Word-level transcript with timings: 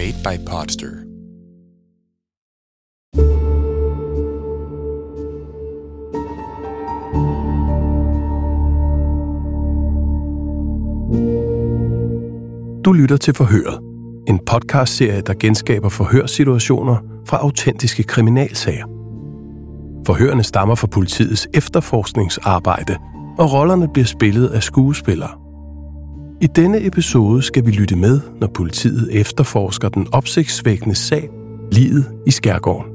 Made 0.00 0.38
by 0.38 0.44
Podster. 0.50 0.86
Du 12.84 12.92
lytter 12.92 13.16
til 13.16 13.34
Forhøret, 13.34 13.80
en 14.28 14.38
podcastserie, 14.46 15.20
der 15.20 15.34
genskaber 15.40 15.88
forhørssituationer 15.88 16.96
fra 17.26 17.36
autentiske 17.36 18.02
kriminalsager. 18.02 18.84
Forhørene 20.06 20.42
stammer 20.42 20.74
fra 20.74 20.86
politiets 20.86 21.48
efterforskningsarbejde, 21.54 22.96
og 23.38 23.52
rollerne 23.52 23.88
bliver 23.92 24.06
spillet 24.06 24.48
af 24.48 24.62
skuespillere. 24.62 25.39
I 26.42 26.46
denne 26.46 26.86
episode 26.86 27.42
skal 27.42 27.66
vi 27.66 27.70
lytte 27.70 27.96
med, 27.96 28.20
når 28.40 28.46
politiet 28.46 29.20
efterforsker 29.20 29.88
den 29.88 30.06
opsigtsvækkende 30.12 30.94
sag 30.94 31.28
Livet 31.72 32.06
i 32.26 32.30
Skærgården, 32.30 32.92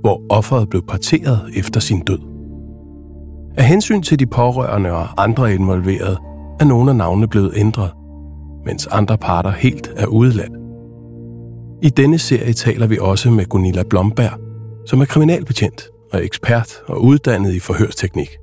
hvor 0.00 0.22
offeret 0.28 0.70
blev 0.70 0.82
parteret 0.88 1.50
efter 1.56 1.80
sin 1.80 2.00
død. 2.00 2.18
Af 3.56 3.64
hensyn 3.64 4.02
til 4.02 4.18
de 4.18 4.26
pårørende 4.26 4.92
og 4.92 5.22
andre 5.22 5.54
involverede, 5.54 6.18
er 6.60 6.64
nogle 6.64 6.90
af 6.90 6.96
navnene 6.96 7.28
blevet 7.28 7.52
ændret, 7.56 7.90
mens 8.66 8.86
andre 8.86 9.18
parter 9.18 9.50
helt 9.50 9.90
er 9.96 10.06
udeladt. 10.06 10.52
I 11.82 11.88
denne 11.88 12.18
serie 12.18 12.52
taler 12.52 12.86
vi 12.86 12.98
også 13.00 13.30
med 13.30 13.44
Gunilla 13.44 13.82
Blomberg, 13.90 14.40
som 14.86 15.00
er 15.00 15.04
kriminalbetjent 15.04 15.88
og 16.12 16.24
ekspert 16.24 16.72
og 16.86 17.04
uddannet 17.04 17.54
i 17.54 17.60
forhørsteknik. 17.60 18.36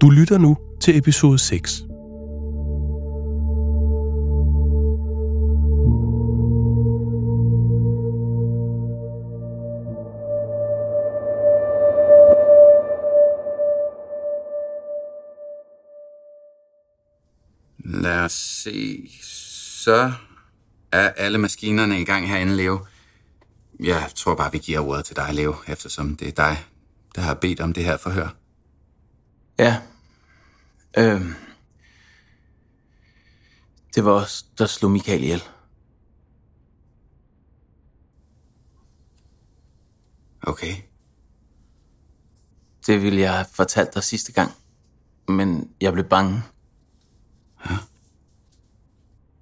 Du 0.00 0.10
lytter 0.10 0.38
nu 0.38 0.56
til 0.80 0.98
episode 0.98 1.38
6. 1.38 1.85
Lad 17.88 18.24
os 18.24 18.32
se. 18.32 19.10
Så 19.82 20.12
er 20.92 21.08
alle 21.08 21.38
maskinerne 21.38 22.00
i 22.00 22.04
gang 22.04 22.28
herinde, 22.28 22.56
Leo. 22.56 22.86
Jeg 23.80 24.10
tror 24.14 24.34
bare, 24.34 24.52
vi 24.52 24.58
giver 24.58 24.80
ordet 24.80 25.04
til 25.04 25.16
dig, 25.16 25.34
Leo, 25.34 25.54
eftersom 25.66 26.16
det 26.16 26.28
er 26.28 26.32
dig, 26.32 26.64
der 27.14 27.20
har 27.20 27.34
bedt 27.34 27.60
om 27.60 27.72
det 27.72 27.84
her 27.84 27.96
forhør. 27.96 28.28
Ja. 29.58 29.82
Øhm. 30.98 31.34
Det 33.94 34.04
var 34.04 34.12
os, 34.12 34.42
der 34.58 34.66
slog 34.66 34.90
Michael 34.90 35.22
ihjel. 35.22 35.42
Okay. 40.42 40.76
Det 42.86 43.02
ville 43.02 43.20
jeg 43.20 43.34
have 43.34 43.46
fortalt 43.52 43.94
dig 43.94 44.04
sidste 44.04 44.32
gang. 44.32 44.52
Men 45.28 45.70
jeg 45.80 45.92
blev 45.92 46.04
bange. 46.04 46.42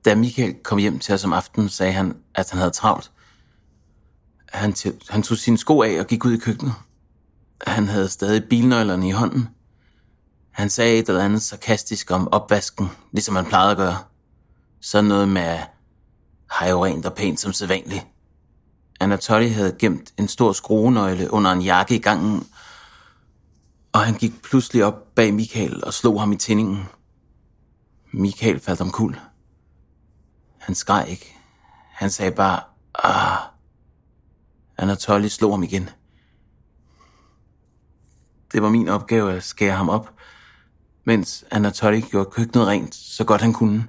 Da 0.05 0.15
Michael 0.15 0.55
kom 0.63 0.79
hjem 0.79 0.99
til 0.99 1.15
os 1.15 1.25
om 1.25 1.33
aftenen, 1.33 1.69
sagde 1.69 1.93
han, 1.93 2.17
at 2.35 2.51
han 2.51 2.59
havde 2.59 2.71
travlt. 2.71 3.11
Han, 4.49 4.73
t- 4.73 5.07
han 5.11 5.23
tog 5.23 5.37
sine 5.37 5.59
sko 5.59 5.83
af 5.83 6.01
og 6.01 6.07
gik 6.07 6.25
ud 6.25 6.33
i 6.33 6.39
køkkenet. 6.39 6.75
Han 7.67 7.89
havde 7.89 8.09
stadig 8.09 8.45
bilnøglerne 8.45 9.09
i 9.09 9.11
hånden. 9.11 9.49
Han 10.51 10.71
sagde 10.71 10.99
et 10.99 11.09
eller 11.09 11.25
andet 11.25 11.43
sarkastisk 11.43 12.11
om 12.11 12.29
opvasken, 12.29 12.89
ligesom 13.13 13.37
han 13.37 13.45
plejede 13.45 13.71
at 13.71 13.77
gøre. 13.77 13.99
Sådan 14.81 15.05
noget 15.05 15.29
med, 15.29 15.59
har 16.51 16.69
jo 16.69 16.85
rent 16.85 17.07
og 17.07 17.15
pænt 17.15 17.41
som 17.41 17.53
sædvanligt. 17.53 18.07
Anatoly 19.01 19.49
havde 19.49 19.77
gemt 19.79 20.15
en 20.19 20.29
stor 20.29 20.53
skruenøgle 20.53 21.33
under 21.33 21.53
en 21.53 21.63
jakke 21.63 21.97
i 21.97 21.99
gangen, 21.99 22.47
og 23.93 24.01
han 24.01 24.15
gik 24.15 24.43
pludselig 24.43 24.85
op 24.85 25.15
bag 25.15 25.35
Michael 25.35 25.85
og 25.85 25.95
slog 25.95 26.21
ham 26.21 26.33
i 26.33 26.37
tændingen. 26.37 26.85
Michael 28.13 28.61
faldt 28.61 28.81
omkuld. 28.81 29.17
Han 30.65 30.75
skreg 30.75 31.09
ikke. 31.09 31.37
Han 31.93 32.11
sagde 32.11 32.33
bare, 32.33 32.61
ah. 32.95 33.39
Anatoly 34.79 35.27
slog 35.29 35.53
ham 35.53 35.63
igen. 35.63 35.89
Det 38.53 38.63
var 38.63 38.71
min 38.71 38.89
opgave 38.89 39.33
at 39.33 39.43
skære 39.43 39.77
ham 39.77 39.89
op, 39.89 40.15
mens 41.05 41.45
Anatoly 41.51 42.01
gjorde 42.01 42.31
køkkenet 42.31 42.67
rent, 42.67 42.95
så 42.95 43.25
godt 43.25 43.41
han 43.41 43.53
kunne. 43.53 43.87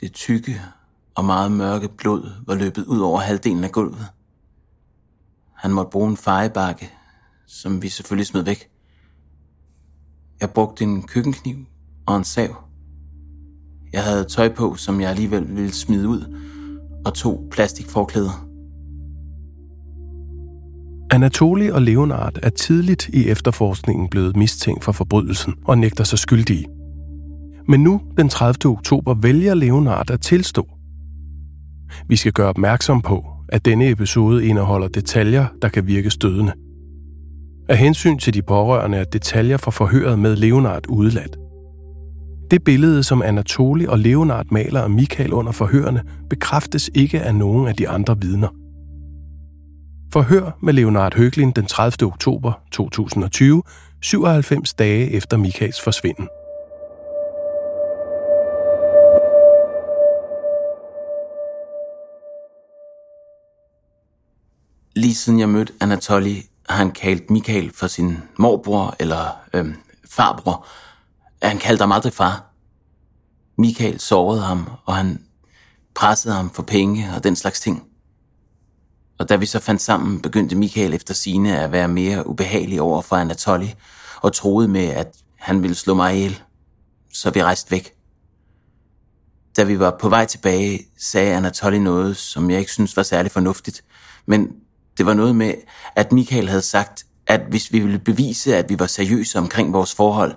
Det 0.00 0.12
tykke 0.12 0.62
og 1.14 1.24
meget 1.24 1.52
mørke 1.52 1.88
blod 1.88 2.30
var 2.46 2.54
løbet 2.54 2.86
ud 2.86 3.00
over 3.00 3.20
halvdelen 3.20 3.64
af 3.64 3.72
gulvet. 3.72 4.06
Han 5.54 5.70
måtte 5.70 5.90
bruge 5.90 6.10
en 6.10 6.16
fejebakke, 6.16 6.92
som 7.46 7.82
vi 7.82 7.88
selvfølgelig 7.88 8.26
smed 8.26 8.42
væk. 8.42 8.70
Jeg 10.40 10.50
brugte 10.50 10.84
en 10.84 11.06
køkkenkniv 11.06 11.66
og 12.06 12.16
en 12.16 12.24
sav. 12.24 12.63
Jeg 13.94 14.02
havde 14.02 14.24
tøj 14.24 14.48
på, 14.48 14.74
som 14.74 15.00
jeg 15.00 15.10
alligevel 15.10 15.56
ville 15.56 15.72
smide 15.72 16.08
ud, 16.08 16.36
og 17.04 17.14
to 17.14 17.48
plastikforklæder. 17.50 18.46
Anatoli 21.10 21.70
og 21.70 21.82
Leonard 21.82 22.38
er 22.42 22.50
tidligt 22.50 23.08
i 23.08 23.28
efterforskningen 23.28 24.08
blevet 24.08 24.36
mistænkt 24.36 24.84
for 24.84 24.92
forbrydelsen 24.92 25.54
og 25.64 25.78
nægter 25.78 26.04
sig 26.04 26.18
skyldige. 26.18 26.66
Men 27.68 27.82
nu, 27.82 28.00
den 28.16 28.28
30. 28.28 28.72
oktober, 28.72 29.14
vælger 29.14 29.54
Leonard 29.54 30.10
at 30.10 30.20
tilstå. 30.20 30.68
Vi 32.08 32.16
skal 32.16 32.32
gøre 32.32 32.48
opmærksom 32.48 33.02
på, 33.02 33.26
at 33.48 33.64
denne 33.64 33.90
episode 33.90 34.46
indeholder 34.46 34.88
detaljer, 34.88 35.46
der 35.62 35.68
kan 35.68 35.86
virke 35.86 36.10
stødende. 36.10 36.52
Af 37.68 37.78
hensyn 37.78 38.18
til 38.18 38.34
de 38.34 38.42
pårørende 38.42 38.98
er 38.98 39.04
detaljer 39.04 39.56
fra 39.56 39.70
forhøret 39.70 40.18
med 40.18 40.36
Leonard 40.36 40.86
udeladt. 40.88 41.43
Det 42.54 42.64
billede, 42.64 43.02
som 43.02 43.22
Anatoli 43.22 43.86
og 43.86 43.98
Leonard 43.98 44.46
maler 44.50 44.82
af 44.82 44.90
Michael 44.90 45.32
under 45.32 45.52
forhørene, 45.52 46.02
bekræftes 46.30 46.90
ikke 46.94 47.20
af 47.20 47.34
nogen 47.34 47.68
af 47.68 47.74
de 47.74 47.88
andre 47.88 48.20
vidner. 48.20 48.48
Forhør 50.12 50.58
med 50.62 50.72
Leonard 50.72 51.14
Høglin 51.14 51.50
den 51.50 51.66
30. 51.66 52.06
oktober 52.06 52.52
2020, 52.72 53.62
97 54.02 54.74
dage 54.74 55.10
efter 55.10 55.36
Michaels 55.36 55.80
forsvinden. 55.80 56.28
Lige 64.96 65.14
siden 65.14 65.40
jeg 65.40 65.48
mødte 65.48 65.72
Anatoli, 65.80 66.46
har 66.68 66.76
han 66.76 66.90
kaldt 66.90 67.30
Michael 67.30 67.70
for 67.74 67.86
sin 67.86 68.18
morbror 68.38 68.96
eller 69.00 69.38
øhm, 69.54 69.74
farbror. 70.10 70.66
Han 71.44 71.58
kaldte 71.58 71.82
ham 71.82 71.92
aldrig 71.92 72.12
far. 72.12 72.50
Michael 73.58 74.00
sårede 74.00 74.42
ham, 74.42 74.70
og 74.84 74.96
han 74.96 75.24
pressede 75.94 76.34
ham 76.34 76.50
for 76.50 76.62
penge 76.62 77.10
og 77.16 77.24
den 77.24 77.36
slags 77.36 77.60
ting. 77.60 77.84
Og 79.18 79.28
da 79.28 79.36
vi 79.36 79.46
så 79.46 79.60
fandt 79.60 79.82
sammen, 79.82 80.22
begyndte 80.22 80.56
Michael 80.56 80.94
efter 80.94 81.14
sine 81.14 81.58
at 81.58 81.72
være 81.72 81.88
mere 81.88 82.26
ubehagelig 82.26 82.80
over 82.80 83.02
for 83.02 83.16
Anatoly, 83.16 83.66
og 84.20 84.32
troede 84.32 84.68
med, 84.68 84.84
at 84.84 85.16
han 85.38 85.62
ville 85.62 85.74
slå 85.74 85.94
mig 85.94 86.16
ihjel. 86.16 86.42
Så 87.12 87.30
vi 87.30 87.42
rejste 87.42 87.70
væk. 87.70 87.94
Da 89.56 89.64
vi 89.64 89.78
var 89.78 89.96
på 90.00 90.08
vej 90.08 90.24
tilbage, 90.24 90.80
sagde 90.98 91.34
Anatoly 91.34 91.76
noget, 91.76 92.16
som 92.16 92.50
jeg 92.50 92.58
ikke 92.58 92.72
synes 92.72 92.96
var 92.96 93.02
særlig 93.02 93.32
fornuftigt. 93.32 93.84
Men 94.26 94.48
det 94.98 95.06
var 95.06 95.14
noget 95.14 95.36
med, 95.36 95.54
at 95.96 96.12
Michael 96.12 96.48
havde 96.48 96.62
sagt, 96.62 97.06
at 97.26 97.40
hvis 97.48 97.72
vi 97.72 97.78
ville 97.78 97.98
bevise, 97.98 98.56
at 98.56 98.70
vi 98.70 98.78
var 98.78 98.86
seriøse 98.86 99.38
omkring 99.38 99.72
vores 99.72 99.94
forhold, 99.94 100.34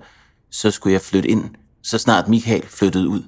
så 0.52 0.72
skulle 0.72 0.94
jeg 0.94 1.02
flytte 1.02 1.30
ind, 1.30 1.44
så 1.84 1.98
snart 1.98 2.28
Michael 2.28 2.68
flyttede 2.68 3.08
ud. 3.08 3.24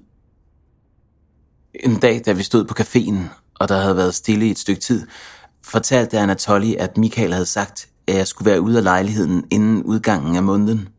En 1.74 2.00
dag, 2.00 2.21
da 2.25 2.31
vi 2.31 2.44
stod 2.44 2.66
på 2.66 2.75
caféen, 2.80 3.18
og 3.56 3.69
der 3.69 3.81
havde 3.81 3.95
været 3.95 4.16
stille 4.16 4.48
i 4.48 4.51
et 4.51 4.60
stykke 4.60 4.81
tid, 4.81 5.07
fortalte 5.63 6.19
Anatoly, 6.19 6.74
at 6.80 6.98
Michael 6.98 7.33
havde 7.33 7.45
sagt, 7.45 7.89
at 8.07 8.16
jeg 8.16 8.27
skulle 8.27 8.51
være 8.51 8.62
ude 8.62 8.77
af 8.77 8.83
lejligheden 8.83 9.45
inden 9.51 9.83
udgangen 9.83 10.36
af 10.36 10.44
måneden. 10.44 10.89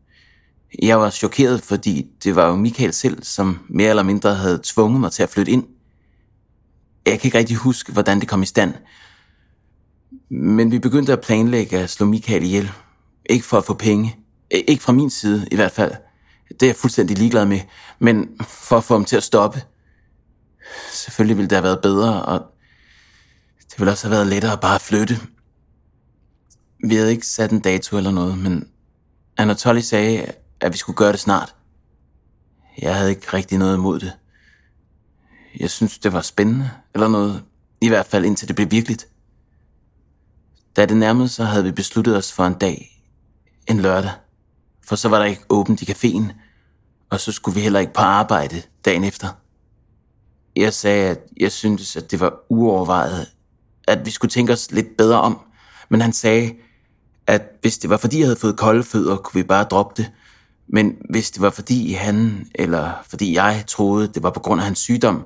Jeg 0.81 0.99
var 0.99 1.09
chokeret, 1.09 1.61
fordi 1.61 2.07
det 2.23 2.35
var 2.35 2.47
jo 2.47 2.55
Michael 2.55 2.93
selv, 2.93 3.23
som 3.23 3.59
mere 3.69 3.89
eller 3.89 4.03
mindre 4.03 4.35
havde 4.35 4.59
tvunget 4.63 5.01
mig 5.01 5.11
til 5.11 5.23
at 5.23 5.29
flytte 5.29 5.51
ind. 5.51 5.65
Jeg 7.05 7.19
kan 7.19 7.27
ikke 7.27 7.37
rigtig 7.37 7.57
huske, 7.57 7.91
hvordan 7.91 8.19
det 8.19 8.27
kom 8.27 8.43
i 8.43 8.45
stand. 8.45 8.73
Men 10.29 10.71
vi 10.71 10.79
begyndte 10.79 11.13
at 11.13 11.21
planlægge 11.21 11.77
at 11.77 11.89
slå 11.89 12.05
Michael 12.05 12.43
ihjel. 12.43 12.71
Ikke 13.29 13.45
for 13.45 13.57
at 13.57 13.65
få 13.65 13.73
penge. 13.73 14.15
Ikke 14.51 14.83
fra 14.83 14.93
min 14.93 15.09
side 15.09 15.47
i 15.51 15.55
hvert 15.55 15.71
fald. 15.71 15.91
Det 16.59 16.63
er 16.63 16.67
jeg 16.67 16.75
fuldstændig 16.75 17.17
ligeglad 17.17 17.45
med. 17.45 17.59
Men 17.99 18.29
for 18.41 18.77
at 18.77 18.83
få 18.83 18.93
ham 18.93 19.05
til 19.05 19.17
at 19.17 19.23
stoppe. 19.23 19.61
Selvfølgelig 20.91 21.37
ville 21.37 21.49
det 21.49 21.55
have 21.55 21.63
været 21.63 21.81
bedre, 21.81 22.25
og 22.25 22.39
det 23.71 23.79
ville 23.79 23.91
også 23.91 24.07
have 24.07 24.15
været 24.15 24.27
lettere 24.27 24.57
bare 24.57 24.75
at 24.75 24.81
flytte. 24.81 25.19
Vi 26.83 26.95
havde 26.95 27.11
ikke 27.11 27.27
sat 27.27 27.51
en 27.51 27.59
dato 27.59 27.97
eller 27.97 28.11
noget, 28.11 28.37
men 28.37 28.67
Anatoly 29.37 29.79
sagde, 29.79 30.31
at 30.59 30.73
vi 30.73 30.77
skulle 30.77 30.97
gøre 30.97 31.11
det 31.11 31.19
snart. 31.19 31.55
Jeg 32.81 32.95
havde 32.95 33.09
ikke 33.09 33.27
rigtig 33.33 33.57
noget 33.57 33.75
imod 33.75 33.99
det. 33.99 34.13
Jeg 35.59 35.69
synes, 35.69 35.99
det 35.99 36.13
var 36.13 36.21
spændende, 36.21 36.71
eller 36.93 37.07
noget. 37.07 37.43
I 37.81 37.87
hvert 37.87 38.05
fald 38.05 38.25
indtil 38.25 38.47
det 38.47 38.55
blev 38.55 38.71
virkeligt. 38.71 39.07
Da 40.75 40.85
det 40.85 40.97
nærmede 40.97 41.29
sig, 41.29 41.47
havde 41.47 41.63
vi 41.63 41.71
besluttet 41.71 42.17
os 42.17 42.31
for 42.31 42.45
en 42.45 42.53
dag. 42.53 43.03
En 43.67 43.79
lørdag. 43.79 44.11
For 44.85 44.95
så 44.95 45.09
var 45.09 45.19
der 45.19 45.25
ikke 45.25 45.45
åbent 45.49 45.81
i 45.81 45.91
caféen, 45.91 46.33
og 47.11 47.19
så 47.19 47.31
skulle 47.31 47.55
vi 47.55 47.61
heller 47.61 47.79
ikke 47.79 47.93
på 47.93 48.01
arbejde 48.01 48.61
dagen 48.85 49.03
efter. 49.03 49.27
Jeg 50.55 50.73
sagde, 50.73 51.09
at 51.09 51.19
jeg 51.37 51.51
syntes, 51.51 51.95
at 51.95 52.11
det 52.11 52.19
var 52.19 52.33
uovervejet, 52.49 53.27
at 53.87 54.05
vi 54.05 54.11
skulle 54.11 54.31
tænke 54.31 54.53
os 54.53 54.71
lidt 54.71 54.97
bedre 54.97 55.21
om. 55.21 55.39
Men 55.89 56.01
han 56.01 56.13
sagde, 56.13 56.53
at 57.27 57.41
hvis 57.61 57.77
det 57.77 57.89
var 57.89 57.97
fordi, 57.97 58.19
jeg 58.19 58.27
havde 58.27 58.39
fået 58.39 58.57
kolde 58.57 58.83
fødder, 58.83 59.17
kunne 59.17 59.43
vi 59.43 59.47
bare 59.47 59.63
droppe 59.63 60.01
det. 60.01 60.11
Men 60.67 60.95
hvis 61.09 61.31
det 61.31 61.41
var 61.41 61.49
fordi 61.49 61.93
han, 61.93 62.47
eller 62.55 62.91
fordi 63.09 63.33
jeg 63.35 63.63
troede, 63.67 64.07
det 64.07 64.23
var 64.23 64.31
på 64.31 64.39
grund 64.39 64.61
af 64.61 64.65
hans 64.65 64.79
sygdom, 64.79 65.25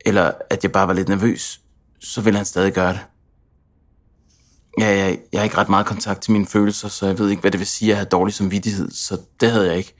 eller 0.00 0.32
at 0.50 0.62
jeg 0.62 0.72
bare 0.72 0.88
var 0.88 0.94
lidt 0.94 1.08
nervøs, 1.08 1.60
så 2.00 2.20
ville 2.20 2.36
han 2.36 2.46
stadig 2.46 2.72
gøre 2.72 2.92
det. 2.92 3.00
Ja, 4.78 4.86
jeg, 4.86 5.18
jeg 5.32 5.40
har 5.40 5.44
ikke 5.44 5.56
ret 5.56 5.68
meget 5.68 5.86
kontakt 5.86 6.22
til 6.22 6.32
mine 6.32 6.46
følelser, 6.46 6.88
så 6.88 7.06
jeg 7.06 7.18
ved 7.18 7.30
ikke, 7.30 7.40
hvad 7.40 7.50
det 7.50 7.60
vil 7.60 7.66
sige 7.66 7.90
at 7.90 7.96
have 7.96 8.08
dårlig 8.08 8.34
samvittighed, 8.34 8.90
så 8.90 9.20
det 9.40 9.50
havde 9.50 9.66
jeg 9.66 9.76
ikke. 9.76 9.94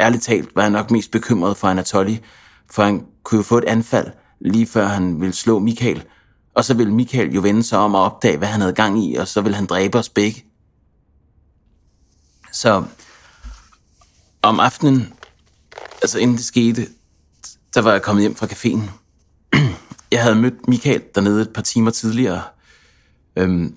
Ærligt 0.00 0.22
talt 0.22 0.56
var 0.56 0.62
jeg 0.62 0.70
nok 0.70 0.90
mest 0.90 1.10
bekymret 1.10 1.56
for 1.56 1.68
Anatoly, 1.68 2.16
for 2.70 2.82
han 2.82 3.06
kunne 3.22 3.36
jo 3.38 3.42
få 3.42 3.58
et 3.58 3.64
anfald, 3.64 4.06
lige 4.40 4.66
før 4.66 4.86
han 4.86 5.20
ville 5.20 5.34
slå 5.34 5.58
Michael, 5.58 6.04
og 6.54 6.64
så 6.64 6.74
ville 6.74 6.94
Michael 6.94 7.34
jo 7.34 7.40
vende 7.40 7.62
sig 7.62 7.78
om 7.78 7.94
og 7.94 8.02
opdage, 8.02 8.36
hvad 8.36 8.48
han 8.48 8.60
havde 8.60 8.74
gang 8.74 9.04
i, 9.04 9.14
og 9.14 9.28
så 9.28 9.40
ville 9.40 9.56
han 9.56 9.66
dræbe 9.66 9.98
os 9.98 10.08
begge. 10.08 10.44
Så 12.52 12.84
om 14.42 14.60
aftenen, 14.60 15.12
altså 16.02 16.18
inden 16.18 16.36
det 16.36 16.44
skete, 16.44 16.86
der 17.74 17.80
var 17.80 17.92
jeg 17.92 18.02
kommet 18.02 18.22
hjem 18.22 18.34
fra 18.34 18.46
caféen. 18.46 18.90
Jeg 20.12 20.22
havde 20.22 20.36
mødt 20.36 20.68
Michael 20.68 21.02
dernede 21.14 21.42
et 21.42 21.52
par 21.52 21.62
timer 21.62 21.90
tidligere. 21.90 22.42
Øhm, 23.36 23.76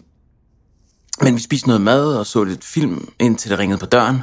men 1.22 1.36
vi 1.36 1.40
spiste 1.40 1.68
noget 1.68 1.82
mad 1.82 2.18
og 2.18 2.26
så 2.26 2.44
lidt 2.44 2.64
film, 2.64 3.14
indtil 3.20 3.52
det 3.52 3.60
ringede 3.60 3.80
på 3.80 3.86
døren. 3.86 4.22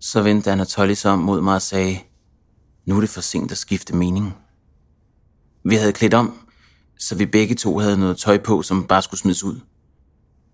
Så 0.00 0.22
vendte 0.22 0.50
Anatoly 0.50 0.94
sig 0.94 1.12
om 1.12 1.18
mod 1.18 1.40
mig 1.40 1.54
og 1.54 1.62
sagde, 1.62 1.98
nu 2.86 2.96
er 2.96 3.00
det 3.00 3.10
for 3.10 3.20
sent 3.20 3.52
at 3.52 3.58
skifte 3.58 3.96
mening. 3.96 4.36
Vi 5.64 5.74
havde 5.74 5.92
klædt 5.92 6.14
om, 6.14 6.46
så 6.98 7.14
vi 7.14 7.26
begge 7.26 7.54
to 7.54 7.78
havde 7.78 7.98
noget 7.98 8.16
tøj 8.16 8.38
på, 8.38 8.62
som 8.62 8.86
bare 8.86 9.02
skulle 9.02 9.20
smides 9.20 9.44
ud. 9.44 9.60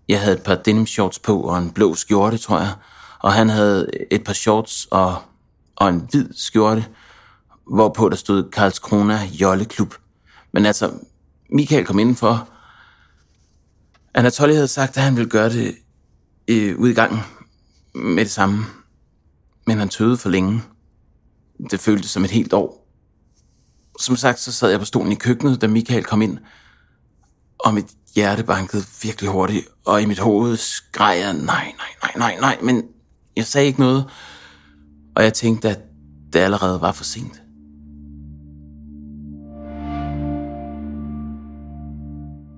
Jeg 0.07 0.21
havde 0.21 0.37
et 0.37 0.43
par 0.43 0.55
denim 0.55 0.85
shorts 0.85 1.19
på 1.19 1.41
og 1.41 1.57
en 1.57 1.71
blå 1.71 1.95
skjorte, 1.95 2.37
tror 2.37 2.59
jeg, 2.59 2.73
og 3.19 3.33
han 3.33 3.49
havde 3.49 3.89
et 4.11 4.23
par 4.23 4.33
shorts 4.33 4.87
og, 4.91 5.21
og 5.75 5.89
en 5.89 6.07
hvid 6.11 6.29
skjorte, 6.35 6.85
hvorpå 7.71 8.09
der 8.09 8.15
stod 8.15 8.51
Karlskrona 8.51 9.23
Jolleklub. 9.23 9.95
Men 10.51 10.65
altså, 10.65 10.91
Michael 11.49 11.85
kom 11.85 11.99
indenfor. 11.99 12.49
Anatoly 14.13 14.53
havde 14.53 14.67
sagt, 14.67 14.97
at 14.97 15.03
han 15.03 15.15
ville 15.15 15.29
gøre 15.29 15.49
det 15.49 15.75
øh, 16.47 16.79
ud 16.79 16.89
i 16.89 16.93
gangen 16.93 17.19
med 17.95 18.25
det 18.25 18.31
samme. 18.31 18.65
Men 19.67 19.77
han 19.77 19.89
tøvede 19.89 20.17
for 20.17 20.29
længe. 20.29 20.61
Det 21.71 21.79
føltes 21.79 22.11
som 22.11 22.23
et 22.23 22.31
helt 22.31 22.53
år. 22.53 22.87
Som 23.99 24.15
sagt, 24.15 24.39
så 24.39 24.51
sad 24.51 24.69
jeg 24.69 24.79
på 24.79 24.85
stolen 24.85 25.11
i 25.11 25.15
køkkenet, 25.15 25.61
da 25.61 25.67
Michael 25.67 26.03
kom 26.03 26.21
ind. 26.21 26.37
Og 27.59 27.73
mit 27.73 27.85
hjerte 28.15 28.43
bankede 28.43 28.83
virkelig 29.03 29.29
hurtigt, 29.29 29.67
og 29.85 30.01
i 30.01 30.05
mit 30.05 30.19
hoved 30.19 30.57
skreg 30.57 31.19
jeg, 31.19 31.33
nej, 31.33 31.43
nej, 31.45 31.73
nej, 32.03 32.11
nej, 32.17 32.37
nej, 32.39 32.57
men 32.61 32.83
jeg 33.35 33.45
sagde 33.45 33.67
ikke 33.67 33.79
noget, 33.79 34.05
og 35.15 35.23
jeg 35.23 35.33
tænkte, 35.33 35.69
at 35.69 35.79
det 36.33 36.39
allerede 36.39 36.81
var 36.81 36.91
for 36.91 37.03
sent. 37.03 37.41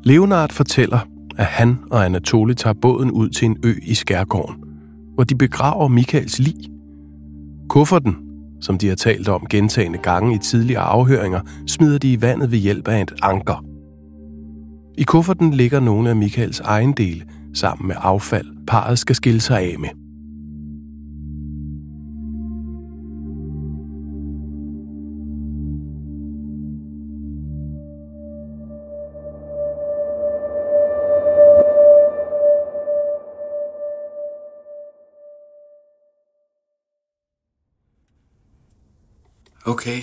Leonard 0.04 0.51
fortæller, 0.51 1.00
at 1.38 1.46
han 1.46 1.78
og 1.92 2.06
Anatole 2.06 2.54
tager 2.54 2.74
båden 2.81 3.12
ud 3.12 3.30
til 3.30 3.46
en 3.46 3.58
ø 3.63 3.74
i 3.84 3.94
Skærgården, 3.94 4.63
hvor 5.13 5.24
de 5.24 5.36
begraver 5.36 5.88
Michaels 5.88 6.40
lig. 6.40 6.56
Kufferten, 7.69 8.15
som 8.62 8.77
de 8.77 8.88
har 8.88 8.95
talt 8.95 9.29
om 9.29 9.45
gentagende 9.50 9.97
gange 9.97 10.35
i 10.35 10.38
tidligere 10.38 10.83
afhøringer, 10.83 11.41
smider 11.67 11.97
de 11.97 12.13
i 12.13 12.21
vandet 12.21 12.51
ved 12.51 12.59
hjælp 12.59 12.88
af 12.88 13.01
et 13.01 13.13
anker– 13.21 13.63
i 14.97 15.03
kufferten 15.03 15.51
ligger 15.51 15.79
nogle 15.79 16.09
af 16.09 16.15
Michaels 16.15 16.59
ejendele 16.59 17.25
sammen 17.53 17.88
med 17.88 17.95
affald, 18.00 18.45
parret 18.67 19.00
skal 19.00 19.15
skille 19.15 19.41
sig 19.41 19.59
af 19.59 19.75
med. 19.79 20.05
Okay. 39.67 40.01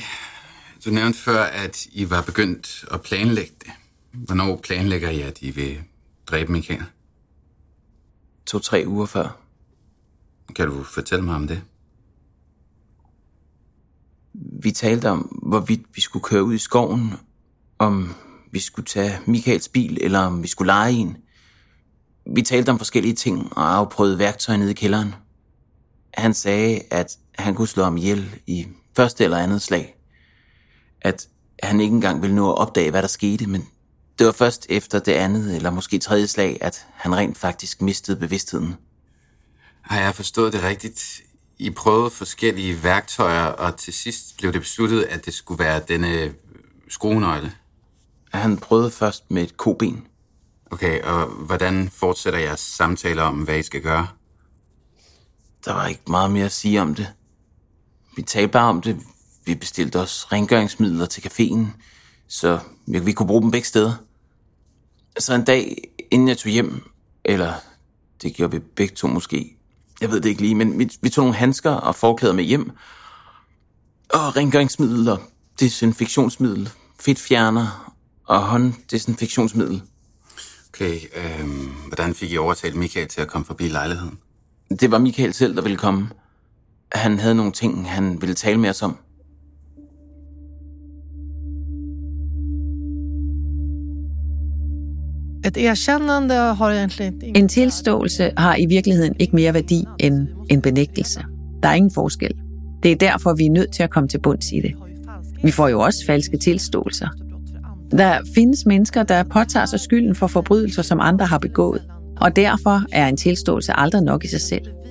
Du 0.84 0.90
nævnte 0.90 1.18
før, 1.18 1.42
at 1.42 1.86
I 1.86 2.10
var 2.10 2.22
begyndt 2.22 2.84
at 2.90 3.02
planlægge 3.02 3.54
det. 3.60 3.70
Hvornår 4.12 4.56
planlægger 4.56 5.10
I, 5.10 5.20
at 5.20 5.42
I 5.42 5.50
vil 5.50 5.82
dræbe 6.26 6.52
Michael? 6.52 6.82
To-tre 8.46 8.84
uger 8.86 9.06
før. 9.06 9.40
Kan 10.56 10.68
du 10.68 10.82
fortælle 10.82 11.24
mig 11.24 11.34
om 11.34 11.48
det? 11.48 11.62
Vi 14.62 14.70
talte 14.70 15.10
om, 15.10 15.18
hvorvidt 15.20 15.82
vi 15.94 16.00
skulle 16.00 16.22
køre 16.22 16.44
ud 16.44 16.54
i 16.54 16.58
skoven, 16.58 17.12
om 17.78 18.14
vi 18.50 18.58
skulle 18.58 18.86
tage 18.86 19.18
Michaels 19.26 19.68
bil, 19.68 19.98
eller 20.00 20.18
om 20.18 20.42
vi 20.42 20.48
skulle 20.48 20.66
lege 20.66 20.92
en. 20.92 21.16
Vi 22.34 22.42
talte 22.42 22.70
om 22.70 22.78
forskellige 22.78 23.14
ting 23.14 23.56
og 23.56 23.76
afprøvede 23.76 24.18
værktøj 24.18 24.56
nede 24.56 24.70
i 24.70 24.74
kælderen. 24.74 25.14
Han 26.14 26.34
sagde, 26.34 26.80
at 26.90 27.18
han 27.34 27.54
kunne 27.54 27.68
slå 27.68 27.84
ham 27.84 27.96
ihjel 27.96 28.40
i 28.46 28.66
første 28.96 29.24
eller 29.24 29.38
andet 29.38 29.62
slag. 29.62 29.96
At 31.00 31.28
han 31.62 31.80
ikke 31.80 31.94
engang 31.94 32.22
ville 32.22 32.36
nå 32.36 32.52
at 32.52 32.58
opdage, 32.58 32.90
hvad 32.90 33.02
der 33.02 33.08
skete, 33.08 33.46
men 33.46 33.68
det 34.18 34.26
var 34.26 34.32
først 34.32 34.66
efter 34.68 34.98
det 34.98 35.12
andet, 35.12 35.56
eller 35.56 35.70
måske 35.70 35.98
tredje 35.98 36.26
slag, 36.26 36.58
at 36.60 36.86
han 36.94 37.16
rent 37.16 37.38
faktisk 37.38 37.82
mistede 37.82 38.16
bevidstheden. 38.16 38.76
Har 39.82 40.00
jeg 40.00 40.14
forstået 40.14 40.52
det 40.52 40.62
rigtigt? 40.62 41.20
I 41.58 41.70
prøvede 41.70 42.10
forskellige 42.10 42.82
værktøjer, 42.82 43.44
og 43.44 43.76
til 43.76 43.92
sidst 43.92 44.36
blev 44.38 44.52
det 44.52 44.60
besluttet, 44.60 45.02
at 45.02 45.26
det 45.26 45.34
skulle 45.34 45.64
være 45.64 45.82
denne 45.88 46.34
skruenøgle. 46.88 47.52
Han 48.32 48.58
prøvede 48.58 48.90
først 48.90 49.30
med 49.30 49.42
et 49.42 49.56
koben. 49.56 50.06
Okay, 50.70 51.02
og 51.02 51.26
hvordan 51.26 51.90
fortsætter 51.90 52.38
jeres 52.38 52.60
samtaler 52.60 53.22
om, 53.22 53.34
hvad 53.34 53.58
I 53.58 53.62
skal 53.62 53.82
gøre? 53.82 54.08
Der 55.64 55.72
var 55.72 55.86
ikke 55.86 56.02
meget 56.06 56.30
mere 56.30 56.44
at 56.44 56.52
sige 56.52 56.82
om 56.82 56.94
det. 56.94 57.12
Vi 58.16 58.22
talte 58.22 58.48
bare 58.48 58.68
om 58.68 58.82
det. 58.82 59.00
Vi 59.44 59.54
bestilte 59.54 60.00
os 60.00 60.32
rengøringsmidler 60.32 61.06
til 61.06 61.20
caféen, 61.20 61.66
så 62.28 62.58
vi 62.86 63.12
kunne 63.12 63.26
bruge 63.26 63.42
dem 63.42 63.50
begge 63.50 63.66
steder. 63.66 63.94
Så 65.18 65.34
en 65.34 65.44
dag, 65.44 65.88
inden 66.10 66.28
jeg 66.28 66.38
tog 66.38 66.50
hjem, 66.50 66.82
eller 67.24 67.52
det 68.22 68.34
gjorde 68.34 68.52
vi 68.52 68.58
begge 68.58 68.94
to 68.94 69.06
måske, 69.08 69.56
jeg 70.00 70.10
ved 70.10 70.20
det 70.20 70.28
ikke 70.28 70.42
lige, 70.42 70.54
men 70.54 70.78
vi, 70.78 70.90
vi 71.00 71.08
tog 71.08 71.24
nogle 71.24 71.36
handsker 71.36 71.70
og 71.70 71.96
forklæder 71.96 72.34
med 72.34 72.44
hjem, 72.44 72.70
Og 74.08 74.36
rengøringsmiddel 74.36 75.08
og 75.08 75.20
desinfektionsmiddel, 75.60 76.70
fedtfjerner 77.00 77.94
og 78.24 78.42
hånddesinfektionsmiddel. 78.42 79.82
Okay, 80.68 81.00
øh, 81.16 81.48
hvordan 81.86 82.14
fik 82.14 82.32
I 82.32 82.36
overtalt 82.36 82.74
Michael 82.74 83.08
til 83.08 83.20
at 83.20 83.28
komme 83.28 83.44
forbi 83.44 83.68
lejligheden? 83.68 84.18
Det 84.80 84.90
var 84.90 84.98
Michael 84.98 85.34
selv, 85.34 85.56
der 85.56 85.62
ville 85.62 85.78
komme. 85.78 86.08
Han 86.94 87.18
havde 87.18 87.34
nogle 87.34 87.52
ting, 87.52 87.90
han 87.90 88.20
ville 88.20 88.34
tale 88.34 88.60
med 88.60 88.70
os 88.70 88.82
om. 88.82 88.96
Et 95.46 95.56
erkännande 95.56 96.34
har 96.34 96.70
egentligen 96.70 97.36
En 97.36 97.48
tilståelse 97.48 98.30
har 98.36 98.56
i 98.56 98.66
virkeligheden 98.66 99.14
ikke 99.18 99.36
mere 99.36 99.54
værdi 99.54 99.84
end 99.98 100.28
en 100.50 100.62
benægtelse. 100.62 101.24
Der 101.62 101.68
er 101.68 101.74
ingen 101.74 101.92
forskel. 101.94 102.34
Det 102.82 102.92
er 102.92 102.96
derfor, 102.96 103.34
vi 103.34 103.46
er 103.46 103.50
nødt 103.50 103.72
til 103.72 103.82
at 103.82 103.90
komme 103.90 104.08
til 104.08 104.20
bunds 104.20 104.52
i 104.52 104.60
det. 104.60 104.74
Vi 105.42 105.50
får 105.50 105.68
jo 105.68 105.80
også 105.80 106.06
falske 106.06 106.38
tilståelser. 106.38 107.08
Der 107.90 108.18
findes 108.34 108.66
mennesker, 108.66 109.02
der 109.02 109.22
påtager 109.22 109.66
sig 109.66 109.80
skylden 109.80 110.14
for 110.14 110.26
forbrydelser, 110.26 110.82
som 110.82 111.00
andre 111.00 111.26
har 111.26 111.38
begået. 111.38 111.82
Og 112.20 112.36
derfor 112.36 112.82
er 112.92 113.08
en 113.08 113.16
tilståelse 113.16 113.72
aldrig 113.72 114.02
nok 114.02 114.24
i 114.24 114.28
sig 114.28 114.40
selv. 114.40 114.81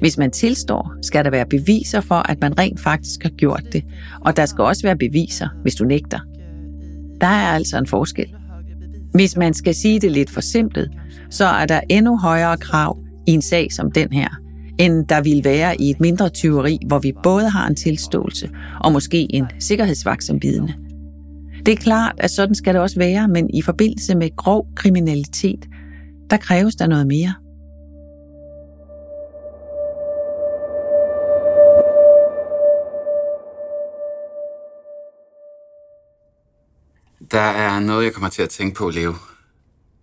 Hvis 0.00 0.18
man 0.18 0.30
tilstår, 0.30 0.94
skal 1.02 1.24
der 1.24 1.30
være 1.30 1.46
beviser 1.46 2.00
for, 2.00 2.30
at 2.30 2.40
man 2.40 2.58
rent 2.58 2.80
faktisk 2.80 3.22
har 3.22 3.30
gjort 3.30 3.62
det. 3.72 3.84
Og 4.20 4.36
der 4.36 4.46
skal 4.46 4.64
også 4.64 4.82
være 4.82 4.96
beviser, 4.96 5.48
hvis 5.62 5.74
du 5.74 5.84
nægter. 5.84 6.18
Der 7.20 7.26
er 7.26 7.48
altså 7.48 7.78
en 7.78 7.86
forskel. 7.86 8.26
Hvis 9.14 9.36
man 9.36 9.54
skal 9.54 9.74
sige 9.74 10.00
det 10.00 10.12
lidt 10.12 10.30
for 10.30 10.40
simpelt, 10.40 10.90
så 11.30 11.44
er 11.44 11.66
der 11.66 11.80
endnu 11.88 12.18
højere 12.18 12.56
krav 12.56 12.98
i 13.26 13.30
en 13.30 13.42
sag 13.42 13.72
som 13.72 13.92
den 13.92 14.12
her, 14.12 14.28
end 14.78 15.06
der 15.06 15.20
vil 15.20 15.44
være 15.44 15.80
i 15.80 15.90
et 15.90 16.00
mindre 16.00 16.28
tyveri, 16.28 16.78
hvor 16.86 16.98
vi 16.98 17.12
både 17.22 17.48
har 17.48 17.68
en 17.68 17.76
tilståelse 17.76 18.50
og 18.80 18.92
måske 18.92 19.34
en 19.34 19.46
sikkerhedsvagt 19.60 20.24
som 20.24 20.42
vidne. 20.42 20.74
Det 21.66 21.72
er 21.72 21.76
klart, 21.76 22.14
at 22.18 22.30
sådan 22.30 22.54
skal 22.54 22.74
det 22.74 22.82
også 22.82 22.98
være, 22.98 23.28
men 23.28 23.50
i 23.54 23.62
forbindelse 23.62 24.14
med 24.14 24.36
grov 24.36 24.66
kriminalitet, 24.74 25.66
der 26.30 26.36
kræves 26.36 26.76
der 26.76 26.86
noget 26.86 27.06
mere. 27.06 27.34
Der 37.30 37.40
er 37.40 37.80
noget, 37.80 38.04
jeg 38.04 38.12
kommer 38.12 38.28
til 38.28 38.42
at 38.42 38.50
tænke 38.50 38.74
på, 38.74 38.90
Leo. 38.90 39.14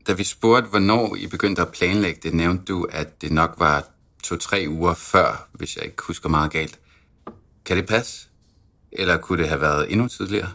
Da 0.07 0.13
vi 0.13 0.23
spurgte, 0.23 0.69
hvornår 0.69 1.15
I 1.15 1.27
begyndte 1.27 1.61
at 1.61 1.71
planlægge 1.71 2.19
det, 2.23 2.33
nævnte 2.33 2.65
du, 2.65 2.87
at 2.91 3.21
det 3.21 3.31
nok 3.31 3.55
var 3.57 3.87
to-tre 4.23 4.65
uger 4.69 4.93
før, 4.93 5.49
hvis 5.53 5.75
jeg 5.75 5.85
ikke 5.85 6.03
husker 6.07 6.29
meget 6.29 6.51
galt. 6.51 6.79
Kan 7.65 7.77
det 7.77 7.87
passe? 7.87 8.29
Eller 8.91 9.17
kunne 9.17 9.41
det 9.41 9.49
have 9.49 9.61
været 9.61 9.91
endnu 9.91 10.07
tidligere? 10.07 10.49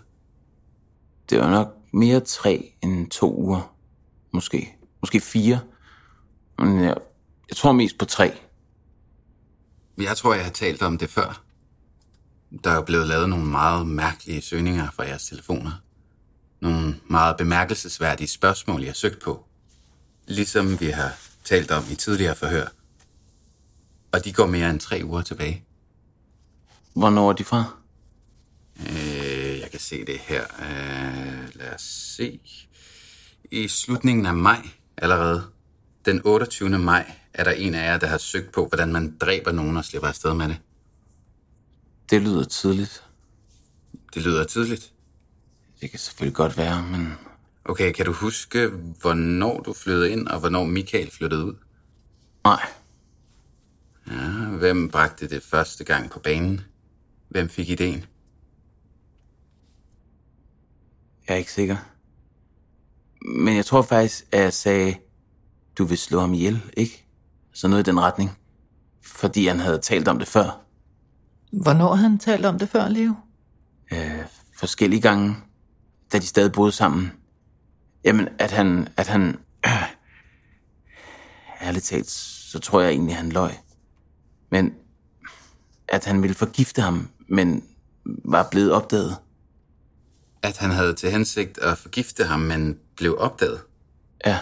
Det 1.31 1.39
var 1.39 1.51
nok 1.51 1.69
mere 1.93 2.21
tre 2.21 2.73
end 2.83 3.11
to 3.11 3.39
uger. 3.39 3.75
Måske. 4.33 4.77
Måske 5.01 5.21
fire. 5.21 5.61
Men 6.59 6.81
jeg, 6.85 6.95
jeg 7.49 7.57
tror 7.57 7.73
mest 7.73 7.99
på 7.99 8.05
tre. 8.05 8.33
Jeg 9.99 10.17
tror, 10.17 10.35
jeg 10.35 10.45
har 10.45 10.53
talt 10.53 10.83
om 10.83 10.99
det 10.99 11.11
før. 11.11 11.43
Der 12.65 12.71
er 12.71 12.83
blevet 12.83 13.07
lavet 13.07 13.29
nogle 13.29 13.47
meget 13.47 13.87
mærkelige 13.87 14.43
søgninger 14.43 14.91
fra 14.91 15.05
jeres 15.05 15.27
telefoner. 15.27 15.71
Nogle 16.61 17.01
meget 17.07 17.37
bemærkelsesværdige 17.37 18.29
spørgsmål, 18.29 18.81
jeg 18.81 18.89
har 18.89 18.95
søgt 18.95 19.23
på. 19.23 19.45
Ligesom 20.27 20.81
vi 20.81 20.87
har 20.87 21.17
talt 21.45 21.71
om 21.71 21.85
i 21.91 21.95
tidligere 21.95 22.35
forhør. 22.35 22.67
Og 24.13 24.25
de 24.25 24.33
går 24.33 24.47
mere 24.47 24.71
end 24.71 24.81
tre 24.81 25.01
uger 25.05 25.23
tilbage. 25.23 25.65
Hvornår 26.95 27.29
er 27.29 27.33
de 27.33 27.45
fra? 27.45 27.65
Øh, 28.81 29.59
jeg 29.61 29.71
kan 29.71 29.81
se 29.81 30.05
det 30.05 30.19
her. 30.19 30.43
Øh, 30.43 31.49
lad 31.55 31.75
os 31.75 31.83
se. 32.17 32.41
I 33.51 33.69
slutningen 33.69 34.27
af 34.27 34.35
maj 34.35 34.69
allerede, 34.97 35.45
den 36.05 36.21
28. 36.25 36.79
maj, 36.79 37.13
er 37.35 37.45
der 37.45 37.51
en 37.51 37.75
af 37.75 37.85
jer, 37.85 37.99
der 37.99 38.07
har 38.07 38.19
søgt 38.19 38.53
på, 38.53 38.67
hvordan 38.67 38.93
man 38.93 39.17
dræber 39.19 39.53
nogen 39.53 39.77
og 39.77 39.85
slipper 39.85 40.09
afsted 40.09 40.35
med 40.35 40.49
det. 40.49 40.59
Det 42.11 42.23
lyder 42.23 42.45
tidligt. 42.45 43.05
Det 44.15 44.23
lyder 44.23 44.45
tidligt. 44.45 44.93
Det 45.81 45.91
kan 45.91 45.99
selvfølgelig 45.99 46.37
godt 46.37 46.57
være, 46.57 46.83
men 46.83 47.13
Okay, 47.65 47.93
kan 47.93 48.07
du 48.07 48.13
huske, 48.13 48.69
hvornår 49.01 49.61
du 49.61 49.73
flyttede 49.73 50.11
ind, 50.11 50.29
og 50.29 50.41
hvornår 50.41 50.65
Michael 50.65 51.11
flyttede 51.11 51.45
ud? 51.45 51.55
nej. 52.45 52.63
Ja, 54.11 54.45
hvem 54.59 54.89
bragte 54.91 55.29
det 55.29 55.43
første 55.43 55.85
gang 55.85 56.11
på 56.11 56.19
banen? 56.21 56.61
Hvem 57.29 57.49
fik 57.49 57.71
ideen? 57.71 58.05
Jeg 61.29 61.35
er 61.35 61.39
ikke 61.39 61.53
sikker. 61.53 61.77
Men 63.23 63.57
jeg 63.57 63.67
tror 63.67 63.83
faktisk, 63.83 64.25
at 64.33 64.41
jeg 64.41 64.53
sagde, 64.53 64.95
du 65.79 65.85
vil 65.85 65.99
slå 65.99 66.21
ham 66.21 66.35
ihjel, 66.35 66.63
ikke? 66.77 67.07
Så 67.53 67.69
noget 67.69 67.87
i 67.89 67.91
den 67.91 68.01
retning. 68.01 68.31
Fordi 69.03 69.47
han 69.47 69.61
havde 69.61 69.79
talt 69.79 70.09
om 70.09 70.19
det 70.19 70.29
før. 70.29 70.61
Hvornår 71.53 71.95
har 71.95 72.09
han 72.09 72.19
talt 72.19 72.45
om 72.47 72.59
det 72.59 72.69
før, 72.69 72.89
Leo? 72.89 73.15
Øh, 73.93 74.25
forskellige 74.59 75.01
gange, 75.01 75.37
da 76.13 76.19
de 76.19 76.27
stadig 76.27 76.53
boede 76.53 76.73
sammen. 76.73 77.13
Jamen, 78.05 78.29
at 78.39 78.51
han... 78.51 78.89
At 78.97 79.07
han 79.07 79.39
øh, 79.67 79.83
ærligt 81.67 81.85
talt, 81.85 82.11
så 82.51 82.59
tror 82.59 82.81
jeg 82.81 82.91
egentlig, 82.91 83.17
han 83.17 83.29
løg. 83.29 83.53
Men 84.51 84.75
at 85.89 86.05
han 86.05 86.23
ville 86.23 86.35
forgifte 86.35 86.83
ham, 86.83 87.09
men 87.29 87.65
var 88.05 88.49
blevet 88.51 88.73
opdaget. 88.73 89.17
At 90.43 90.59
han 90.59 90.71
havde 90.71 90.95
til 90.95 91.11
hensigt 91.11 91.59
at 91.59 91.79
forgifte 91.79 92.25
ham, 92.25 92.41
men 92.41 92.79
blev 92.97 93.17
opdaget. 93.19 93.61
Ja. 94.27 94.39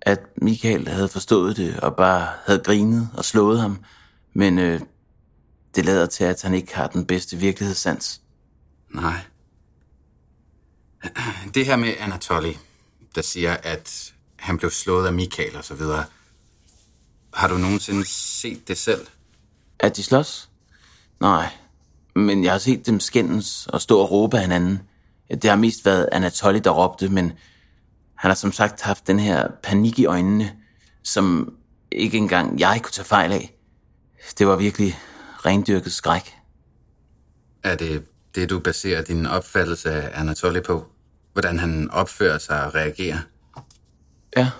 At 0.00 0.20
Michael 0.42 0.88
havde 0.88 1.08
forstået 1.08 1.56
det 1.56 1.80
og 1.80 1.96
bare 1.96 2.28
havde 2.46 2.58
grinet 2.58 3.08
og 3.14 3.24
slået 3.24 3.60
ham. 3.60 3.84
Men 4.34 4.58
øh, 4.58 4.80
det 5.74 5.84
lader 5.84 6.06
til, 6.06 6.24
at 6.24 6.42
han 6.42 6.54
ikke 6.54 6.76
har 6.76 6.86
den 6.86 7.06
bedste 7.06 7.36
virkelighedssans. 7.36 8.20
Nej. 8.94 9.20
Det 11.54 11.66
her 11.66 11.76
med 11.76 11.94
Anatoly, 11.98 12.52
der 13.14 13.22
siger, 13.22 13.56
at 13.62 14.12
han 14.36 14.58
blev 14.58 14.70
slået 14.70 15.06
af 15.06 15.12
Michael 15.12 15.56
og 15.56 15.64
så 15.64 15.74
videre. 15.74 16.04
Har 17.34 17.48
du 17.48 17.58
nogensinde 17.58 18.04
set 18.08 18.68
det 18.68 18.78
selv? 18.78 19.06
At 19.78 19.96
de 19.96 20.02
slås? 20.02 20.48
Nej. 21.20 21.48
Men 22.14 22.44
jeg 22.44 22.52
har 22.52 22.58
set 22.58 22.86
dem 22.86 23.00
skændes 23.00 23.66
og 23.66 23.80
stå 23.80 24.00
og 24.00 24.10
råbe 24.10 24.38
hinanden. 24.38 24.82
Det 25.30 25.44
har 25.44 25.56
mest 25.56 25.84
været 25.84 26.08
Anatoly, 26.12 26.60
der 26.64 26.70
råbte, 26.70 27.08
men 27.08 27.32
han 28.14 28.30
har 28.30 28.34
som 28.34 28.52
sagt 28.52 28.80
haft 28.80 29.06
den 29.06 29.20
her 29.20 29.48
panik 29.62 29.98
i 29.98 30.06
øjnene, 30.06 30.52
som 31.02 31.54
ikke 31.92 32.16
engang 32.16 32.60
jeg 32.60 32.80
kunne 32.82 32.92
tage 32.92 33.04
fejl 33.04 33.32
af. 33.32 33.56
Det 34.38 34.46
var 34.46 34.56
virkelig 34.56 34.98
rendyrket 35.44 35.92
skræk. 35.92 36.34
Er 37.62 37.76
det 37.76 38.04
det, 38.34 38.50
du 38.50 38.58
baserer 38.58 39.02
din 39.02 39.26
opfattelse 39.26 39.90
af 39.90 40.20
Anatoly 40.20 40.60
på? 40.60 40.86
Hvordan 41.36 41.58
han 41.58 41.90
opfører 41.90 42.38
sig 42.38 42.66
og 42.66 42.74
reagerer? 42.74 43.18
Ja, 44.36 44.50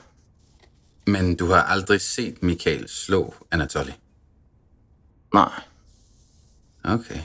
Men 1.06 1.36
du 1.36 1.46
har 1.46 1.62
aldrig 1.62 2.00
set 2.00 2.42
Michael 2.42 2.88
slå 2.88 3.34
Anatoly? 3.50 3.90
nej. 5.34 5.50
Okay. 6.84 7.20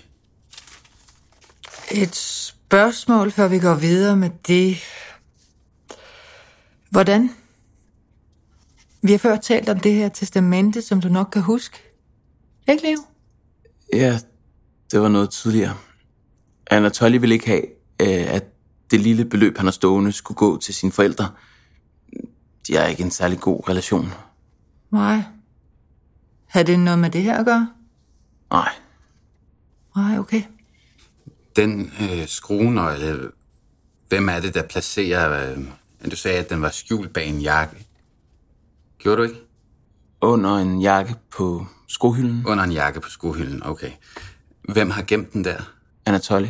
Et 1.92 2.16
spørgsmål, 2.16 3.32
før 3.32 3.48
vi 3.48 3.60
går 3.60 3.76
videre 3.76 4.18
med 4.18 4.30
det. 4.48 4.78
Hvordan? 6.90 7.30
Vi 9.02 9.12
har 9.12 9.18
før 9.20 9.38
talt 9.38 9.70
om 9.70 9.80
det 9.80 9.94
her 9.94 10.10
testamente, 10.10 10.82
som 10.82 11.02
du 11.02 11.08
nok 11.10 11.30
kan 11.34 11.42
huske. 11.42 11.78
Ikke, 12.70 12.84
Leo? 12.84 12.98
Ja, 13.94 14.20
det 14.92 15.02
var 15.02 15.08
noget 15.08 15.30
tidligere. 15.30 15.78
Anatoly 16.72 17.18
ville 17.18 17.36
ikke 17.36 17.48
have, 17.48 17.64
øh, 18.02 18.34
at 18.36 18.44
det 18.92 19.00
lille 19.00 19.26
beløb, 19.26 19.58
han 19.58 19.66
har 19.66 19.72
stående, 19.72 20.12
skulle 20.12 20.36
gå 20.36 20.58
til 20.58 20.74
sine 20.74 20.92
forældre. 20.92 21.30
De 22.68 22.76
har 22.76 22.86
ikke 22.86 23.04
en 23.04 23.12
særlig 23.12 23.40
god 23.40 23.70
relation. 23.70 24.12
Nej. 24.92 25.24
Har 26.48 26.64
det 26.64 26.80
noget 26.80 27.00
med 27.00 27.10
det 27.10 27.22
her 27.22 27.38
at 27.38 27.46
gøre? 27.46 27.70
Nej, 28.52 28.70
Nej, 29.96 30.20
okay. 30.20 30.44
Den 31.56 31.92
øh, 32.02 32.28
skruenøgle, 32.28 33.32
hvem 34.10 34.30
er 34.30 34.40
det, 34.40 34.54
der 34.54 34.64
placerer... 34.64 35.52
Øh, 35.52 35.58
du 36.12 36.16
sagde, 36.16 36.38
at 36.40 36.50
den 36.50 36.62
var 36.62 36.70
skjult 36.70 37.14
bag 37.14 37.28
en 37.28 37.42
jakke. 37.42 37.88
Gjorde 39.00 39.18
du 39.18 39.24
ikke? 39.24 39.40
under 40.22 40.58
en 40.58 40.82
jakke 40.82 41.16
på 41.32 41.66
skohylden. 41.88 42.44
Under 42.46 42.64
en 42.64 42.72
jakke 42.72 43.00
på 43.00 43.10
skohylden, 43.10 43.66
okay. 43.66 43.92
Hvem 44.62 44.90
har 44.90 45.02
gemt 45.02 45.34
den 45.34 45.44
der? 45.44 45.58
Anatoly. 46.06 46.48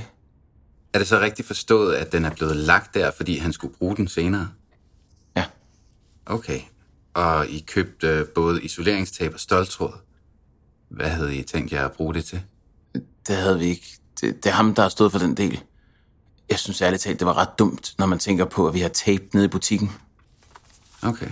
Er 0.94 1.00
det 1.00 1.08
så 1.08 1.20
rigtigt 1.20 1.48
forstået, 1.48 1.96
at 1.96 2.12
den 2.12 2.26
er 2.26 2.30
blevet 2.30 2.56
lagt 2.56 2.94
der, 2.94 3.12
fordi 3.12 3.38
han 3.38 3.54
skulle 3.54 3.76
bruge 3.78 3.96
den 3.96 4.08
senere? 4.08 4.50
Ja. 5.36 5.46
Okay. 6.26 6.62
Og 7.14 7.48
I 7.48 7.60
købte 7.60 8.28
både 8.36 8.64
isoleringstab 8.64 9.34
og 9.34 9.40
stoltråd. 9.40 9.94
Hvad 10.90 11.10
havde 11.10 11.36
I 11.36 11.44
tænkt 11.44 11.72
jer 11.72 11.86
at 11.86 11.92
bruge 11.92 12.14
det 12.14 12.26
til? 12.26 12.42
Det 13.28 13.36
havde 13.36 13.60
vi 13.60 13.66
ikke. 13.66 14.00
Det, 14.22 14.44
det 14.44 14.50
er 14.50 14.54
ham, 14.54 14.76
der 14.76 14.82
har 14.82 14.90
stået 14.90 15.12
for 15.12 15.20
den 15.20 15.38
del. 15.38 15.62
Jeg 16.50 16.60
synes 16.60 16.82
ærligt 16.82 17.02
talt, 17.02 17.20
det 17.20 17.28
var 17.28 17.38
ret 17.38 17.60
dumt, 17.60 17.96
når 17.98 18.06
man 18.06 18.20
tænker 18.20 18.46
på, 18.46 18.68
at 18.68 18.74
vi 18.74 18.80
har 18.80 18.90
tape 18.90 19.24
nede 19.34 19.46
i 19.46 19.48
butikken. 19.48 19.92
Okay. 21.02 21.30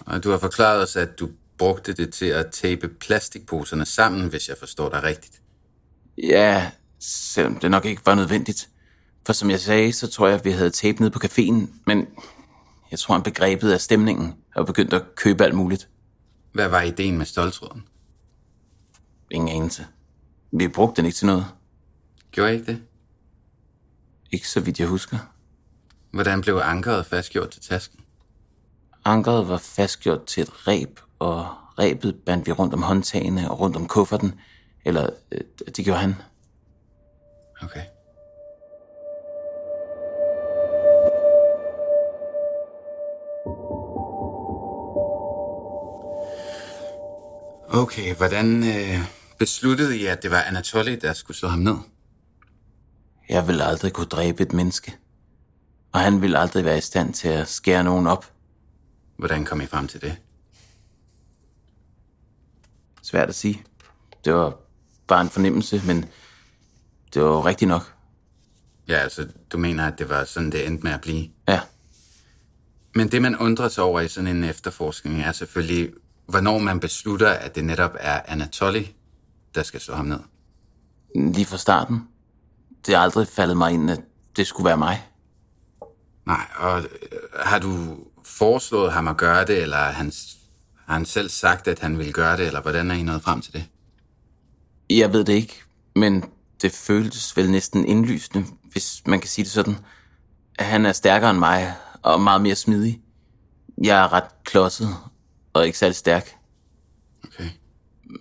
Og 0.00 0.24
du 0.24 0.30
har 0.30 0.38
forklaret 0.38 0.82
os, 0.82 0.96
at 0.96 1.18
du 1.18 1.30
brugte 1.58 1.92
det 1.92 2.14
til 2.14 2.26
at 2.26 2.46
tape 2.52 2.88
plastikposerne 2.88 3.86
sammen, 3.86 4.28
hvis 4.28 4.48
jeg 4.48 4.56
forstår 4.58 4.88
dig 4.88 5.02
rigtigt. 5.02 5.42
Ja, 6.18 6.70
selvom 7.00 7.56
det 7.56 7.70
nok 7.70 7.84
ikke 7.84 8.02
var 8.06 8.14
nødvendigt. 8.14 8.68
For 9.26 9.32
som 9.32 9.50
jeg 9.50 9.60
sagde, 9.60 9.92
så 9.92 10.06
tror 10.06 10.26
jeg, 10.26 10.38
at 10.38 10.44
vi 10.44 10.50
havde 10.50 10.70
tape 10.70 11.00
nede 11.00 11.10
på 11.10 11.20
caféen, 11.24 11.68
men 11.86 12.06
jeg 12.90 12.98
tror, 12.98 13.14
han 13.14 13.22
begrebet 13.22 13.72
af 13.72 13.80
stemningen 13.80 14.34
og 14.54 14.66
begyndte 14.66 14.96
at 14.96 15.14
købe 15.14 15.44
alt 15.44 15.54
muligt. 15.54 15.88
Hvad 16.52 16.68
var 16.68 16.82
ideen 16.82 17.18
med 17.18 17.26
stoltråden? 17.26 17.84
Ingen 19.30 19.56
anelse. 19.56 19.86
Vi 20.52 20.68
brugte 20.68 20.96
den 20.96 21.06
ikke 21.06 21.16
til 21.16 21.26
noget. 21.26 21.46
Gjorde 22.30 22.52
I 22.52 22.54
ikke 22.54 22.72
det? 22.72 22.82
Ikke 24.30 24.48
så 24.48 24.60
vidt 24.60 24.80
jeg 24.80 24.88
husker. 24.88 25.18
Hvordan 26.10 26.40
blev 26.40 26.60
ankeret 26.64 27.06
fastgjort 27.06 27.50
til 27.50 27.62
tasken? 27.62 28.00
Ankeret 29.04 29.48
var 29.48 29.58
fastgjort 29.58 30.26
til 30.26 30.42
et 30.42 30.68
reb, 30.68 30.98
og 31.18 31.46
rebet 31.78 32.16
bandt 32.26 32.46
vi 32.46 32.52
rundt 32.52 32.74
om 32.74 32.82
håndtagene 32.82 33.50
og 33.50 33.60
rundt 33.60 33.76
om 33.76 33.88
kufferten. 33.88 34.40
Eller, 34.84 35.10
øh, 35.32 35.40
det 35.76 35.84
gjorde 35.84 36.00
han. 36.00 36.14
Okay. 37.62 37.82
Okay, 47.72 48.14
hvordan 48.14 48.64
øh, 48.64 48.98
besluttede 49.38 49.98
I, 49.98 50.06
at 50.06 50.22
det 50.22 50.30
var 50.30 50.40
Anatoly, 50.40 50.98
der 51.02 51.12
skulle 51.12 51.36
slå 51.36 51.48
ham 51.48 51.58
ned? 51.58 51.76
Jeg 53.28 53.46
ville 53.46 53.64
aldrig 53.64 53.92
kunne 53.92 54.06
dræbe 54.06 54.42
et 54.42 54.52
menneske. 54.52 54.96
Og 55.92 56.00
han 56.00 56.22
ville 56.22 56.38
aldrig 56.38 56.64
være 56.64 56.78
i 56.78 56.80
stand 56.80 57.14
til 57.14 57.28
at 57.28 57.48
skære 57.48 57.84
nogen 57.84 58.06
op. 58.06 58.32
Hvordan 59.16 59.44
kom 59.44 59.60
I 59.60 59.66
frem 59.66 59.88
til 59.88 60.00
det? 60.00 60.16
Svært 63.02 63.28
at 63.28 63.34
sige. 63.34 63.62
Det 64.24 64.34
var 64.34 64.56
bare 65.06 65.20
en 65.20 65.30
fornemmelse, 65.30 65.82
men 65.86 66.04
det 67.14 67.22
var 67.22 67.28
jo 67.28 67.44
rigtigt 67.44 67.68
nok. 67.68 67.94
Ja, 68.88 68.94
altså, 68.96 69.28
du 69.52 69.58
mener, 69.58 69.86
at 69.86 69.98
det 69.98 70.08
var 70.08 70.24
sådan, 70.24 70.52
det 70.52 70.66
endte 70.66 70.84
med 70.84 70.92
at 70.92 71.00
blive? 71.00 71.30
Ja. 71.48 71.60
Men 72.94 73.12
det, 73.12 73.22
man 73.22 73.38
undrer 73.38 73.68
sig 73.68 73.84
over 73.84 74.00
i 74.00 74.08
sådan 74.08 74.36
en 74.36 74.44
efterforskning, 74.44 75.22
er 75.22 75.32
selvfølgelig, 75.32 75.90
hvornår 76.30 76.58
man 76.58 76.80
beslutter, 76.80 77.28
at 77.28 77.54
det 77.54 77.64
netop 77.64 77.96
er 78.00 78.20
Anatoly, 78.24 78.82
der 79.54 79.62
skal 79.62 79.80
slå 79.80 79.94
ham 79.94 80.06
ned. 80.06 80.20
Lige 81.16 81.46
fra 81.46 81.56
starten. 81.56 82.08
Det 82.86 82.94
er 82.94 82.98
aldrig 82.98 83.28
faldet 83.28 83.56
mig 83.56 83.72
ind, 83.72 83.90
at 83.90 84.00
det 84.36 84.46
skulle 84.46 84.64
være 84.64 84.76
mig. 84.76 85.06
Nej, 86.26 86.46
og 86.56 86.78
øh, 86.78 86.86
har 87.34 87.58
du 87.58 87.96
foreslået 88.24 88.92
ham 88.92 89.08
at 89.08 89.16
gøre 89.16 89.44
det, 89.44 89.62
eller 89.62 89.76
han, 89.76 90.12
har 90.86 90.94
han 90.94 91.04
selv 91.04 91.28
sagt, 91.28 91.68
at 91.68 91.78
han 91.78 91.98
ville 91.98 92.12
gøre 92.12 92.36
det, 92.36 92.46
eller 92.46 92.60
hvordan 92.62 92.90
er 92.90 92.94
I 92.94 93.02
nået 93.02 93.22
frem 93.22 93.40
til 93.40 93.52
det? 93.52 93.64
Jeg 94.90 95.12
ved 95.12 95.24
det 95.24 95.32
ikke, 95.32 95.62
men 95.96 96.24
det 96.62 96.72
føltes 96.72 97.36
vel 97.36 97.50
næsten 97.50 97.84
indlysende, 97.84 98.46
hvis 98.72 99.02
man 99.06 99.20
kan 99.20 99.28
sige 99.28 99.44
det 99.44 99.52
sådan. 99.52 99.76
Han 100.58 100.86
er 100.86 100.92
stærkere 100.92 101.30
end 101.30 101.38
mig, 101.38 101.74
og 102.02 102.20
meget 102.20 102.40
mere 102.40 102.54
smidig. 102.54 103.00
Jeg 103.84 104.04
er 104.04 104.12
ret 104.12 104.44
klodset, 104.44 104.88
og 105.52 105.66
ikke 105.66 105.78
særlig 105.78 105.96
stærk. 105.96 106.36
Okay. 107.24 107.50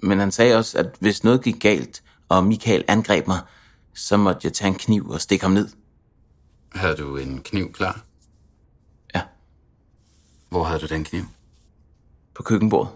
Men 0.04 0.20
han 0.20 0.32
sagde 0.32 0.56
også, 0.56 0.78
at 0.78 0.96
hvis 1.00 1.24
noget 1.24 1.44
gik 1.44 1.60
galt, 1.60 2.04
og 2.30 2.44
Michael 2.44 2.86
angreb 2.88 3.28
mig, 3.28 3.42
så 3.94 4.18
måtte 4.18 4.40
jeg 4.44 4.54
tage 4.54 4.68
en 4.68 4.76
kniv 4.76 5.10
og 5.10 5.22
stikke 5.22 5.46
ham 5.46 5.52
ned. 5.52 5.70
Havde 6.76 6.96
du 6.96 7.18
en 7.18 7.42
kniv 7.42 7.72
klar? 7.74 8.06
Ja. 9.16 9.22
Hvor 10.50 10.64
havde 10.64 10.80
du 10.80 10.86
den 10.86 11.04
kniv? 11.04 11.24
På 12.34 12.44
køkkenbordet. 12.44 12.92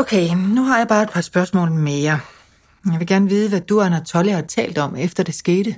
Okay, 0.00 0.34
nu 0.34 0.62
har 0.64 0.78
jeg 0.78 0.88
bare 0.88 1.02
et 1.02 1.10
par 1.10 1.20
spørgsmål 1.20 1.70
mere. 1.70 2.20
Jeg 2.86 2.98
vil 2.98 3.06
gerne 3.06 3.28
vide, 3.28 3.48
hvad 3.48 3.60
du 3.60 3.80
og 3.80 3.86
Anatoly 3.86 4.30
har 4.30 4.40
talt 4.42 4.78
om, 4.78 4.96
efter 4.96 5.22
det 5.22 5.34
skete. 5.34 5.76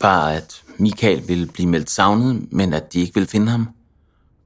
Bare 0.00 0.36
at 0.36 0.62
Michael 0.78 1.28
ville 1.28 1.46
blive 1.46 1.68
meldt 1.68 1.90
savnet, 1.90 2.52
men 2.52 2.72
at 2.72 2.92
de 2.92 3.00
ikke 3.00 3.14
ville 3.14 3.28
finde 3.28 3.50
ham. 3.50 3.68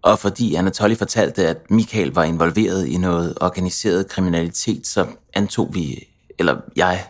Og 0.02 0.18
fordi 0.18 0.54
Anatoly 0.54 0.94
fortalte, 0.94 1.48
at 1.48 1.70
Michael 1.70 2.14
var 2.14 2.24
involveret 2.24 2.86
i 2.86 2.96
noget 2.96 3.34
organiseret 3.40 4.08
kriminalitet, 4.08 4.86
så 4.86 5.06
antog 5.34 5.74
vi, 5.74 6.08
eller 6.38 6.60
jeg, 6.76 7.06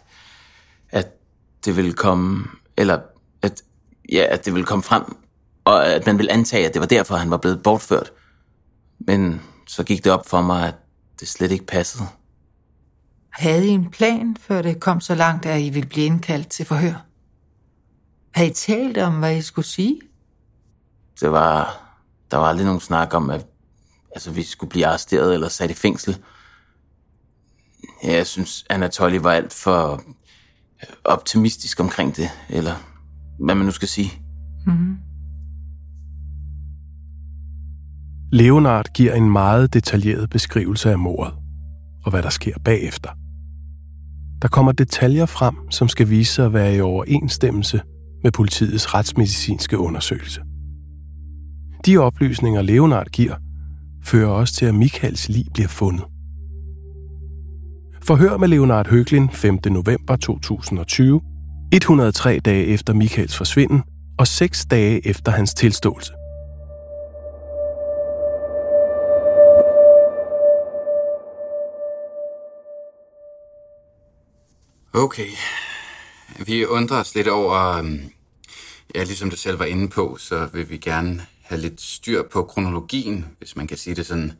at 0.90 1.08
det 1.64 1.76
ville 1.76 1.92
komme, 1.92 2.44
eller 2.76 2.98
at, 3.42 3.62
ja, 4.12 4.26
at 4.28 4.44
det 4.44 4.54
ville 4.54 4.66
komme 4.66 4.82
frem, 4.82 5.16
og 5.64 5.86
at 5.86 6.06
man 6.06 6.18
ville 6.18 6.32
antage, 6.32 6.66
at 6.66 6.74
det 6.74 6.80
var 6.80 6.86
derfor, 6.86 7.16
han 7.16 7.30
var 7.30 7.36
blevet 7.36 7.62
bortført. 7.62 8.12
Men 8.98 9.40
så 9.66 9.82
gik 9.82 10.04
det 10.04 10.12
op 10.12 10.28
for 10.28 10.42
mig, 10.42 10.68
at 10.68 10.74
det 11.22 11.30
slet 11.30 11.52
ikke 11.52 11.66
passede. 11.66 12.04
Havde 13.30 13.66
I 13.66 13.70
en 13.70 13.90
plan, 13.90 14.36
før 14.40 14.62
det 14.62 14.80
kom 14.80 15.00
så 15.00 15.14
langt, 15.14 15.46
at 15.46 15.60
I 15.60 15.70
ville 15.70 15.88
blive 15.88 16.06
indkaldt 16.06 16.48
til 16.48 16.66
forhør? 16.66 17.06
Har 18.34 18.44
I 18.44 18.50
talt 18.50 18.98
om, 18.98 19.18
hvad 19.18 19.36
I 19.36 19.42
skulle 19.42 19.66
sige? 19.66 20.00
Det 21.20 21.32
var, 21.32 21.82
der 22.30 22.36
var 22.36 22.44
aldrig 22.44 22.66
nogen 22.66 22.80
snak 22.80 23.14
om, 23.14 23.30
at 23.30 23.46
altså, 24.12 24.30
vi 24.30 24.42
skulle 24.42 24.70
blive 24.70 24.86
arresteret 24.86 25.34
eller 25.34 25.48
sat 25.48 25.70
i 25.70 25.74
fængsel. 25.74 26.18
Jeg 28.04 28.26
synes, 28.26 28.64
Anatoly 28.70 29.16
var 29.16 29.32
alt 29.32 29.52
for 29.52 30.02
optimistisk 31.04 31.80
omkring 31.80 32.16
det, 32.16 32.30
eller 32.48 32.74
hvad 33.38 33.54
man 33.54 33.66
nu 33.66 33.72
skal 33.72 33.88
sige. 33.88 34.22
Mm-hmm. 34.66 34.96
Leonard 38.34 38.86
giver 38.94 39.14
en 39.14 39.30
meget 39.30 39.74
detaljeret 39.74 40.30
beskrivelse 40.30 40.90
af 40.90 40.98
mordet, 40.98 41.34
og 42.04 42.10
hvad 42.10 42.22
der 42.22 42.30
sker 42.30 42.54
bagefter. 42.64 43.10
Der 44.42 44.48
kommer 44.48 44.72
detaljer 44.72 45.26
frem, 45.26 45.54
som 45.70 45.88
skal 45.88 46.10
vise 46.10 46.34
sig 46.34 46.46
at 46.46 46.52
være 46.52 46.76
i 46.76 46.80
overensstemmelse 46.80 47.80
med 48.22 48.32
politiets 48.32 48.94
retsmedicinske 48.94 49.78
undersøgelse. 49.78 50.42
De 51.86 51.98
oplysninger, 51.98 52.62
Leonard 52.62 53.06
giver, 53.06 53.34
fører 54.04 54.28
også 54.28 54.54
til, 54.54 54.66
at 54.66 54.74
Michaels 54.74 55.28
lig 55.28 55.44
bliver 55.54 55.68
fundet. 55.68 56.04
Forhør 58.02 58.36
med 58.36 58.48
Leonard 58.48 58.88
Høglin 58.88 59.30
5. 59.30 59.58
november 59.66 60.16
2020, 60.16 61.20
103 61.72 62.40
dage 62.44 62.66
efter 62.66 62.94
Michaels 62.94 63.36
forsvinden 63.36 63.82
og 64.18 64.26
6 64.26 64.66
dage 64.66 65.06
efter 65.06 65.32
hans 65.32 65.54
tilståelse. 65.54 66.12
Okay. 74.94 75.28
Vi 76.46 76.64
undrer 76.64 77.00
os 77.00 77.14
lidt 77.14 77.28
over, 77.28 77.76
øhm, 77.76 78.10
ja, 78.94 79.04
ligesom 79.04 79.30
du 79.30 79.36
selv 79.36 79.58
var 79.58 79.64
inde 79.64 79.88
på, 79.88 80.16
så 80.18 80.48
vil 80.52 80.70
vi 80.70 80.76
gerne 80.78 81.26
have 81.42 81.60
lidt 81.60 81.80
styr 81.80 82.22
på 82.22 82.44
kronologien, 82.44 83.26
hvis 83.38 83.56
man 83.56 83.66
kan 83.66 83.76
sige 83.76 83.96
det 83.96 84.06
sådan, 84.06 84.32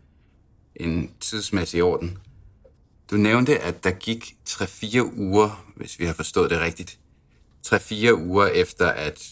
en 0.77 1.11
tidsmæssig 1.21 1.83
orden. 1.83 2.19
Du 3.11 3.17
nævnte, 3.17 3.59
at 3.59 3.85
der 3.85 3.91
gik 3.91 4.37
3-4 4.49 5.03
uger, 5.17 5.65
hvis 5.77 5.99
vi 5.99 6.05
har 6.05 6.13
forstået 6.13 6.51
det 6.51 6.61
rigtigt. 6.61 6.99
3-4 7.67 8.13
uger 8.13 8.47
efter, 8.47 8.89
at 8.89 9.23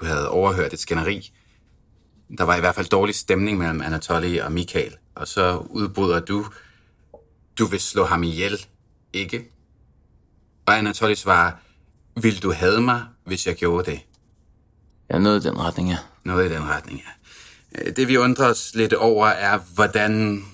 du 0.00 0.04
havde 0.04 0.28
overhørt 0.30 0.72
et 0.72 0.78
skænderi. 0.78 1.32
Der 2.38 2.44
var 2.44 2.56
i 2.56 2.60
hvert 2.60 2.74
fald 2.74 2.86
dårlig 2.86 3.14
stemning 3.14 3.58
mellem 3.58 3.82
Anatoly 3.82 4.38
og 4.38 4.52
Michael. 4.52 4.96
Og 5.14 5.28
så 5.28 5.56
udbryder 5.70 6.20
du, 6.20 6.46
du 7.58 7.66
vil 7.66 7.80
slå 7.80 8.04
ham 8.04 8.22
ihjel, 8.22 8.66
ikke? 9.12 9.57
Og 10.68 10.78
Anatoly 10.78 11.14
svarer, 11.14 11.52
vil 12.20 12.42
du 12.42 12.52
have 12.52 12.80
mig, 12.80 13.02
hvis 13.24 13.46
jeg 13.46 13.54
gjorde 13.54 13.90
det? 13.90 14.00
Ja, 15.10 15.18
noget 15.18 15.44
i 15.44 15.48
den 15.48 15.58
retning, 15.58 15.88
ja. 15.88 15.98
Noget 16.24 16.50
i 16.50 16.54
den 16.54 16.62
retning, 16.62 17.00
ja. 17.00 17.90
Det 17.90 18.08
vi 18.08 18.16
undrer 18.16 18.50
os 18.50 18.74
lidt 18.74 18.92
over 18.92 19.26
er, 19.26 19.58
hvordan, 19.74 20.44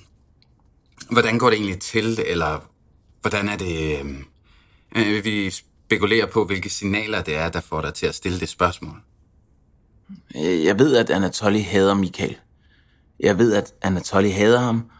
hvordan 1.10 1.38
går 1.38 1.50
det 1.50 1.56
egentlig 1.56 1.80
til, 1.80 2.20
eller 2.26 2.70
hvordan 3.20 3.48
er 3.48 3.56
det... 3.56 3.98
Øh, 4.96 5.24
vi 5.24 5.50
spekulerer 5.50 6.26
på, 6.26 6.44
hvilke 6.44 6.70
signaler 6.70 7.22
det 7.22 7.36
er, 7.36 7.48
der 7.48 7.60
får 7.60 7.80
dig 7.80 7.94
til 7.94 8.06
at 8.06 8.14
stille 8.14 8.40
det 8.40 8.48
spørgsmål. 8.48 9.02
Jeg 10.34 10.78
ved, 10.78 10.96
at 10.96 11.10
Anatoly 11.10 11.60
hader 11.60 11.94
Michael. 11.94 12.36
Jeg 13.20 13.38
ved, 13.38 13.54
at 13.54 13.74
Anatoly 13.82 14.30
hader 14.30 14.60
ham, 14.60 14.90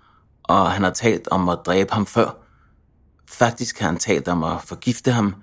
og 0.43 0.71
han 0.73 0.83
har 0.83 0.93
talt 0.93 1.29
om 1.29 1.49
at 1.49 1.59
dræbe 1.67 1.93
ham 1.93 2.07
før. 2.07 2.44
Faktisk 3.35 3.79
har 3.79 3.87
han 3.87 3.99
talt 3.99 4.29
om 4.29 4.43
at 4.45 4.63
forgifte 4.65 5.13
ham, 5.13 5.35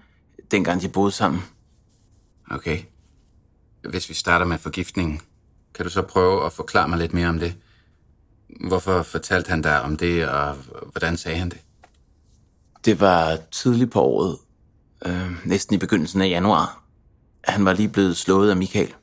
dengang 0.51 0.82
de 0.82 0.89
boede 0.89 1.12
sammen. 1.12 1.41
Okay. 2.51 2.80
Hvis 3.89 4.10
vi 4.10 4.13
starter 4.13 4.45
med 4.45 4.58
forgiftningen, 4.58 5.21
kan 5.73 5.86
du 5.86 5.91
så 5.91 6.01
prøve 6.01 6.45
at 6.45 6.54
forklare 6.54 6.88
mig 6.88 6.97
lidt 6.99 7.13
mere 7.13 7.30
om 7.30 7.39
det? 7.39 7.56
Hvorfor 8.67 9.04
fortalte 9.04 9.49
han 9.49 9.62
dig 9.62 9.82
om 9.82 9.97
det, 9.97 10.30
og 10.30 10.56
hvordan 10.91 11.17
sagde 11.17 11.38
han 11.38 11.49
det? 11.49 11.62
Det 12.86 12.99
var 12.99 13.38
tidligt 13.51 13.91
på 13.91 14.01
året, 14.01 14.38
øh, 15.06 15.47
næsten 15.47 15.75
i 15.75 15.80
begyndelsen 15.80 16.21
af 16.21 16.30
januar. 16.30 16.84
Han 17.43 17.65
var 17.65 17.73
lige 17.73 17.89
blevet 17.89 18.17
slået 18.17 18.49
af 18.49 18.58
Michael. 18.58 18.93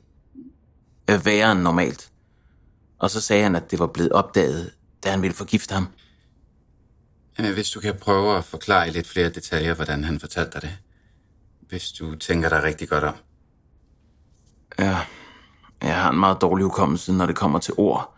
Øh, 1.09 1.25
værre 1.25 1.51
end 1.51 1.61
normalt. 1.61 2.11
Og 2.99 3.09
så 3.09 3.21
sagde 3.21 3.43
han, 3.43 3.55
at 3.55 3.71
det 3.71 3.79
var 3.79 3.87
blevet 3.87 4.11
opdaget, 4.11 4.71
da 5.03 5.09
han 5.11 5.21
ville 5.21 5.35
forgifte 5.35 5.73
ham. 5.73 5.87
Hvis 7.39 7.69
du 7.69 7.79
kan 7.79 7.95
prøve 7.95 8.37
at 8.37 8.45
forklare 8.45 8.87
i 8.87 8.91
lidt 8.91 9.07
flere 9.07 9.29
detaljer, 9.29 9.73
hvordan 9.73 10.03
han 10.03 10.19
fortalte 10.19 10.51
dig 10.51 10.61
det. 10.61 10.77
Hvis 11.69 11.91
du 11.91 12.15
tænker 12.15 12.49
dig 12.49 12.63
rigtig 12.63 12.89
godt 12.89 13.03
om. 13.03 13.15
Ja, 14.79 14.97
jeg 15.81 16.01
har 16.01 16.11
en 16.11 16.19
meget 16.19 16.37
dårlig 16.41 16.63
hukommelse, 16.63 17.13
når 17.13 17.25
det 17.25 17.35
kommer 17.35 17.59
til 17.59 17.73
ord. 17.77 18.15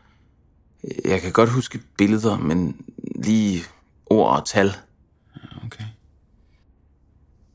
Jeg 1.06 1.22
kan 1.22 1.32
godt 1.32 1.50
huske 1.50 1.82
billeder, 1.98 2.38
men 2.38 2.86
lige 3.16 3.64
ord 4.06 4.36
og 4.36 4.46
tal. 4.46 4.76
Okay. 5.66 5.84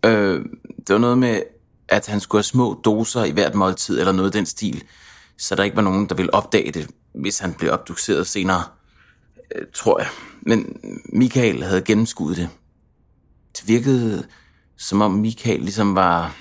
Øh, 0.05 0.45
det 0.87 0.93
var 0.93 0.99
noget 0.99 1.19
med, 1.19 1.43
at 1.89 2.07
han 2.07 2.21
skulle 2.21 2.39
have 2.39 2.45
små 2.45 2.81
doser 2.85 3.25
i 3.25 3.31
hvert 3.31 3.55
måltid, 3.55 3.99
eller 3.99 4.13
noget 4.13 4.35
i 4.35 4.39
den 4.39 4.47
stil, 4.47 4.85
så 5.39 5.55
der 5.55 5.63
ikke 5.63 5.77
var 5.77 5.83
nogen, 5.83 6.09
der 6.09 6.15
ville 6.15 6.35
opdage 6.35 6.73
det, 6.73 6.91
hvis 7.15 7.39
han 7.39 7.55
blev 7.55 7.73
obduceret 7.73 8.27
senere, 8.27 8.63
tror 9.75 9.99
jeg. 9.99 10.09
Men 10.43 10.81
Michael 11.13 11.63
havde 11.65 11.83
gennemskuddet 11.83 12.37
det. 12.37 12.49
Det 13.57 13.69
virkede, 13.69 14.27
som 14.77 15.01
om 15.01 15.11
Michael 15.11 15.61
ligesom 15.61 15.95
var... 15.95 16.37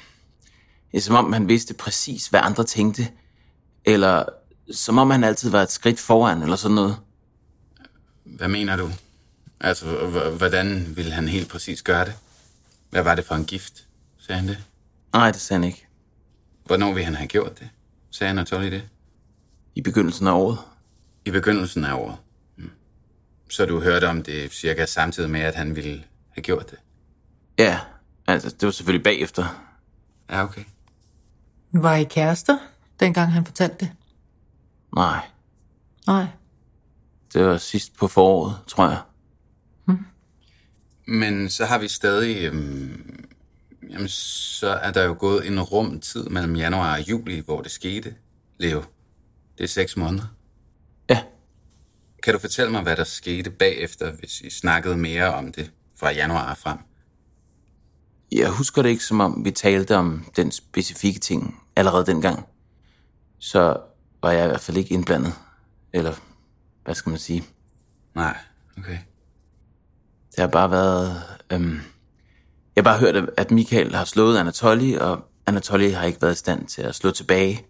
Ja, 0.93 0.99
som 0.99 1.15
om 1.15 1.33
han 1.33 1.47
vidste 1.47 1.73
præcis, 1.73 2.27
hvad 2.27 2.39
andre 2.43 2.63
tænkte. 2.63 3.07
Eller 3.85 4.23
som 4.71 4.97
om 4.97 5.09
han 5.09 5.23
altid 5.23 5.49
var 5.49 5.61
et 5.61 5.71
skridt 5.71 5.99
foran, 5.99 6.41
eller 6.41 6.55
sådan 6.55 6.75
noget. 6.75 6.97
Hvad 8.23 8.47
mener 8.47 8.75
du? 8.75 8.89
Altså, 9.59 9.85
hvordan 10.37 10.93
ville 10.95 11.11
han 11.11 11.27
helt 11.27 11.49
præcis 11.49 11.81
gøre 11.81 12.05
det? 12.05 12.13
Hvad 12.89 13.03
var 13.03 13.15
det 13.15 13.25
for 13.25 13.35
en 13.35 13.45
gift? 13.45 13.87
Sagde 14.19 14.39
han 14.39 14.47
det? 14.49 14.57
Nej, 15.13 15.31
det 15.31 15.41
sagde 15.41 15.59
han 15.59 15.67
ikke. 15.67 15.87
Hvornår 16.65 16.93
ville 16.93 17.05
han 17.05 17.15
have 17.15 17.27
gjort 17.27 17.59
det? 17.59 17.69
Sagde 18.11 18.29
Anatoly 18.29 18.71
det? 18.71 18.83
I 19.75 19.81
begyndelsen 19.81 20.27
af 20.27 20.31
året. 20.31 20.57
I 21.25 21.31
begyndelsen 21.31 21.85
af 21.85 21.93
året. 21.93 22.17
Hmm. 23.45 23.51
Så 23.51 23.65
du 23.65 23.79
hørte 23.79 24.09
om 24.09 24.23
det 24.23 24.51
cirka 24.53 24.85
samtidig 24.85 25.29
med, 25.29 25.41
at 25.41 25.55
han 25.55 25.75
ville 25.75 26.03
have 26.31 26.43
gjort 26.43 26.71
det? 26.71 26.79
Ja, 27.57 27.79
altså, 28.27 28.49
det 28.49 28.65
var 28.65 28.71
selvfølgelig 28.71 29.03
bagefter. 29.03 29.71
Ja, 30.29 30.43
okay. 30.43 30.63
Var 31.71 31.95
I 31.95 32.03
kærester, 32.03 32.57
dengang 32.99 33.31
han 33.31 33.45
fortalte 33.45 33.75
det? 33.79 33.91
Nej, 34.95 35.19
Nej. 36.07 36.25
det 37.33 37.45
var 37.45 37.57
sidst 37.57 37.95
på 37.97 38.07
foråret, 38.07 38.55
tror 38.67 38.89
jeg. 38.89 38.99
Men 41.07 41.49
så 41.49 41.65
har 41.65 41.77
vi 41.77 41.87
stadig... 41.87 42.45
Øhm, 42.45 43.25
jamen, 43.89 44.07
så 44.07 44.67
er 44.67 44.91
der 44.91 45.03
jo 45.03 45.15
gået 45.19 45.47
en 45.47 45.61
rum 45.61 45.99
tid 45.99 46.23
mellem 46.23 46.55
januar 46.55 46.97
og 46.97 47.09
juli, 47.09 47.39
hvor 47.39 47.61
det 47.61 47.71
skete, 47.71 48.15
Leo. 48.57 48.83
Det 49.57 49.63
er 49.63 49.67
seks 49.67 49.97
måneder. 49.97 50.34
Kan 52.25 52.33
du 52.33 52.39
fortælle 52.39 52.71
mig, 52.71 52.81
hvad 52.83 52.95
der 52.95 53.03
skete 53.03 53.49
bagefter, 53.49 54.11
hvis 54.11 54.41
I 54.41 54.49
snakkede 54.49 54.97
mere 54.97 55.33
om 55.33 55.51
det 55.51 55.71
fra 55.99 56.11
januar 56.11 56.53
frem? 56.53 56.77
jeg 58.31 58.49
husker 58.49 58.81
det 58.81 58.89
ikke, 58.89 59.03
som 59.03 59.19
om 59.19 59.45
vi 59.45 59.51
talte 59.51 59.95
om 59.95 60.25
den 60.35 60.51
specifikke 60.51 61.19
ting 61.19 61.63
allerede 61.75 62.05
dengang. 62.05 62.45
Så 63.39 63.77
var 64.21 64.31
jeg 64.31 64.45
i 64.45 64.47
hvert 64.47 64.61
fald 64.61 64.77
ikke 64.77 64.93
indblandet. 64.93 65.33
Eller, 65.93 66.13
hvad 66.83 66.95
skal 66.95 67.09
man 67.09 67.19
sige? 67.19 67.43
Nej, 68.15 68.37
okay. 68.77 68.97
Det 70.31 70.39
har 70.39 70.47
bare 70.47 70.71
været... 70.71 71.23
Øhm, 71.51 71.79
jeg 72.75 72.83
har 72.83 72.83
bare 72.83 72.99
hørt, 72.99 73.29
at 73.37 73.51
Michael 73.51 73.95
har 73.95 74.05
slået 74.05 74.37
Anatoly, 74.37 74.95
og 74.95 75.25
Anatoly 75.45 75.91
har 75.91 76.05
ikke 76.05 76.21
været 76.21 76.33
i 76.33 76.37
stand 76.37 76.67
til 76.67 76.81
at 76.81 76.95
slå 76.95 77.11
tilbage. 77.11 77.65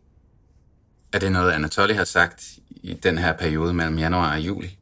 Er 1.15 1.19
det 1.19 1.31
noget, 1.31 1.51
Anatoly 1.51 1.93
har 1.93 2.03
sagt 2.03 2.43
i 2.69 2.93
den 2.93 3.17
her 3.17 3.33
periode 3.33 3.73
mellem 3.73 3.97
januar 3.97 4.33
og 4.33 4.39
juli? 4.39 4.77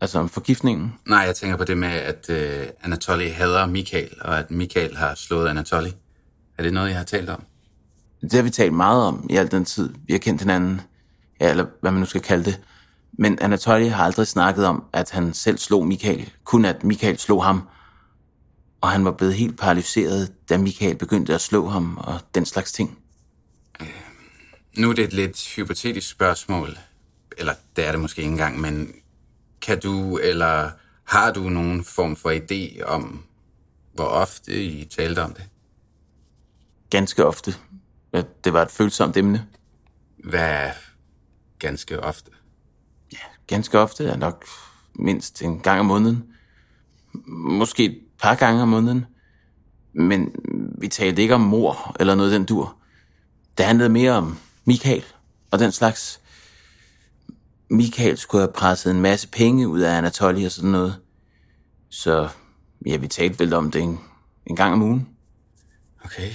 Altså 0.00 0.18
om 0.18 0.28
forgiftningen. 0.28 0.94
Nej, 1.06 1.18
jeg 1.18 1.36
tænker 1.36 1.56
på 1.56 1.64
det 1.64 1.78
med, 1.78 1.88
at 1.88 2.30
øh, 2.30 2.66
Anatoly 2.82 3.28
hader 3.28 3.66
Michael, 3.66 4.10
og 4.20 4.38
at 4.38 4.50
Michael 4.50 4.96
har 4.96 5.14
slået 5.14 5.48
Anatoly. 5.48 5.88
Er 6.58 6.62
det 6.62 6.72
noget, 6.72 6.88
jeg 6.88 6.96
har 6.96 7.04
talt 7.04 7.30
om? 7.30 7.42
Det 8.20 8.32
har 8.32 8.42
vi 8.42 8.50
talt 8.50 8.72
meget 8.72 9.04
om 9.04 9.26
i 9.30 9.36
al 9.36 9.50
den 9.50 9.64
tid, 9.64 9.94
vi 10.06 10.12
har 10.12 10.18
kendt 10.18 10.40
hinanden. 10.40 10.80
Ja, 11.40 11.50
eller 11.50 11.66
hvad 11.80 11.90
man 11.90 12.00
nu 12.00 12.06
skal 12.06 12.20
kalde 12.20 12.44
det. 12.44 12.60
Men 13.12 13.38
Anatoly 13.40 13.88
har 13.88 14.04
aldrig 14.04 14.26
snakket 14.26 14.66
om, 14.66 14.84
at 14.92 15.10
han 15.10 15.34
selv 15.34 15.58
slog 15.58 15.86
Michael. 15.86 16.30
Kun 16.44 16.64
at 16.64 16.84
Michael 16.84 17.18
slog 17.18 17.44
ham. 17.44 17.68
Og 18.80 18.88
han 18.88 19.04
var 19.04 19.12
blevet 19.12 19.34
helt 19.34 19.58
paralyseret, 19.58 20.32
da 20.48 20.58
Michael 20.58 20.96
begyndte 20.96 21.34
at 21.34 21.40
slå 21.40 21.68
ham 21.68 21.96
og 21.96 22.20
den 22.34 22.46
slags 22.46 22.72
ting. 22.72 22.98
Nu 24.80 24.90
er 24.90 24.94
det 24.94 25.04
et 25.04 25.12
lidt 25.12 25.54
hypotetisk 25.56 26.10
spørgsmål, 26.10 26.78
eller 27.38 27.54
det 27.76 27.86
er 27.86 27.90
det 27.92 28.00
måske 28.00 28.18
ikke 28.22 28.30
engang, 28.30 28.60
men 28.60 28.92
kan 29.62 29.80
du, 29.80 30.18
eller 30.18 30.70
har 31.04 31.32
du 31.32 31.48
nogen 31.48 31.84
form 31.84 32.16
for 32.16 32.30
idé 32.30 32.82
om, 32.84 33.24
hvor 33.94 34.04
ofte 34.04 34.64
I 34.64 34.84
talte 34.84 35.22
om 35.22 35.34
det? 35.34 35.44
Ganske 36.90 37.26
ofte. 37.26 37.54
Det 38.44 38.52
var 38.52 38.62
et 38.62 38.70
følsomt 38.70 39.16
emne. 39.16 39.46
Hvad 40.24 40.70
ganske 41.58 42.00
ofte? 42.00 42.30
Ganske 43.46 43.78
ofte 43.78 44.04
er 44.04 44.16
nok 44.16 44.44
mindst 44.94 45.42
en 45.42 45.60
gang 45.60 45.80
om 45.80 45.86
måneden. 45.86 46.24
Måske 47.26 47.84
et 47.84 47.98
par 48.22 48.34
gange 48.34 48.62
om 48.62 48.68
måneden. 48.68 49.06
Men 49.92 50.34
vi 50.78 50.88
talte 50.88 51.22
ikke 51.22 51.34
om 51.34 51.40
mor 51.40 51.96
eller 52.00 52.14
noget 52.14 52.32
den 52.32 52.44
dur. 52.44 52.76
Det 53.58 53.66
handlede 53.66 53.88
mere 53.88 54.12
om 54.12 54.38
Michael 54.64 55.04
og 55.50 55.58
den 55.58 55.72
slags. 55.72 56.20
Michael 57.70 58.18
skulle 58.18 58.42
have 58.42 58.52
presset 58.52 58.90
en 58.90 59.00
masse 59.00 59.28
penge 59.28 59.68
ud 59.68 59.80
af 59.80 59.96
Anatoly 59.96 60.44
og 60.44 60.52
sådan 60.52 60.70
noget. 60.70 60.96
Så 61.90 62.28
ja, 62.86 62.96
vi 62.96 63.08
talte 63.08 63.38
vel 63.38 63.52
om 63.52 63.70
det 63.70 63.82
en, 63.82 64.00
en 64.46 64.56
gang 64.56 64.72
om 64.72 64.82
ugen. 64.82 65.08
Okay. 66.04 66.32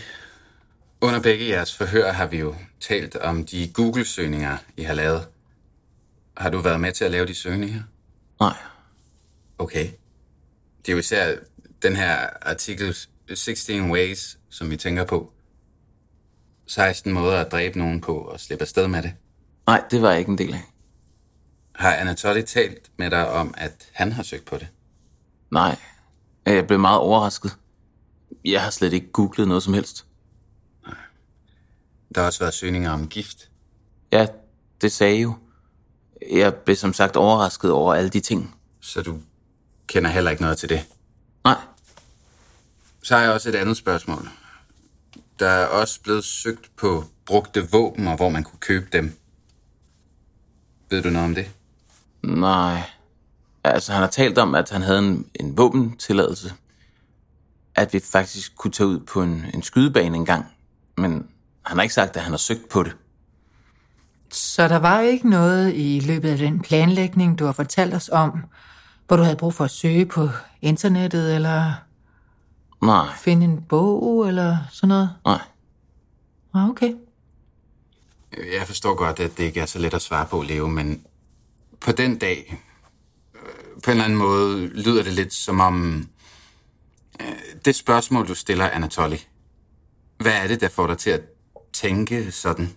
Under 1.01 1.19
begge 1.19 1.47
jeres 1.47 1.75
forhør 1.75 2.11
har 2.11 2.27
vi 2.27 2.37
jo 2.39 2.55
talt 2.79 3.15
om 3.15 3.45
de 3.45 3.71
Google-søgninger, 3.73 4.57
I 4.77 4.83
har 4.83 4.93
lavet. 4.93 5.27
Har 6.37 6.49
du 6.49 6.59
været 6.59 6.79
med 6.79 6.91
til 6.91 7.05
at 7.05 7.11
lave 7.11 7.25
de 7.25 7.35
søgninger? 7.35 7.81
Nej, 8.39 8.57
Okay. 9.57 9.89
Det 10.77 10.91
er 10.91 10.93
jo 10.93 10.99
især 10.99 11.35
den 11.81 11.95
her 11.95 12.29
artikel 12.41 12.95
16 13.33 13.91
Ways, 13.91 14.37
som 14.49 14.69
vi 14.69 14.77
tænker 14.77 15.05
på. 15.05 15.33
16 16.67 17.13
måder 17.13 17.37
at 17.41 17.51
dræbe 17.51 17.77
nogen 17.79 18.01
på 18.01 18.17
og 18.17 18.39
slippe 18.39 18.61
afsted 18.61 18.87
med 18.87 19.03
det. 19.03 19.13
nej, 19.67 19.83
det 19.91 20.01
var 20.01 20.09
jeg 20.09 20.19
ikke 20.19 20.31
en 20.31 20.37
del 20.37 20.53
af. 20.53 20.63
Har 21.75 21.93
Anatoly 21.93 22.41
talt 22.41 22.91
med 22.97 23.11
dig 23.11 23.29
om, 23.29 23.53
at 23.57 23.89
han 23.93 24.11
har 24.11 24.23
søgt 24.23 24.45
på 24.45 24.57
det? 24.57 24.67
Nej, 25.51 25.75
jeg 26.45 26.67
blev 26.67 26.79
meget 26.79 26.99
overrasket. 26.99 27.57
Jeg 28.45 28.63
har 28.63 28.69
slet 28.69 28.93
ikke 28.93 29.11
googlet 29.11 29.47
noget 29.47 29.63
som 29.63 29.73
helst. 29.73 30.05
Der 32.15 32.21
har 32.21 32.27
også 32.27 32.39
været 32.39 32.53
søgninger 32.53 32.91
om 32.91 33.07
gift. 33.07 33.49
Ja, 34.11 34.27
det 34.81 34.91
sagde 34.91 35.21
jo. 35.21 35.33
Jeg 36.31 36.55
blev 36.55 36.75
som 36.75 36.93
sagt 36.93 37.15
overrasket 37.15 37.71
over 37.71 37.93
alle 37.93 38.09
de 38.09 38.19
ting. 38.19 38.55
Så 38.81 39.01
du 39.01 39.19
kender 39.87 40.09
heller 40.09 40.31
ikke 40.31 40.41
noget 40.43 40.57
til 40.57 40.69
det. 40.69 40.85
Nej, 41.43 41.57
Så 43.03 43.15
har 43.15 43.21
jeg 43.23 43.31
også 43.31 43.49
et 43.49 43.55
andet 43.55 43.77
spørgsmål. 43.77 44.29
Der 45.39 45.47
er 45.47 45.65
også 45.65 46.01
blevet 46.01 46.23
søgt 46.23 46.71
på 46.75 47.03
brugte 47.25 47.71
våben, 47.71 48.07
og 48.07 48.15
hvor 48.15 48.29
man 48.29 48.43
kunne 48.43 48.59
købe 48.59 48.87
dem. 48.93 49.13
Ved 50.89 51.03
du 51.03 51.09
noget 51.09 51.27
om 51.27 51.35
det? 51.35 51.49
nej. 52.23 52.81
Altså, 53.63 53.91
han 53.91 54.01
har 54.01 54.09
talt 54.09 54.37
om, 54.37 54.55
at 54.55 54.69
han 54.69 54.81
havde 54.81 54.99
en, 54.99 55.25
en 55.39 55.57
våbentilladelse. 55.57 56.53
At 57.75 57.93
vi 57.93 57.99
faktisk 58.11 58.55
kunne 58.55 58.71
tage 58.71 58.87
ud 58.87 58.99
på 58.99 59.21
en, 59.21 59.45
en 59.53 59.63
skydebane 59.63 60.15
engang. 60.15 60.45
Men 60.97 61.27
han 61.65 61.77
har 61.77 61.83
ikke 61.83 61.93
sagt, 61.93 62.15
at 62.15 62.21
han 62.21 62.31
har 62.31 62.37
søgt 62.37 62.69
på 62.69 62.83
det. 62.83 62.95
Så 64.31 64.67
der 64.67 64.75
var 64.75 64.99
ikke 64.99 65.29
noget 65.29 65.73
i 65.75 66.01
løbet 66.05 66.29
af 66.29 66.37
den 66.37 66.59
planlægning, 66.59 67.39
du 67.39 67.45
har 67.45 67.51
fortalt 67.51 67.93
os 67.93 68.09
om, 68.09 68.43
hvor 69.07 69.17
du 69.17 69.23
havde 69.23 69.35
brug 69.35 69.53
for 69.53 69.63
at 69.63 69.71
søge 69.71 70.05
på 70.05 70.29
internettet, 70.61 71.35
eller 71.35 71.73
Nej, 72.81 73.07
finde 73.17 73.45
en 73.45 73.61
bog, 73.61 74.27
eller 74.27 74.57
sådan 74.71 74.87
noget? 74.87 75.09
nej. 75.25 75.41
Ah, 76.53 76.69
okay. 76.69 76.93
Jeg 78.37 78.67
forstår 78.67 78.95
godt, 78.95 79.19
at 79.19 79.37
det 79.37 79.43
ikke 79.43 79.59
er 79.59 79.65
så 79.65 79.79
let 79.79 79.93
at 79.93 80.01
svare 80.01 80.25
på, 80.25 80.41
Leo, 80.41 80.67
men 80.67 81.05
på 81.79 81.91
den 81.91 82.17
dag, 82.17 82.63
øh, 83.35 83.81
på 83.83 83.91
en 83.91 83.91
eller 83.91 84.03
anden 84.03 84.19
måde, 84.19 84.67
lyder 84.67 85.03
det 85.03 85.13
lidt 85.13 85.33
som 85.33 85.59
om, 85.59 86.07
Det 87.65 87.75
spørgsmål, 87.75 88.27
du 88.27 88.35
stiller, 88.35 88.69
Anatoly, 88.69 89.15
hvad 90.17 90.33
er 90.33 90.47
det, 90.47 90.61
der 90.61 90.69
får 90.69 90.87
dig 90.87 90.97
til 90.97 91.09
at 91.09 91.21
tænke 91.73 92.31
sådan? 92.31 92.69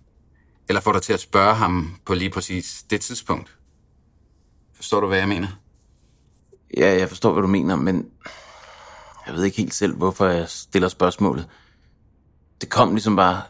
Eller 0.68 0.80
får 0.80 0.92
dig 0.92 1.02
til 1.02 1.12
at 1.12 1.20
spørge 1.20 1.54
ham 1.54 1.96
på 2.04 2.14
lige 2.14 2.30
præcis 2.30 2.84
det 2.90 3.00
tidspunkt? 3.00 3.58
Forstår 4.74 5.00
du, 5.00 5.06
hvad 5.06 5.18
jeg 5.18 5.28
mener? 5.28 5.48
Ja, 6.76 6.98
jeg 6.98 7.08
forstår, 7.08 7.32
hvad 7.32 7.42
du 7.42 7.48
mener, 7.48 7.76
men 7.76 8.06
jeg 9.28 9.36
ved 9.36 9.44
ikke 9.44 9.56
helt 9.56 9.74
selv, 9.74 9.96
hvorfor 9.96 10.26
jeg 10.26 10.48
stiller 10.48 10.88
spørgsmålet. 10.88 11.48
Det 12.60 12.68
kom 12.68 12.90
ligesom 12.90 13.16
bare... 13.16 13.42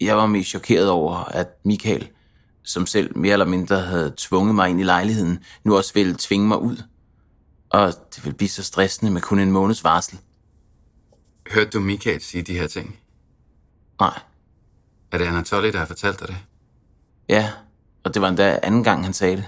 Jeg 0.00 0.16
var 0.16 0.26
mest 0.26 0.48
chokeret 0.48 0.90
over, 0.90 1.16
at 1.16 1.48
Michael, 1.64 2.08
som 2.62 2.86
selv 2.86 3.18
mere 3.18 3.32
eller 3.32 3.46
mindre 3.46 3.80
havde 3.80 4.14
tvunget 4.16 4.54
mig 4.54 4.70
ind 4.70 4.80
i 4.80 4.84
lejligheden, 4.84 5.38
nu 5.64 5.76
også 5.76 5.94
ville 5.94 6.16
tvinge 6.18 6.48
mig 6.48 6.58
ud. 6.58 6.82
Og 7.70 7.92
det 8.14 8.24
ville 8.24 8.36
blive 8.36 8.48
så 8.48 8.62
stressende 8.62 9.12
med 9.12 9.20
kun 9.20 9.38
en 9.38 9.50
måneds 9.50 9.84
varsel. 9.84 10.18
Hørte 11.50 11.70
du 11.70 11.80
Michael 11.80 12.22
sige 12.22 12.42
de 12.42 12.58
her 12.58 12.66
ting? 12.66 12.98
Nej. 14.00 14.20
Er 15.12 15.18
det 15.18 15.24
Anatoly, 15.24 15.72
der 15.72 15.78
har 15.78 15.86
fortalt 15.86 16.20
dig 16.20 16.28
det? 16.28 16.36
Ja, 17.28 17.52
og 18.04 18.14
det 18.14 18.22
var 18.22 18.28
endda 18.28 18.58
anden 18.62 18.84
gang, 18.84 19.04
han 19.04 19.12
sagde 19.12 19.36
det. 19.36 19.44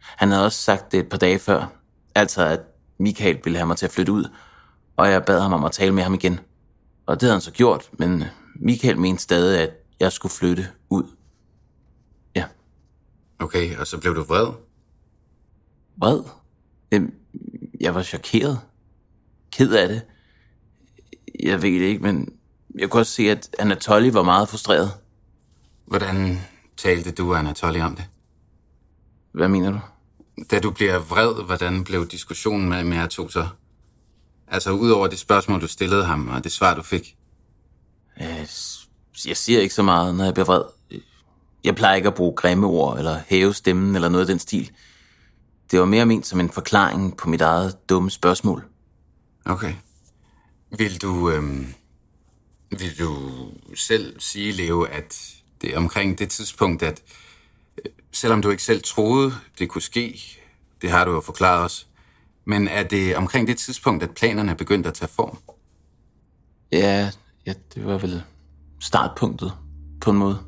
Han 0.00 0.30
havde 0.30 0.44
også 0.44 0.58
sagt 0.58 0.92
det 0.92 1.00
et 1.00 1.08
par 1.08 1.18
dage 1.18 1.38
før. 1.38 1.66
Altså, 2.14 2.44
at 2.46 2.60
Michael 2.98 3.40
ville 3.44 3.58
have 3.58 3.66
mig 3.66 3.76
til 3.76 3.86
at 3.86 3.92
flytte 3.92 4.12
ud, 4.12 4.28
og 4.96 5.10
jeg 5.10 5.24
bad 5.24 5.40
ham 5.40 5.52
om 5.52 5.64
at 5.64 5.72
tale 5.72 5.94
med 5.94 6.02
ham 6.02 6.14
igen. 6.14 6.40
Og 7.06 7.16
det 7.16 7.22
havde 7.22 7.34
han 7.34 7.40
så 7.40 7.50
gjort, 7.50 7.90
men 7.98 8.24
Michael 8.56 8.98
mente 8.98 9.22
stadig, 9.22 9.60
at 9.60 9.70
jeg 10.00 10.12
skulle 10.12 10.32
flytte 10.32 10.68
ud. 10.90 11.04
Ja. 12.36 12.44
Okay, 13.38 13.76
og 13.76 13.86
så 13.86 13.98
blev 13.98 14.14
du 14.14 14.22
vred? 14.22 14.52
Vred? 15.96 16.22
Jeg 17.80 17.94
var 17.94 18.02
chokeret. 18.02 18.60
Ked 19.52 19.72
af 19.72 19.88
det. 19.88 20.02
Jeg 21.44 21.62
ved 21.62 21.70
det 21.70 21.86
ikke, 21.86 22.02
men 22.02 22.28
jeg 22.78 22.90
kunne 22.90 23.00
også 23.00 23.12
se, 23.12 23.30
at 23.30 23.56
Anatoly 23.58 24.10
var 24.10 24.22
meget 24.22 24.48
frustreret. 24.48 24.90
Hvordan 25.86 26.38
talte 26.76 27.12
du 27.12 27.32
og 27.32 27.38
Anatoly 27.38 27.80
om 27.80 27.96
det? 27.96 28.04
Hvad 29.32 29.48
mener 29.48 29.70
du? 29.70 29.80
Da 30.50 30.60
du 30.60 30.70
bliver 30.70 30.98
vred, 30.98 31.44
hvordan 31.44 31.84
blev 31.84 32.08
diskussionen 32.08 32.68
mellem 32.68 32.92
jer 32.92 33.06
to 33.06 33.28
så? 33.28 33.48
Altså 34.48 34.70
udover 34.70 35.06
det 35.06 35.18
spørgsmål, 35.18 35.60
du 35.60 35.66
stillede 35.66 36.04
ham, 36.04 36.28
og 36.28 36.44
det 36.44 36.52
svar, 36.52 36.74
du 36.74 36.82
fik. 36.82 37.16
Jeg 39.26 39.36
siger 39.36 39.60
ikke 39.60 39.74
så 39.74 39.82
meget, 39.82 40.14
når 40.14 40.24
jeg 40.24 40.34
bliver 40.34 40.46
vred. 40.46 40.62
Jeg 41.64 41.76
plejer 41.76 41.96
ikke 41.96 42.08
at 42.08 42.14
bruge 42.14 42.36
grimme 42.36 42.66
ord, 42.66 42.98
eller 42.98 43.20
hæve 43.26 43.54
stemmen, 43.54 43.94
eller 43.94 44.08
noget 44.08 44.24
af 44.24 44.26
den 44.26 44.38
stil. 44.38 44.70
Det 45.70 45.78
var 45.78 45.84
mere 45.84 46.06
ment 46.06 46.26
som 46.26 46.40
en 46.40 46.50
forklaring 46.50 47.16
på 47.16 47.28
mit 47.28 47.40
eget 47.40 47.88
dumme 47.88 48.10
spørgsmål. 48.10 48.64
Okay. 49.44 49.74
Vil 50.78 51.02
du, 51.02 51.30
øhm, 51.30 51.74
vil 52.70 52.98
du 52.98 53.18
selv 53.74 54.20
sige, 54.20 54.52
Leo, 54.52 54.82
at 54.82 55.34
det 55.60 55.74
er 55.74 55.76
omkring 55.76 56.18
det 56.18 56.30
tidspunkt, 56.30 56.82
at 56.82 57.02
øh, 57.78 57.92
selvom 58.12 58.42
du 58.42 58.50
ikke 58.50 58.62
selv 58.62 58.82
troede, 58.82 59.34
det 59.58 59.68
kunne 59.68 59.82
ske, 59.82 60.20
det 60.82 60.90
har 60.90 61.04
du 61.04 61.12
jo 61.12 61.20
forklaret 61.20 61.64
os, 61.64 61.86
men 62.44 62.68
er 62.68 62.82
det 62.82 63.16
omkring 63.16 63.48
det 63.48 63.58
tidspunkt, 63.58 64.02
at 64.02 64.10
planerne 64.10 64.54
begyndte 64.54 64.88
at 64.88 64.94
tage 64.94 65.08
form? 65.08 65.38
Ja, 66.72 67.10
ja, 67.46 67.52
det 67.74 67.86
var 67.86 67.98
vel 67.98 68.22
startpunktet, 68.80 69.52
på 70.00 70.10
en 70.10 70.16
måde. 70.16 70.38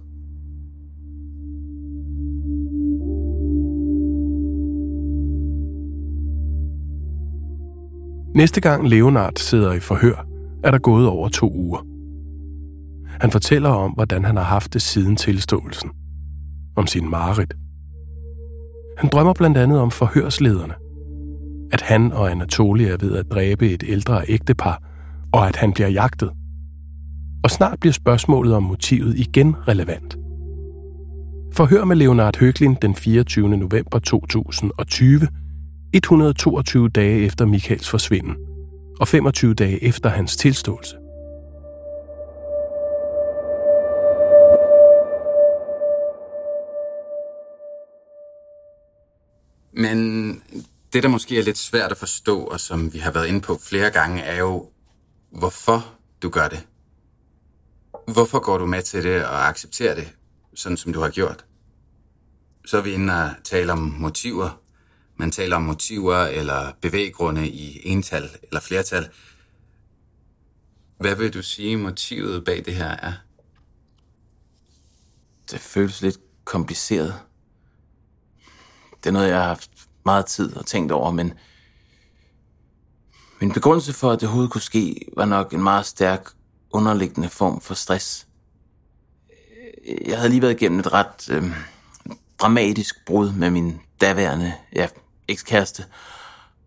Næste 8.34 8.60
gang 8.60 8.88
Leonard 8.88 9.32
sidder 9.36 9.72
i 9.72 9.80
forhør, 9.80 10.26
er 10.64 10.70
der 10.70 10.78
gået 10.78 11.08
over 11.08 11.28
to 11.28 11.52
uger. 11.52 11.86
Han 13.20 13.30
fortæller 13.30 13.68
om, 13.68 13.90
hvordan 13.90 14.24
han 14.24 14.36
har 14.36 14.44
haft 14.44 14.72
det 14.72 14.82
siden 14.82 15.16
tilståelsen. 15.16 15.90
Om 16.76 16.86
sin 16.86 17.10
mareridt. 17.10 17.54
Han 18.98 19.10
drømmer 19.10 19.32
blandt 19.32 19.58
andet 19.58 19.80
om 19.80 19.90
forhørslederne. 19.90 20.74
At 21.72 21.80
han 21.80 22.12
og 22.12 22.30
Anatoly 22.30 22.82
er 22.82 22.96
ved 23.00 23.16
at 23.16 23.30
dræbe 23.30 23.70
et 23.70 23.84
ældre 23.86 24.22
ægtepar, 24.28 24.82
og 25.32 25.48
at 25.48 25.56
han 25.56 25.72
bliver 25.72 25.88
jagtet. 25.88 26.30
Og 27.44 27.50
snart 27.50 27.80
bliver 27.80 27.92
spørgsmålet 27.92 28.54
om 28.54 28.62
motivet 28.62 29.18
igen 29.18 29.56
relevant. 29.68 30.16
Forhør 31.52 31.84
med 31.84 31.96
Leonard 31.96 32.36
Høglin 32.38 32.76
den 32.82 32.94
24. 32.94 33.48
november 33.48 33.98
2020, 33.98 35.28
122 35.92 36.88
dage 36.88 37.20
efter 37.20 37.46
Michaels 37.46 37.90
forsvinden, 37.90 38.36
og 39.00 39.08
25 39.08 39.54
dage 39.54 39.84
efter 39.84 40.08
hans 40.08 40.36
tilståelse. 40.36 40.96
Men 49.72 50.42
det, 50.94 51.02
der 51.02 51.08
måske 51.08 51.38
er 51.38 51.42
lidt 51.42 51.58
svært 51.58 51.90
at 51.90 51.98
forstå, 51.98 52.44
og 52.44 52.60
som 52.60 52.92
vi 52.92 52.98
har 52.98 53.10
været 53.10 53.26
inde 53.26 53.40
på 53.40 53.58
flere 53.62 53.90
gange, 53.90 54.22
er 54.22 54.38
jo, 54.38 54.70
hvorfor 55.30 55.94
du 56.22 56.28
gør 56.28 56.48
det. 56.48 56.66
Hvorfor 58.08 58.38
går 58.38 58.58
du 58.58 58.66
med 58.66 58.82
til 58.82 59.04
det 59.04 59.24
og 59.24 59.48
accepterer 59.48 59.94
det, 59.94 60.12
sådan 60.54 60.76
som 60.76 60.92
du 60.92 61.00
har 61.00 61.10
gjort? 61.10 61.44
Så 62.66 62.78
er 62.78 62.82
vi 62.82 62.92
inde 62.92 63.24
og 63.24 63.30
tale 63.44 63.72
om 63.72 63.78
motiver. 63.78 64.60
Man 65.16 65.30
taler 65.30 65.56
om 65.56 65.62
motiver 65.62 66.16
eller 66.16 66.72
bevæggrunde 66.80 67.48
i 67.48 67.80
ental 67.88 68.30
eller 68.42 68.60
flertal. 68.60 69.08
Hvad 70.98 71.14
vil 71.14 71.34
du 71.34 71.42
sige, 71.42 71.76
motivet 71.76 72.44
bag 72.44 72.64
det 72.64 72.74
her 72.74 72.90
er? 72.90 73.12
Det 75.50 75.60
føles 75.60 76.02
lidt 76.02 76.18
kompliceret. 76.44 77.14
Det 79.04 79.06
er 79.06 79.12
noget, 79.12 79.28
jeg 79.28 79.38
har 79.38 79.46
haft 79.48 79.70
meget 80.04 80.26
tid 80.26 80.56
og 80.56 80.66
tænkt 80.66 80.92
over, 80.92 81.10
men 81.10 81.32
min 83.40 83.52
begrundelse 83.52 83.92
for, 83.92 84.10
at 84.10 84.20
det 84.20 84.26
overhovedet 84.26 84.52
kunne 84.52 84.60
ske, 84.60 85.00
var 85.16 85.24
nok 85.24 85.52
en 85.52 85.62
meget 85.62 85.86
stærk 85.86 86.30
underliggende 86.72 87.28
form 87.28 87.60
for 87.60 87.74
stress. 87.74 88.26
Jeg 90.06 90.16
havde 90.16 90.28
lige 90.28 90.42
været 90.42 90.52
igennem 90.52 90.80
et 90.80 90.92
ret 90.92 91.30
øh, 91.30 91.44
dramatisk 92.38 93.06
brud 93.06 93.32
med 93.32 93.50
min 93.50 93.80
daværende 94.00 94.54
ja, 94.76 94.88
ekskæreste, 95.28 95.84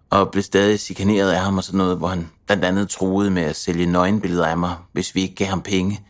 og 0.10 0.32
blev 0.32 0.44
stadig 0.44 0.80
chikaneret 0.80 1.32
af 1.32 1.40
ham 1.42 1.58
og 1.58 1.64
sådan 1.64 1.78
noget, 1.78 1.98
hvor 1.98 2.08
han 2.08 2.30
blandt 2.46 2.66
andet 2.66 2.90
troede 2.90 3.32
med 3.32 3.44
at 3.44 3.56
sælge 3.56 3.86
nøgenbilleder 3.86 4.48
af 4.48 4.58
mig, 4.58 4.76
hvis 4.92 5.16
vi 5.16 5.22
ikke 5.22 5.36
gav 5.36 5.48
ham 5.48 5.62
penge. 5.62 6.02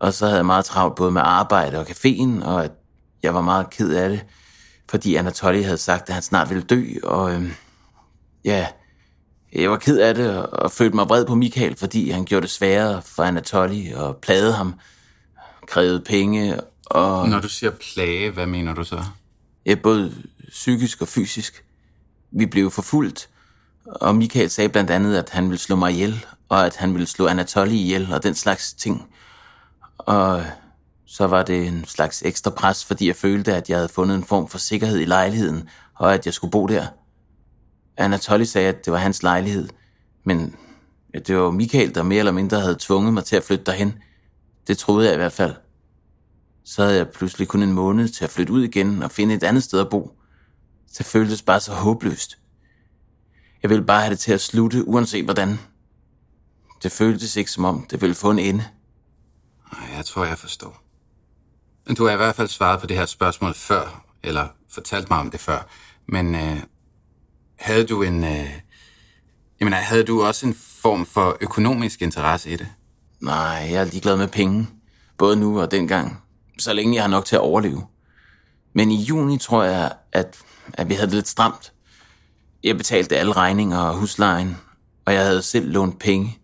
Og 0.00 0.14
så 0.14 0.24
havde 0.24 0.36
jeg 0.36 0.46
meget 0.46 0.64
travlt 0.64 0.96
både 0.96 1.10
med 1.10 1.22
arbejde 1.24 1.78
og 1.78 1.86
caféen, 1.86 2.44
og 2.44 2.64
at 2.64 2.72
jeg 3.22 3.34
var 3.34 3.40
meget 3.40 3.70
ked 3.70 3.90
af 3.92 4.08
det, 4.08 4.24
fordi 4.90 5.14
Anatoly 5.14 5.62
havde 5.62 5.78
sagt, 5.78 6.08
at 6.08 6.14
han 6.14 6.22
snart 6.22 6.50
ville 6.50 6.62
dø, 6.62 6.84
og 7.02 7.34
øh, 7.34 7.52
ja, 8.44 8.66
jeg 9.52 9.70
var 9.70 9.76
ked 9.76 9.98
af 9.98 10.14
det, 10.14 10.38
og, 10.38 10.52
og 10.52 10.70
følte 10.70 10.96
mig 10.96 11.08
vred 11.08 11.26
på 11.26 11.34
Michael, 11.34 11.76
fordi 11.76 12.10
han 12.10 12.24
gjorde 12.24 12.42
det 12.42 12.50
sværere 12.50 13.02
for 13.02 13.22
Anatoly 13.22 13.92
og 13.92 14.16
plagede 14.16 14.52
ham, 14.52 14.74
krævede 15.66 16.00
penge, 16.00 16.60
og 16.86 17.28
Når 17.28 17.40
du 17.40 17.48
siger 17.48 17.70
plage, 17.94 18.30
hvad 18.30 18.46
mener 18.46 18.74
du 18.74 18.84
så? 18.84 19.04
ja, 19.66 19.74
både 19.74 20.14
psykisk 20.48 21.02
og 21.02 21.08
fysisk. 21.08 21.64
Vi 22.30 22.46
blev 22.46 22.70
forfulgt, 22.70 23.28
og 23.84 24.16
Michael 24.16 24.50
sagde 24.50 24.68
blandt 24.68 24.90
andet, 24.90 25.16
at 25.16 25.30
han 25.30 25.44
ville 25.44 25.58
slå 25.58 25.76
mig 25.76 25.92
ihjel, 25.92 26.26
og 26.48 26.66
at 26.66 26.76
han 26.76 26.92
ville 26.94 27.06
slå 27.06 27.26
Anatoly 27.26 27.70
ihjel, 27.70 28.12
og 28.12 28.22
den 28.22 28.34
slags 28.34 28.72
ting. 28.72 29.08
Og 29.98 30.44
så 31.12 31.26
var 31.26 31.42
det 31.42 31.66
en 31.66 31.84
slags 31.84 32.22
ekstra 32.22 32.50
pres, 32.50 32.84
fordi 32.84 33.06
jeg 33.06 33.16
følte, 33.16 33.54
at 33.54 33.68
jeg 33.68 33.78
havde 33.78 33.88
fundet 33.88 34.16
en 34.16 34.24
form 34.24 34.48
for 34.48 34.58
sikkerhed 34.58 34.98
i 34.98 35.04
lejligheden, 35.04 35.68
og 35.94 36.14
at 36.14 36.26
jeg 36.26 36.34
skulle 36.34 36.50
bo 36.50 36.66
der. 36.66 36.86
Anatoly 37.96 38.44
sagde, 38.44 38.68
at 38.68 38.84
det 38.84 38.92
var 38.92 38.98
hans 38.98 39.22
lejlighed, 39.22 39.68
men 40.24 40.56
det 41.26 41.36
var 41.36 41.50
Michael, 41.50 41.94
der 41.94 42.02
mere 42.02 42.18
eller 42.18 42.32
mindre 42.32 42.60
havde 42.60 42.76
tvunget 42.78 43.14
mig 43.14 43.24
til 43.24 43.36
at 43.36 43.44
flytte 43.44 43.64
derhen. 43.64 43.94
Det 44.66 44.78
troede 44.78 45.06
jeg 45.06 45.14
i 45.14 45.16
hvert 45.16 45.32
fald. 45.32 45.54
Så 46.64 46.82
havde 46.82 46.96
jeg 46.96 47.08
pludselig 47.08 47.48
kun 47.48 47.62
en 47.62 47.72
måned 47.72 48.08
til 48.08 48.24
at 48.24 48.30
flytte 48.30 48.52
ud 48.52 48.62
igen 48.62 49.02
og 49.02 49.10
finde 49.10 49.34
et 49.34 49.42
andet 49.42 49.62
sted 49.62 49.80
at 49.80 49.90
bo. 49.90 50.18
Det 50.98 51.06
føltes 51.06 51.42
bare 51.42 51.60
så 51.60 51.72
håbløst. 51.72 52.38
Jeg 53.62 53.70
ville 53.70 53.84
bare 53.84 54.00
have 54.00 54.10
det 54.10 54.18
til 54.18 54.32
at 54.32 54.40
slutte, 54.40 54.88
uanset 54.88 55.24
hvordan. 55.24 55.58
Det 56.82 56.92
føltes 56.92 57.36
ikke 57.36 57.50
som 57.50 57.64
om, 57.64 57.86
det 57.90 58.00
ville 58.00 58.14
få 58.14 58.30
en 58.30 58.38
ende. 58.38 58.64
Jeg 59.96 60.04
tror, 60.04 60.24
jeg 60.24 60.38
forstår. 60.38 60.89
Men 61.90 61.96
Du 61.96 62.04
har 62.04 62.12
i 62.12 62.16
hvert 62.16 62.34
fald 62.34 62.48
svaret 62.48 62.80
på 62.80 62.86
det 62.86 62.96
her 62.96 63.06
spørgsmål 63.06 63.54
før, 63.54 64.04
eller 64.22 64.46
fortalt 64.72 65.10
mig 65.10 65.18
om 65.18 65.30
det 65.30 65.40
før. 65.40 65.66
Men 66.08 66.34
øh, 66.34 66.56
havde 67.58 67.84
du 67.84 68.02
en... 68.02 68.24
Øh, 68.24 68.50
jamen, 69.60 69.72
havde 69.72 70.04
du 70.04 70.22
også 70.22 70.46
en 70.46 70.56
form 70.82 71.06
for 71.06 71.36
økonomisk 71.40 72.02
interesse 72.02 72.50
i 72.50 72.56
det? 72.56 72.68
Nej, 73.20 73.68
jeg 73.70 73.74
er 73.74 73.84
ligeglad 73.84 74.16
med 74.16 74.28
penge. 74.28 74.68
Både 75.18 75.36
nu 75.36 75.60
og 75.60 75.70
dengang. 75.70 76.22
Så 76.58 76.72
længe 76.72 76.94
jeg 76.94 77.02
har 77.02 77.08
nok 77.08 77.24
til 77.24 77.36
at 77.36 77.42
overleve. 77.42 77.86
Men 78.72 78.90
i 78.90 79.02
juni 79.02 79.38
tror 79.38 79.64
jeg, 79.64 79.92
at, 80.12 80.38
at 80.72 80.88
vi 80.88 80.94
havde 80.94 81.06
det 81.06 81.14
lidt 81.14 81.28
stramt. 81.28 81.72
Jeg 82.64 82.76
betalte 82.76 83.16
alle 83.16 83.32
regninger 83.32 83.78
og 83.78 83.96
huslejen, 83.96 84.56
og 85.04 85.14
jeg 85.14 85.24
havde 85.24 85.42
selv 85.42 85.72
lånt 85.72 85.98
penge. 85.98 86.38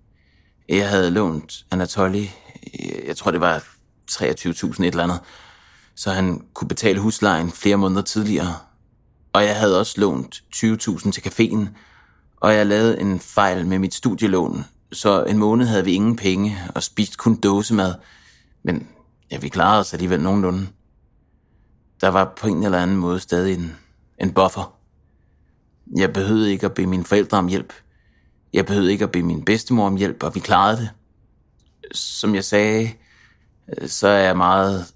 Jeg 0.69 0.89
havde 0.89 1.11
lånt 1.11 1.67
Anatoly, 1.71 2.27
jeg 3.07 3.17
tror 3.17 3.31
det 3.31 3.41
var 3.41 3.76
23.000 4.11 4.83
et 4.83 4.87
eller 4.87 5.03
andet, 5.03 5.21
så 5.95 6.11
han 6.11 6.45
kunne 6.55 6.69
betale 6.69 7.01
huslejen 7.01 7.53
flere 7.53 7.77
måneder 7.77 8.03
tidligere. 8.03 8.57
Og 9.33 9.45
jeg 9.45 9.57
havde 9.57 9.81
også 9.81 10.01
lånt 10.01 10.43
20.000 10.57 11.11
til 11.11 11.21
caféen, 11.21 11.67
og 12.37 12.55
jeg 12.55 12.67
lavede 12.67 13.01
en 13.01 13.21
fejl 13.21 13.67
med 13.67 13.79
mit 13.79 13.95
studielån, 13.95 14.65
så 14.93 15.25
en 15.25 15.39
måned 15.39 15.67
havde 15.67 15.85
vi 15.85 15.93
ingen 15.93 16.17
penge 16.17 16.59
og 16.75 16.83
spiste 16.83 17.17
kun 17.17 17.41
dåsemad. 17.41 17.95
Men 18.63 18.89
ja, 19.31 19.39
vi 19.39 19.49
klarede 19.49 19.81
os 19.81 19.93
alligevel 19.93 20.21
nogenlunde. 20.21 20.69
Der 22.01 22.09
var 22.09 22.35
på 22.41 22.49
en 22.49 22.63
eller 22.63 22.79
anden 22.79 22.97
måde 22.97 23.21
stadig 23.21 23.55
en, 23.55 23.77
en 24.21 24.33
buffer. 24.33 24.77
Jeg 25.97 26.13
behøvede 26.13 26.53
ikke 26.53 26.67
at 26.67 26.75
bede 26.75 26.87
mine 26.87 27.05
forældre 27.05 27.39
om 27.39 27.49
hjælp. 27.49 27.73
Jeg 28.53 28.67
behøvede 28.67 28.93
ikke 28.93 29.05
at 29.05 29.13
bede 29.13 29.25
min 29.25 29.45
bedstemor 29.45 29.87
om 29.87 29.97
hjælp, 29.97 30.23
og 30.23 30.35
vi 30.35 30.41
klarede 30.41 30.77
det. 30.77 30.91
Som 31.93 32.35
jeg 32.35 32.45
sagde, 32.45 32.93
så 33.87 34.09
er 34.09 34.19
jeg 34.19 34.37
meget... 34.37 34.87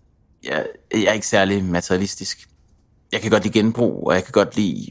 Jeg, 0.44 0.66
jeg 0.94 1.04
er 1.04 1.12
ikke 1.12 1.26
særlig 1.26 1.64
materialistisk. 1.64 2.48
Jeg 3.12 3.20
kan 3.20 3.30
godt 3.30 3.42
lide 3.42 3.58
genbrug, 3.58 4.06
og 4.06 4.14
jeg 4.14 4.24
kan 4.24 4.32
godt 4.32 4.56
lide... 4.56 4.86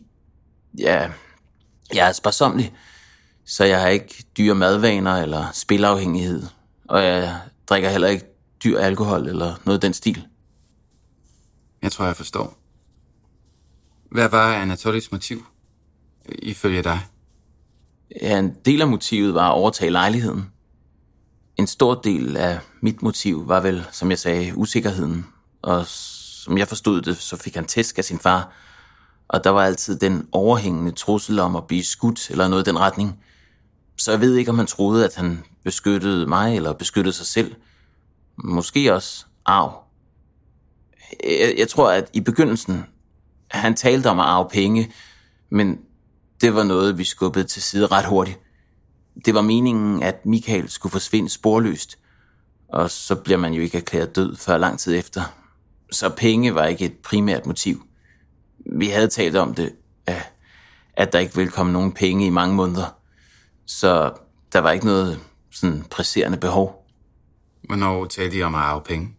Ja, 0.77 1.11
jeg 1.93 2.07
er 2.07 2.11
sparsomlig, 2.11 2.73
så 3.45 3.63
jeg 3.63 3.81
har 3.81 3.87
ikke 3.87 4.25
dyre 4.37 4.55
madvaner 4.55 5.15
eller 5.15 5.51
spilafhængighed. 5.53 6.43
Og 6.87 7.03
jeg 7.03 7.39
drikker 7.69 7.89
heller 7.89 8.07
ikke 8.07 8.25
dyr 8.63 8.79
alkohol 8.79 9.27
eller 9.27 9.55
noget 9.65 9.81
den 9.81 9.93
stil. 9.93 10.27
Jeg 11.81 11.91
tror, 11.91 12.05
jeg 12.05 12.15
forstår. 12.15 12.57
Hvad 14.11 14.29
var 14.29 14.53
Anatolis 14.53 15.11
motiv, 15.11 15.45
ifølge 16.25 16.83
dig? 16.83 16.99
Ja, 18.21 18.39
en 18.39 18.55
del 18.65 18.81
af 18.81 18.87
motivet 18.87 19.33
var 19.33 19.49
at 19.49 19.53
overtage 19.53 19.91
lejligheden. 19.91 20.51
En 21.59 21.67
stor 21.67 21.95
del 21.95 22.37
af 22.37 22.59
mit 22.81 23.01
motiv 23.01 23.47
var 23.47 23.59
vel, 23.59 23.85
som 23.91 24.09
jeg 24.09 24.19
sagde, 24.19 24.57
usikkerheden. 24.57 25.25
Og 25.61 25.85
som 25.87 26.57
jeg 26.57 26.67
forstod 26.67 27.01
det, 27.01 27.17
så 27.17 27.37
fik 27.37 27.55
han 27.55 27.65
tæsk 27.65 27.97
af 27.97 28.05
sin 28.05 28.19
far. 28.19 28.53
Og 29.27 29.43
der 29.43 29.49
var 29.49 29.63
altid 29.63 29.99
den 29.99 30.27
overhængende 30.31 30.91
trussel 30.91 31.39
om 31.39 31.55
at 31.55 31.67
blive 31.67 31.83
skudt 31.83 32.29
eller 32.29 32.47
noget 32.47 32.67
i 32.67 32.69
den 32.69 32.79
retning. 32.79 33.19
Så 33.97 34.11
jeg 34.11 34.21
ved 34.21 34.35
ikke, 34.35 34.51
om 34.51 34.57
han 34.57 34.67
troede, 34.67 35.05
at 35.05 35.15
han 35.15 35.43
beskyttede 35.63 36.27
mig 36.27 36.55
eller 36.55 36.73
beskyttede 36.73 37.15
sig 37.15 37.25
selv. 37.25 37.55
Måske 38.43 38.93
også 38.93 39.25
arv. 39.45 39.83
Jeg, 41.23 41.55
jeg 41.57 41.67
tror, 41.67 41.91
at 41.91 42.09
i 42.13 42.21
begyndelsen, 42.21 42.85
han 43.51 43.75
talte 43.75 44.09
om 44.09 44.19
at 44.19 44.25
arve 44.25 44.49
penge, 44.49 44.91
men 45.49 45.77
det 46.41 46.55
var 46.55 46.63
noget, 46.63 46.97
vi 46.97 47.03
skubbede 47.03 47.47
til 47.47 47.61
side 47.61 47.87
ret 47.87 48.05
hurtigt. 48.05 48.39
Det 49.25 49.33
var 49.33 49.41
meningen, 49.41 50.03
at 50.03 50.25
Michael 50.25 50.69
skulle 50.69 50.91
forsvinde 50.91 51.29
sporløst, 51.29 51.99
og 52.69 52.91
så 52.91 53.15
bliver 53.15 53.37
man 53.37 53.53
jo 53.53 53.61
ikke 53.61 53.77
erklæret 53.77 54.15
død 54.15 54.35
før 54.35 54.57
lang 54.57 54.79
tid 54.79 54.95
efter. 54.95 55.21
Så 55.91 56.09
penge 56.09 56.55
var 56.55 56.65
ikke 56.65 56.85
et 56.85 56.97
primært 56.97 57.45
motiv. 57.45 57.83
Vi 58.65 58.87
havde 58.87 59.07
talt 59.07 59.35
om 59.35 59.53
det, 59.53 59.75
at 60.93 61.13
der 61.13 61.19
ikke 61.19 61.35
ville 61.35 61.51
komme 61.51 61.73
nogen 61.73 61.91
penge 61.91 62.25
i 62.25 62.29
mange 62.29 62.55
måneder. 62.55 62.95
Så 63.65 64.13
der 64.53 64.59
var 64.59 64.71
ikke 64.71 64.85
noget 64.85 65.19
sådan 65.51 65.83
presserende 65.91 66.37
behov. 66.37 66.85
Hvornår 67.63 68.05
talte 68.05 68.37
I 68.37 68.43
om 68.43 68.55
at 68.55 68.61
arve 68.61 68.81
penge? 68.81 69.15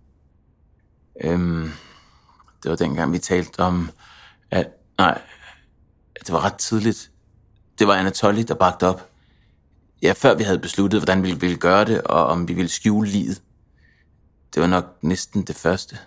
Øhm, 1.24 1.72
det 2.62 2.70
var 2.70 2.76
dengang, 2.76 3.12
vi 3.12 3.18
talte 3.18 3.60
om, 3.60 3.90
at, 4.50 4.68
nej, 4.98 5.20
det 6.26 6.32
var 6.32 6.44
ret 6.44 6.54
tidligt. 6.54 7.10
Det 7.78 7.86
var 7.86 7.94
Anatoly, 7.94 8.42
der 8.48 8.54
bragte 8.54 8.86
op. 8.86 9.09
Ja, 10.02 10.12
før 10.12 10.34
vi 10.34 10.42
havde 10.42 10.58
besluttet, 10.58 11.00
hvordan 11.00 11.22
vi 11.22 11.32
ville 11.32 11.56
gøre 11.56 11.84
det, 11.84 12.02
og 12.02 12.26
om 12.26 12.48
vi 12.48 12.52
ville 12.52 12.68
skjule 12.68 13.08
livet. 13.08 13.42
Det 14.54 14.62
var 14.62 14.68
nok 14.68 14.98
næsten 15.02 15.42
det 15.42 15.56
første. 15.56 15.98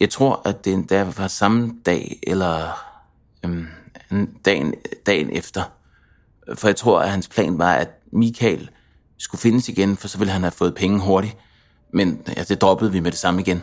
Jeg 0.00 0.10
tror, 0.10 0.42
at 0.44 0.64
det 0.64 0.72
endda 0.72 1.02
var 1.16 1.28
samme 1.28 1.74
dag, 1.86 2.20
eller 2.22 2.84
øhm, 3.44 3.66
dagen, 4.44 4.74
dagen 5.06 5.30
efter. 5.36 5.62
For 6.54 6.68
jeg 6.68 6.76
tror, 6.76 7.00
at 7.00 7.10
hans 7.10 7.28
plan 7.28 7.58
var, 7.58 7.72
at 7.72 7.88
Michael 8.12 8.70
skulle 9.16 9.40
findes 9.40 9.68
igen, 9.68 9.96
for 9.96 10.08
så 10.08 10.18
ville 10.18 10.32
han 10.32 10.42
have 10.42 10.50
fået 10.50 10.74
penge 10.74 11.00
hurtigt. 11.00 11.36
Men 11.92 12.22
ja, 12.36 12.42
det 12.42 12.60
droppede 12.60 12.92
vi 12.92 13.00
med 13.00 13.10
det 13.10 13.18
samme 13.18 13.40
igen. 13.40 13.62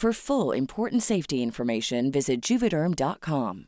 For 0.00 0.12
full 0.12 0.56
important 0.56 1.02
safety 1.02 1.34
information, 1.34 2.14
visit 2.14 2.50
juvederm.com. 2.50 3.66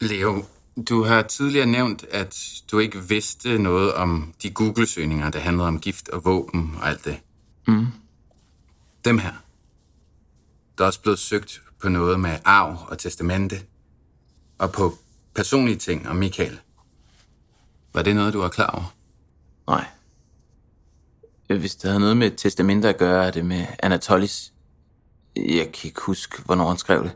Leo, 0.00 0.44
du 0.88 1.04
har 1.04 1.22
tidligere 1.22 1.66
nævnt, 1.66 2.04
at 2.10 2.62
du 2.70 2.78
ikke 2.78 3.08
vidste 3.08 3.58
noget 3.58 3.94
om 3.94 4.34
de 4.42 4.50
Google-søgninger, 4.50 5.30
der 5.30 5.38
handlede 5.38 5.68
om 5.68 5.80
gift 5.80 6.08
og 6.08 6.24
våben 6.24 6.76
og 6.80 6.88
alt 6.88 7.04
det. 7.04 7.20
Mm. 7.66 7.86
Dem 9.04 9.18
her. 9.18 9.32
Der 10.78 10.84
er 10.84 10.86
også 10.86 11.02
blevet 11.02 11.18
søgt 11.18 11.62
på 11.80 11.88
noget 11.88 12.20
med 12.20 12.38
arv 12.44 12.76
og 12.88 12.98
testamente, 12.98 13.60
og 14.58 14.72
på 14.72 14.92
personlige 15.34 15.76
ting 15.76 16.08
om 16.08 16.16
Michael. 16.16 16.60
Var 17.94 18.02
det 18.02 18.14
noget, 18.14 18.32
du 18.32 18.40
var 18.40 18.48
klar 18.48 18.70
over? 18.70 18.94
Nej. 19.66 19.86
Øh, 21.50 21.60
hvis 21.60 21.76
det 21.76 21.90
havde 21.90 22.00
noget 22.00 22.16
med 22.16 22.26
et 22.26 22.36
testament 22.36 22.84
at 22.84 22.96
gøre, 22.96 23.26
er 23.26 23.30
det 23.30 23.44
med 23.44 23.66
Anatolis. 23.82 24.52
Jeg 25.36 25.72
kan 25.72 25.88
ikke 25.88 26.00
huske, 26.00 26.42
hvornår 26.44 26.68
han 26.68 26.78
skrev 26.78 27.02
det. 27.04 27.12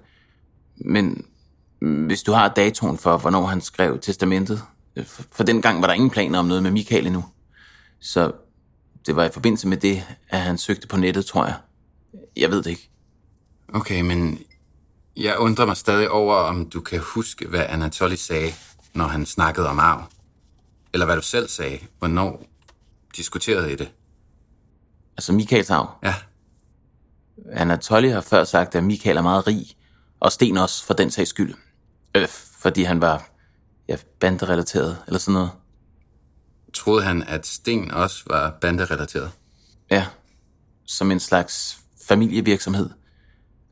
Men 0.76 1.24
mm, 1.80 2.06
hvis 2.06 2.22
du 2.22 2.32
har 2.32 2.48
datoen 2.48 2.98
for, 2.98 3.18
hvornår 3.18 3.46
han 3.46 3.60
skrev 3.60 3.98
testamentet, 4.00 4.62
øh, 4.96 5.04
for, 5.32 5.44
den 5.44 5.62
gang 5.62 5.80
var 5.80 5.86
der 5.86 5.94
ingen 5.94 6.10
planer 6.10 6.38
om 6.38 6.46
noget 6.46 6.62
med 6.62 6.70
Michael 6.70 7.06
endnu. 7.06 7.24
Så 8.00 8.32
det 9.06 9.16
var 9.16 9.24
i 9.24 9.30
forbindelse 9.32 9.68
med 9.68 9.76
det, 9.76 10.02
at 10.28 10.40
han 10.40 10.58
søgte 10.58 10.88
på 10.88 10.96
nettet, 10.96 11.26
tror 11.26 11.44
jeg. 11.44 11.54
Jeg 12.36 12.50
ved 12.50 12.62
det 12.62 12.70
ikke. 12.70 12.90
Okay, 13.74 14.00
men 14.00 14.38
Jeg 15.16 15.38
undrer 15.38 15.66
mig 15.66 15.76
stadig 15.76 16.10
over, 16.10 16.34
om 16.34 16.70
du 16.70 16.80
kan 16.80 17.00
huske, 17.00 17.48
hvad 17.48 17.66
Anatoly 17.68 18.14
sagde, 18.14 18.52
når 18.94 19.04
han 19.06 19.26
snakkede 19.26 19.68
om 19.68 19.78
arv. 19.78 20.04
Eller 20.92 21.06
hvad 21.06 21.16
du 21.16 21.22
selv 21.22 21.48
sagde. 21.48 21.78
Hvornår 21.98 22.46
diskuterede 23.16 23.72
I 23.72 23.76
det? 23.76 23.88
Altså 25.16 25.32
Michaels 25.32 25.70
arv? 25.70 25.90
Ja. 26.02 26.14
Anatoly 27.52 28.10
har 28.10 28.20
før 28.20 28.44
sagt, 28.44 28.74
at 28.74 28.84
Michael 28.84 29.16
er 29.16 29.22
meget 29.22 29.46
rig, 29.46 29.66
og 30.20 30.32
Sten 30.32 30.56
også 30.56 30.84
for 30.84 30.94
den 30.94 31.10
sags 31.10 31.30
skyld. 31.30 31.54
Øh, 32.14 32.28
fordi 32.60 32.82
han 32.82 33.00
var 33.00 33.30
ja, 33.88 33.96
banderelateret, 34.20 34.98
eller 35.06 35.18
sådan 35.18 35.32
noget. 35.34 35.50
Troede 36.74 37.02
han, 37.02 37.22
at 37.22 37.46
Sten 37.46 37.90
også 37.90 38.22
var 38.26 38.58
banderelateret? 38.60 39.30
Ja, 39.90 40.06
som 40.86 41.10
en 41.10 41.20
slags 41.20 41.78
familievirksomhed. 42.08 42.90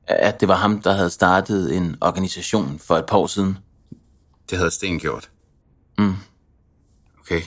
At 0.07 0.41
det 0.41 0.49
var 0.49 0.55
ham, 0.57 0.83
der 0.83 0.93
havde 0.93 1.11
startet 1.11 1.77
en 1.77 1.97
organisation 2.01 2.79
for 2.79 2.97
et 2.97 3.07
par 3.07 3.17
år 3.17 3.27
siden. 3.27 3.59
Det 4.51 4.59
havde 4.59 4.71
Sten 4.71 4.99
gjort? 4.99 5.31
Mm. 5.99 6.15
Okay. 7.21 7.43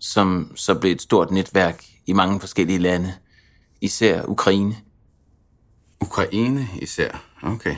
Som 0.00 0.52
så 0.56 0.74
blev 0.74 0.92
et 0.92 1.02
stort 1.02 1.30
netværk 1.30 1.84
i 2.10 2.12
mange 2.12 2.40
forskellige 2.40 2.78
lande. 2.78 3.14
Især 3.80 4.24
Ukraine. 4.24 4.76
Ukraine 6.00 6.68
især? 6.82 7.24
Okay. 7.42 7.76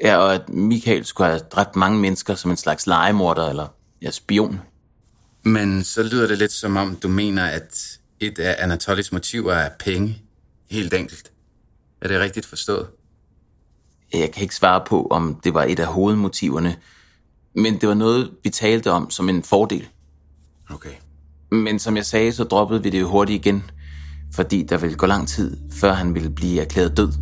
Ja, 0.00 0.16
og 0.16 0.34
at 0.34 0.48
Michael 0.48 1.04
skulle 1.04 1.28
have 1.28 1.40
dræbt 1.40 1.76
mange 1.76 1.98
mennesker 1.98 2.34
som 2.34 2.50
en 2.50 2.56
slags 2.56 2.86
legemorder 2.86 3.48
eller 3.48 3.66
ja, 4.02 4.10
spion. 4.10 4.60
Men 5.42 5.84
så 5.84 6.02
lyder 6.02 6.26
det 6.26 6.38
lidt 6.38 6.52
som 6.52 6.76
om, 6.76 6.96
du 6.96 7.08
mener, 7.08 7.44
at 7.44 7.98
et 8.20 8.38
af 8.38 8.56
Anatolis 8.58 9.12
motiver 9.12 9.52
er 9.52 9.70
penge. 9.78 10.22
Helt 10.70 10.94
enkelt. 10.94 11.32
Er 12.00 12.08
det 12.08 12.20
rigtigt 12.20 12.46
forstået? 12.46 12.88
Jeg 14.12 14.32
kan 14.32 14.42
ikke 14.42 14.54
svare 14.54 14.84
på, 14.86 15.06
om 15.06 15.40
det 15.44 15.54
var 15.54 15.64
et 15.64 15.78
af 15.78 15.86
hovedmotiverne, 15.86 16.76
men 17.54 17.80
det 17.80 17.88
var 17.88 17.94
noget, 17.94 18.30
vi 18.44 18.50
talte 18.50 18.90
om 18.90 19.10
som 19.10 19.28
en 19.28 19.42
fordel. 19.42 19.88
Okay. 20.70 20.94
Men 21.52 21.78
som 21.78 21.96
jeg 21.96 22.04
sagde, 22.04 22.32
så 22.32 22.44
droppede 22.44 22.82
vi 22.82 22.90
det 22.90 23.00
jo 23.00 23.08
hurtigt 23.08 23.46
igen, 23.46 23.62
fordi 24.34 24.62
der 24.68 24.78
ville 24.78 24.96
gå 24.96 25.06
lang 25.06 25.28
tid, 25.28 25.56
før 25.72 25.92
han 25.92 26.14
ville 26.14 26.30
blive 26.30 26.60
erklæret 26.60 26.96
død. 26.96 27.12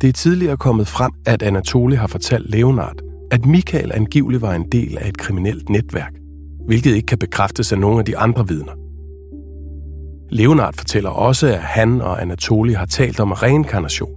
Det 0.00 0.08
er 0.08 0.12
tidligere 0.12 0.56
kommet 0.56 0.88
frem, 0.88 1.12
at 1.26 1.42
Anatole 1.42 1.96
har 1.96 2.06
fortalt 2.06 2.50
Leonard, 2.50 2.96
at 3.30 3.46
Michael 3.46 3.92
angiveligt 3.94 4.42
var 4.42 4.54
en 4.54 4.68
del 4.72 4.98
af 4.98 5.08
et 5.08 5.18
kriminelt 5.18 5.68
netværk, 5.68 6.12
hvilket 6.66 6.94
ikke 6.94 7.06
kan 7.06 7.18
bekræftes 7.18 7.72
af 7.72 7.78
nogen 7.78 7.98
af 7.98 8.04
de 8.04 8.18
andre 8.18 8.48
vidner. 8.48 8.72
Leonard 10.30 10.74
fortæller 10.74 11.10
også, 11.10 11.46
at 11.46 11.58
han 11.58 12.00
og 12.00 12.22
Anatoli 12.22 12.72
har 12.72 12.86
talt 12.86 13.20
om 13.20 13.32
reinkarnation. 13.32 14.10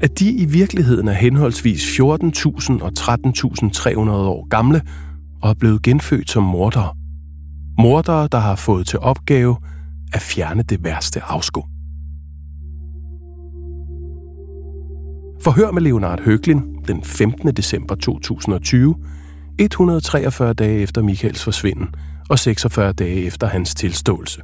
At 0.00 0.18
de 0.18 0.30
i 0.30 0.44
virkeligheden 0.44 1.08
er 1.08 1.12
henholdsvis 1.12 2.00
14.000 2.00 2.82
og 2.82 2.92
13.300 2.98 4.10
år 4.10 4.48
gamle 4.48 4.82
og 5.42 5.50
er 5.50 5.54
blevet 5.54 5.82
genfødt 5.82 6.30
som 6.30 6.42
mordere. 6.42 6.94
Mordere, 7.78 8.28
der 8.32 8.38
har 8.38 8.56
fået 8.56 8.86
til 8.86 8.98
opgave 8.98 9.56
at 10.12 10.20
fjerne 10.20 10.62
det 10.62 10.84
værste 10.84 11.22
afskum. 11.22 11.64
Forhør 15.42 15.70
med 15.70 15.82
Leonard 15.82 16.20
Høglin 16.20 16.62
den 16.88 17.02
15. 17.04 17.54
december 17.54 17.94
2020, 17.94 18.94
143 19.58 20.52
dage 20.54 20.78
efter 20.80 21.02
Michaels 21.02 21.44
forsvinden 21.44 21.94
og 22.28 22.38
46 22.38 22.92
dage 22.92 23.26
efter 23.26 23.46
hans 23.46 23.74
tilståelse. 23.74 24.42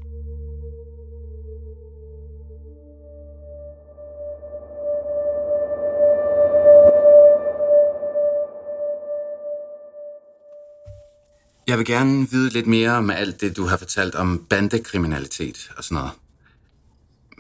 Jeg 11.67 11.79
vil 11.79 11.87
gerne 11.87 12.31
vide 12.31 12.51
lidt 12.51 12.67
mere 12.67 12.91
om 12.91 13.11
alt 13.11 13.41
det, 13.41 13.57
du 13.57 13.67
har 13.67 13.77
fortalt 13.77 14.15
om 14.15 14.47
bandekriminalitet 14.51 15.71
og 15.77 15.85
sådan 15.85 15.95
noget. 15.95 16.13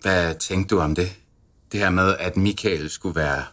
Hvad 0.02 0.34
tænkte 0.34 0.74
du 0.74 0.80
om 0.80 0.94
det? 0.94 1.16
Det 1.72 1.80
her 1.80 1.90
med, 1.90 2.16
at 2.18 2.36
Michael 2.36 2.90
skulle 2.90 3.14
være 3.14 3.44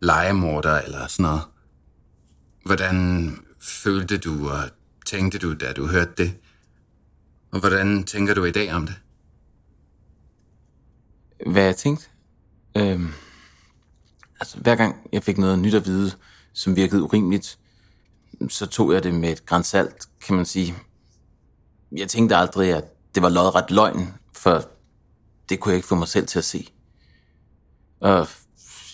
legemorder 0.00 0.80
eller 0.80 1.06
sådan 1.06 1.22
noget. 1.22 1.42
Hvordan 2.64 3.38
følte 3.60 4.18
du 4.18 4.50
og 4.50 4.68
tænkte 5.06 5.38
du, 5.38 5.54
da 5.54 5.72
du 5.72 5.86
hørte 5.86 6.12
det? 6.16 6.34
Og 7.50 7.60
hvordan 7.60 8.04
tænker 8.04 8.34
du 8.34 8.44
i 8.44 8.50
dag 8.50 8.72
om 8.72 8.86
det? 8.86 8.94
Hvad 11.46 11.62
jeg 11.62 11.76
tænkte? 11.76 12.06
Øhm, 12.76 13.08
altså, 14.40 14.58
hver 14.58 14.74
gang 14.76 14.96
jeg 15.12 15.22
fik 15.22 15.38
noget 15.38 15.58
nyt 15.58 15.74
at 15.74 15.86
vide, 15.86 16.12
som 16.52 16.76
virkede 16.76 17.02
urimeligt, 17.02 17.58
så 18.48 18.66
tog 18.66 18.92
jeg 18.92 19.02
det 19.02 19.14
med 19.14 19.32
et 19.32 19.46
grænsalt, 19.46 20.08
kan 20.26 20.36
man 20.36 20.46
sige. 20.46 20.74
Jeg 21.92 22.08
tænkte 22.08 22.36
aldrig, 22.36 22.74
at 22.74 22.84
det 23.14 23.22
var 23.22 23.28
lodret 23.28 23.70
løgn, 23.70 24.14
for 24.36 24.64
det 25.48 25.60
kunne 25.60 25.70
jeg 25.70 25.76
ikke 25.76 25.88
få 25.88 25.94
mig 25.94 26.08
selv 26.08 26.26
til 26.26 26.38
at 26.38 26.44
se. 26.44 26.68
Og 28.00 28.28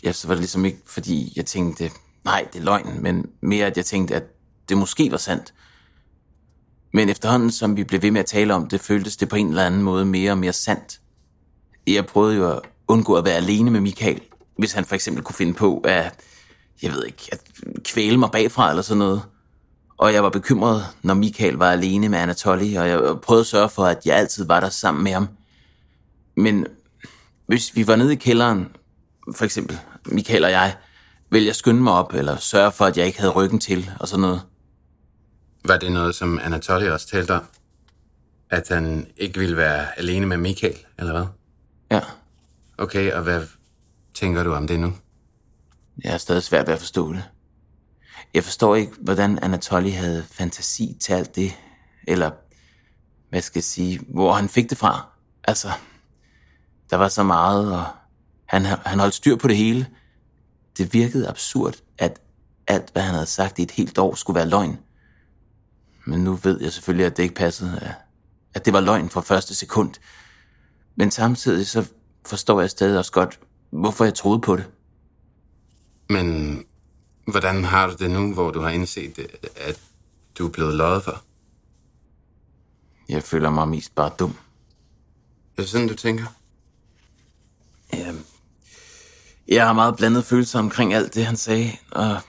ja, 0.05 0.13
så 0.13 0.29
var 0.29 0.35
det 0.35 0.41
ligesom 0.41 0.65
ikke, 0.65 0.79
fordi 0.87 1.33
jeg 1.37 1.47
tænkte, 1.47 1.91
nej, 2.25 2.49
det 2.53 2.59
er 2.59 2.65
løgn, 2.65 3.03
men 3.03 3.27
mere, 3.41 3.67
at 3.67 3.77
jeg 3.77 3.87
tænkte, 3.87 4.15
at 4.15 4.25
det 4.69 4.79
måske 4.79 5.11
var 5.11 5.17
sandt. 5.17 5.55
Men 6.93 7.09
efterhånden, 7.09 7.51
som 7.51 7.77
vi 7.77 7.85
blev 7.85 8.03
ved 8.03 8.11
med 8.11 8.21
at 8.21 8.27
tale 8.27 8.55
om 8.55 8.69
det, 8.69 8.81
føltes 8.81 9.17
det 9.17 9.29
på 9.29 9.37
en 9.37 9.49
eller 9.49 9.67
anden 9.67 9.83
måde 9.83 10.05
mere 10.05 10.31
og 10.31 10.39
mere 10.39 10.53
sandt. 10.53 11.01
Jeg 11.87 12.07
prøvede 12.07 12.37
jo 12.37 12.51
at 12.51 12.61
undgå 12.89 13.15
at 13.15 13.25
være 13.25 13.35
alene 13.35 13.71
med 13.71 13.81
Michael, 13.81 14.21
hvis 14.59 14.73
han 14.73 14.85
for 14.85 14.95
eksempel 14.95 15.25
kunne 15.25 15.35
finde 15.35 15.55
på 15.55 15.79
at, 15.79 16.21
jeg 16.83 16.93
ved 16.93 17.05
ikke, 17.05 17.29
at 17.33 17.41
kvæle 17.85 18.19
mig 18.19 18.31
bagfra 18.31 18.71
eller 18.71 18.83
sådan 18.83 18.99
noget. 18.99 19.23
Og 19.97 20.13
jeg 20.13 20.23
var 20.23 20.31
bekymret, 20.31 20.87
når 21.03 21.15
Michael 21.15 21.55
var 21.55 21.71
alene 21.71 22.09
med 22.09 22.19
Anatoly, 22.19 22.77
og 22.77 22.89
jeg 22.89 23.21
prøvede 23.23 23.41
at 23.41 23.47
sørge 23.47 23.69
for, 23.69 23.85
at 23.85 24.07
jeg 24.07 24.17
altid 24.17 24.47
var 24.47 24.61
der 24.61 24.69
sammen 24.69 25.05
med 25.05 25.13
ham. 25.13 25.29
Men 26.37 26.67
hvis 27.47 27.77
vi 27.77 27.87
var 27.87 27.97
nede 27.97 28.13
i 28.13 28.17
kælderen, 28.17 28.77
for 29.37 29.45
eksempel 29.45 29.79
Michael 30.07 30.45
og 30.45 30.51
jeg, 30.51 30.77
ville 31.31 31.47
jeg 31.47 31.57
skynde 31.57 31.83
mig 31.83 31.93
op, 31.93 32.15
eller 32.15 32.37
sørge 32.37 32.73
for, 32.73 32.85
at 32.85 32.97
jeg 32.97 33.07
ikke 33.07 33.19
havde 33.19 33.33
ryggen 33.33 33.59
til, 33.59 33.91
og 34.01 34.09
sådan 34.09 34.21
noget. 34.21 34.43
Var 35.65 35.77
det 35.77 35.93
noget, 35.93 36.15
som 36.15 36.39
Anatoly 36.43 36.87
også 36.87 37.09
talte 37.09 37.35
om? 37.35 37.45
At 38.51 38.69
han 38.69 39.07
ikke 39.17 39.39
ville 39.39 39.57
være 39.57 39.99
alene 39.99 40.27
med 40.27 40.37
Michael, 40.37 40.77
eller 40.99 41.13
hvad? 41.13 41.27
Ja. 41.91 42.01
Okay, 42.79 43.13
og 43.13 43.23
hvad 43.23 43.43
tænker 44.15 44.43
du 44.43 44.53
om 44.53 44.67
det 44.67 44.81
nu? 44.81 44.93
Jeg 46.05 46.15
er 46.15 46.19
stadig 46.19 46.43
svært 46.43 46.67
ved 46.67 46.75
at 46.75 46.81
forstå 46.81 47.13
det. 47.13 47.23
Jeg 48.35 48.45
forstår 48.45 48.75
ikke, 48.77 48.93
hvordan 49.01 49.39
Anatoly 49.39 49.91
havde 49.91 50.23
fantasi 50.31 50.97
til 51.01 51.13
alt 51.13 51.37
det, 51.37 51.53
eller 52.09 52.31
hvad 53.31 53.43
skal 53.43 53.59
jeg 53.59 53.65
sige, 53.65 54.01
hvor 54.09 54.33
han 54.33 54.49
fik 54.49 54.71
det 54.71 54.79
fra. 54.79 55.07
Altså, 55.45 55.69
der 56.91 56.97
var 56.97 57.09
så 57.09 57.23
meget, 57.23 57.73
og 57.73 57.87
han, 58.47 58.65
han 58.65 58.99
holdt 58.99 59.15
styr 59.15 59.37
på 59.37 59.49
det 59.49 59.57
hele. 59.57 59.87
Det 60.79 60.93
virkede 60.93 61.29
absurd, 61.29 61.75
at 61.99 62.21
alt, 62.67 62.91
hvad 62.93 63.03
han 63.03 63.15
havde 63.15 63.27
sagt 63.27 63.59
i 63.59 63.63
et 63.63 63.71
helt 63.71 63.99
år, 63.99 64.15
skulle 64.15 64.35
være 64.35 64.49
løgn. 64.49 64.79
Men 66.07 66.25
nu 66.25 66.35
ved 66.35 66.61
jeg 66.61 66.73
selvfølgelig, 66.73 67.07
at 67.07 67.17
det 67.17 67.23
ikke 67.23 67.35
passede, 67.35 67.95
at 68.55 68.65
det 68.65 68.73
var 68.73 68.81
løgn 68.81 69.11
fra 69.11 69.21
første 69.21 69.55
sekund. 69.55 69.95
Men 70.97 71.11
samtidig 71.11 71.67
så 71.67 71.87
forstår 72.27 72.61
jeg 72.61 72.71
stadig 72.71 72.99
også 72.99 73.13
godt, 73.13 73.41
hvorfor 73.71 74.05
jeg 74.05 74.15
troede 74.15 74.41
på 74.41 74.57
det. 74.57 74.67
Men 76.11 76.59
hvordan 77.27 77.65
har 77.65 77.87
du 77.87 77.95
det 77.99 78.11
nu, 78.11 78.35
hvor 78.35 78.51
du 78.51 78.61
har 78.61 78.71
indset, 78.71 79.19
at 79.57 79.81
du 80.39 80.47
er 80.47 80.51
blevet 80.51 80.75
løjet 80.75 81.05
for? 81.05 81.23
Jeg 83.09 83.23
føler 83.23 83.51
mig 83.51 83.69
mest 83.69 83.95
bare 83.95 84.11
dum. 84.19 84.37
Er 85.57 85.63
det 85.63 85.69
sådan, 85.69 85.89
du 85.89 85.95
tænker? 85.95 86.25
Ja, 87.93 88.13
jeg 89.49 89.67
har 89.67 89.73
meget 89.73 89.97
blandet 89.97 90.25
følelser 90.25 90.59
omkring 90.59 90.95
alt 90.95 91.15
det, 91.15 91.27
han 91.27 91.37
sagde, 91.37 91.73
og 91.91 92.21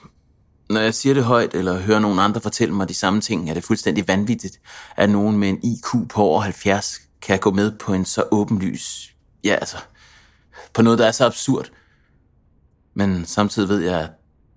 når 0.70 0.82
jeg 0.82 0.94
siger 0.94 1.14
det 1.14 1.24
højt, 1.24 1.54
eller 1.54 1.80
hører 1.80 2.00
nogen 2.00 2.20
andre 2.20 2.42
fortælle 2.42 2.74
mig 2.74 2.90
de 2.90 2.94
samme 2.94 3.22
ting, 3.22 3.50
er 3.50 3.54
det 3.54 3.64
fuldstændig 3.64 4.08
vanvittigt, 4.08 4.60
at 4.98 5.10
nogen 5.10 5.38
med 5.38 5.50
en 5.50 5.60
IQ 5.64 6.10
på 6.10 6.22
over 6.22 6.42
70 6.42 7.02
kan 7.22 7.40
gå 7.40 7.52
med 7.52 7.72
på 7.80 7.94
en 7.94 8.06
så 8.06 8.24
åbenlys, 8.32 9.16
ja 9.44 9.54
altså, 9.54 9.78
på 10.74 10.82
noget, 10.82 11.00
der 11.00 11.08
er 11.08 11.12
så 11.12 11.26
absurd. 11.26 11.70
Men 12.94 13.26
samtidig 13.26 13.70
ved 13.70 13.80
jeg, 13.80 14.00
at 14.02 14.10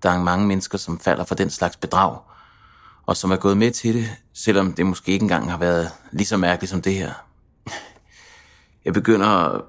der 0.03 0.09
er 0.09 0.23
mange 0.23 0.47
mennesker, 0.47 0.77
som 0.77 0.99
falder 0.99 1.23
for 1.23 1.35
den 1.35 1.49
slags 1.49 1.77
bedrag, 1.77 2.19
og 3.05 3.17
som 3.17 3.31
er 3.31 3.35
gået 3.35 3.57
med 3.57 3.71
til 3.71 3.93
det, 3.93 4.09
selvom 4.33 4.73
det 4.73 4.85
måske 4.85 5.11
ikke 5.11 5.23
engang 5.23 5.51
har 5.51 5.57
været 5.57 5.91
lige 6.11 6.27
så 6.27 6.37
mærkeligt 6.37 6.69
som 6.69 6.81
det 6.81 6.93
her. 6.93 7.13
Jeg 8.85 8.93
begynder... 8.93 9.61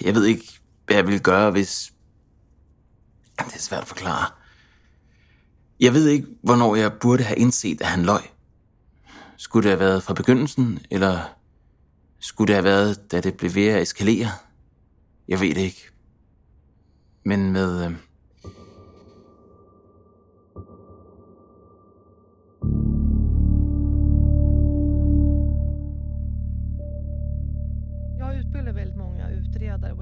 Jeg 0.00 0.14
ved 0.14 0.24
ikke, 0.24 0.60
hvad 0.86 0.96
jeg 0.96 1.06
ville 1.06 1.20
gøre, 1.20 1.50
hvis... 1.50 1.92
Det 3.38 3.54
er 3.54 3.58
svært 3.58 3.82
at 3.82 3.88
forklare. 3.88 4.26
Jeg 5.80 5.94
ved 5.94 6.08
ikke, 6.08 6.26
hvornår 6.42 6.76
jeg 6.76 6.92
burde 6.92 7.22
have 7.22 7.38
indset, 7.38 7.80
at 7.80 7.86
han 7.86 8.02
løj. 8.02 8.22
Skulle 9.36 9.62
det 9.62 9.70
have 9.70 9.88
været 9.88 10.02
fra 10.02 10.14
begyndelsen, 10.14 10.78
eller 10.90 11.20
skulle 12.20 12.48
det 12.48 12.54
have 12.54 12.64
været, 12.64 13.12
da 13.12 13.20
det 13.20 13.36
blev 13.36 13.54
ved 13.54 13.66
at 13.66 13.82
eskalere? 13.82 14.30
Jeg 15.28 15.40
ved 15.40 15.54
det 15.54 15.60
ikke. 15.60 15.90
Men 17.24 17.52
med... 17.52 17.86
Øh... 17.86 17.92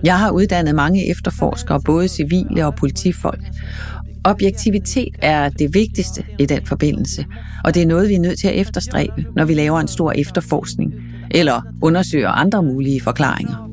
Jeg 0.04 0.18
har 0.18 0.30
uddannet 0.30 0.74
mange 0.74 1.10
efterforskere, 1.10 1.80
både 1.80 2.08
civile 2.08 2.66
og 2.66 2.74
politifolk. 2.74 3.44
Objektivitet 4.24 5.16
er 5.22 5.48
det 5.48 5.74
vigtigste 5.74 6.24
i 6.38 6.46
den 6.46 6.66
forbindelse, 6.66 7.26
og 7.64 7.74
det 7.74 7.82
er 7.82 7.86
noget, 7.86 8.08
vi 8.08 8.14
er 8.14 8.20
nødt 8.20 8.38
til 8.38 8.48
at 8.48 8.54
efterstræbe, 8.54 9.26
når 9.36 9.44
vi 9.44 9.54
laver 9.54 9.80
en 9.80 9.88
stor 9.88 10.12
efterforskning, 10.12 10.94
eller 11.30 11.62
undersøger 11.82 12.28
andre 12.28 12.62
mulige 12.62 13.00
forklaringer. 13.00 13.70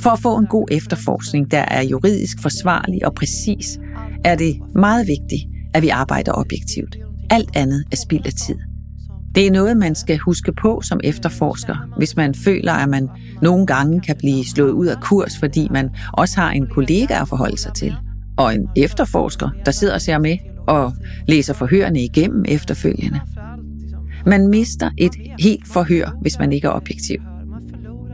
For 0.00 0.10
at 0.10 0.18
få 0.18 0.38
en 0.38 0.46
god 0.46 0.68
efterforskning, 0.70 1.50
der 1.50 1.64
er 1.68 1.82
juridisk 1.82 2.42
forsvarlig 2.42 3.06
og 3.06 3.14
præcis, 3.14 3.78
er 4.24 4.34
det 4.34 4.56
meget 4.74 5.06
vigtigt, 5.06 5.42
at 5.74 5.82
vi 5.82 5.88
arbejder 5.88 6.32
objektivt. 6.34 6.96
Alt 7.30 7.50
andet 7.56 7.84
er 7.92 7.96
spild 7.96 8.26
af 8.26 8.32
tid. 8.32 8.71
Det 9.34 9.46
er 9.46 9.50
noget, 9.50 9.76
man 9.76 9.94
skal 9.94 10.18
huske 10.18 10.52
på 10.52 10.80
som 10.84 11.00
efterforsker, 11.04 11.76
hvis 11.96 12.16
man 12.16 12.34
føler, 12.34 12.72
at 12.72 12.88
man 12.88 13.08
nogle 13.42 13.66
gange 13.66 14.00
kan 14.00 14.16
blive 14.18 14.44
slået 14.44 14.70
ud 14.70 14.86
af 14.86 15.00
kurs, 15.00 15.38
fordi 15.38 15.68
man 15.70 15.90
også 16.12 16.40
har 16.40 16.50
en 16.50 16.66
kollega 16.66 17.20
at 17.20 17.28
forholde 17.28 17.58
sig 17.58 17.74
til. 17.74 17.94
Og 18.36 18.54
en 18.54 18.68
efterforsker, 18.76 19.50
der 19.64 19.72
sidder 19.72 19.94
og 19.94 20.00
ser 20.00 20.18
med 20.18 20.36
og 20.66 20.92
læser 21.28 21.54
forhørene 21.54 22.04
igennem 22.04 22.44
efterfølgende. 22.48 23.20
Man 24.26 24.48
mister 24.48 24.90
et 24.98 25.12
helt 25.38 25.68
forhør, 25.68 26.16
hvis 26.20 26.38
man 26.38 26.52
ikke 26.52 26.66
er 26.66 26.72
objektiv. 26.72 27.18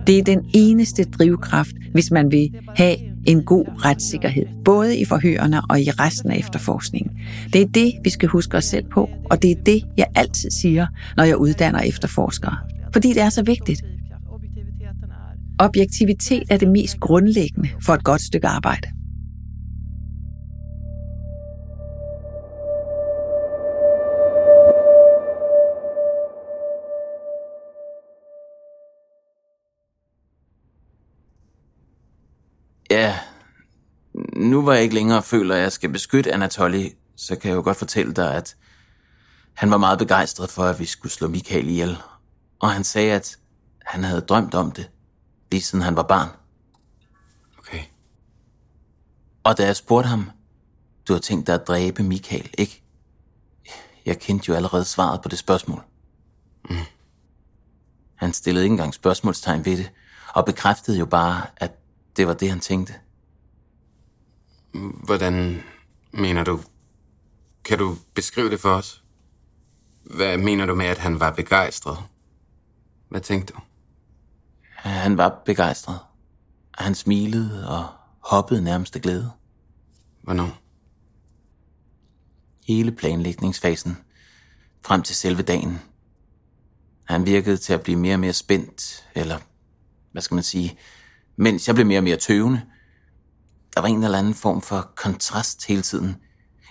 Det 0.07 0.19
er 0.19 0.23
den 0.23 0.41
eneste 0.55 1.05
drivkraft, 1.05 1.73
hvis 1.93 2.11
man 2.11 2.33
vil 2.33 2.51
have 2.77 2.97
en 3.29 3.43
god 3.43 3.64
retssikkerhed, 3.85 4.47
både 4.64 4.99
i 4.99 5.05
forhørene 5.05 5.62
og 5.70 5.81
i 5.81 5.91
resten 5.91 6.31
af 6.31 6.39
efterforskningen. 6.39 7.18
Det 7.53 7.62
er 7.62 7.66
det, 7.66 7.93
vi 8.05 8.11
skal 8.11 8.29
huske 8.29 8.57
os 8.57 8.64
selv 8.64 8.85
på, 8.85 9.11
og 9.31 9.43
det 9.43 9.51
er 9.51 9.62
det, 9.66 9.85
jeg 9.97 10.07
altid 10.14 10.51
siger, 10.51 10.87
når 11.16 11.24
jeg 11.24 11.37
uddanner 11.37 11.81
efterforskere. 11.81 12.57
Fordi 12.93 13.09
det 13.09 13.22
er 13.22 13.29
så 13.29 13.43
vigtigt. 13.43 13.83
Objektivitet 15.59 16.43
er 16.51 16.57
det 16.57 16.68
mest 16.68 17.01
grundlæggende 17.01 17.68
for 17.83 17.95
et 17.95 18.05
godt 18.05 18.22
stykke 18.22 18.47
arbejde. 18.47 18.89
Ja, 32.91 33.18
nu 34.36 34.62
hvor 34.62 34.72
jeg 34.72 34.82
ikke 34.82 34.95
længere 34.95 35.22
føler, 35.22 35.55
at 35.55 35.62
jeg 35.62 35.72
skal 35.72 35.91
beskytte 35.91 36.34
Anatoly, 36.34 36.89
så 37.16 37.36
kan 37.36 37.49
jeg 37.49 37.57
jo 37.57 37.62
godt 37.62 37.76
fortælle 37.76 38.12
dig, 38.12 38.34
at 38.34 38.57
han 39.55 39.70
var 39.70 39.78
meget 39.78 39.99
begejstret 39.99 40.51
for, 40.51 40.62
at 40.62 40.80
vi 40.80 40.84
skulle 40.84 41.12
slå 41.12 41.28
Michael 41.28 41.68
ihjel. 41.68 41.99
Og 42.59 42.70
han 42.70 42.84
sagde, 42.84 43.12
at 43.12 43.39
han 43.84 44.05
havde 44.05 44.20
drømt 44.20 44.55
om 44.55 44.72
det, 44.72 44.91
lige 45.51 45.62
siden 45.62 45.84
han 45.84 45.97
var 45.97 46.03
barn. 46.03 46.28
Okay. 47.59 47.82
Og 49.45 49.59
da 49.59 49.64
jeg 49.64 49.76
spurgte 49.76 50.09
ham, 50.09 50.30
du 51.09 51.12
har 51.12 51.20
tænkt 51.20 51.47
dig 51.47 51.55
at 51.55 51.66
dræbe 51.66 52.03
Michael, 52.03 52.51
ikke? 52.59 52.82
Jeg 54.07 54.18
kendte 54.18 54.49
jo 54.49 54.55
allerede 54.55 54.84
svaret 54.84 55.22
på 55.22 55.28
det 55.28 55.39
spørgsmål. 55.39 55.82
Mm. 56.70 56.76
Han 58.14 58.32
stillede 58.32 58.64
ikke 58.64 58.72
engang 58.72 58.95
spørgsmålstegn 58.95 59.64
ved 59.64 59.76
det, 59.76 59.91
og 60.34 60.45
bekræftede 60.45 60.99
jo 60.99 61.07
bare, 61.07 61.47
at 61.57 61.78
det 62.19 62.27
var 62.27 62.35
det, 62.35 62.51
han 62.51 62.61
tænkte. 62.61 62.95
Hvordan 65.05 65.62
mener 66.11 66.45
du? 66.45 66.61
Kan 67.64 67.79
du 67.79 67.97
beskrive 68.14 68.51
det 68.51 68.61
for 68.61 68.71
os? 68.71 69.05
Hvad 70.05 70.39
mener 70.39 70.66
du 70.66 70.75
med, 70.75 70.87
at 70.87 70.99
han 70.99 71.21
var 71.21 71.31
begejstret? 71.31 71.99
Hvad 73.09 73.21
tænkte 73.21 73.55
du? 73.55 73.61
Han 74.75 75.16
var 75.16 75.43
begejstret. 75.45 75.99
Han 76.75 76.95
smilede 76.95 77.69
og 77.69 77.87
hoppede 78.21 78.62
nærmest 78.62 78.97
af 78.97 79.03
glæde. 79.03 79.31
Hvornår? 80.23 80.59
Hele 82.66 82.93
planlægningsfasen. 82.93 83.97
Frem 84.85 85.03
til 85.03 85.16
selve 85.16 85.43
dagen. 85.43 85.79
Han 87.05 87.27
virkede 87.27 87.57
til 87.57 87.73
at 87.73 87.83
blive 87.83 87.99
mere 87.99 88.14
og 88.14 88.21
mere 88.21 88.33
spændt, 88.33 89.09
eller 89.14 89.39
hvad 90.12 90.23
skal 90.23 90.35
man 90.35 90.45
sige, 90.45 90.79
mens 91.39 91.66
jeg 91.66 91.74
blev 91.74 91.86
mere 91.86 91.99
og 91.99 92.05
mere 92.05 92.16
tøvende. 92.16 92.62
Der 93.74 93.80
var 93.80 93.89
en 93.89 94.05
eller 94.05 94.18
anden 94.18 94.34
form 94.34 94.62
for 94.62 94.91
kontrast 94.97 95.66
hele 95.66 95.82
tiden. 95.82 96.16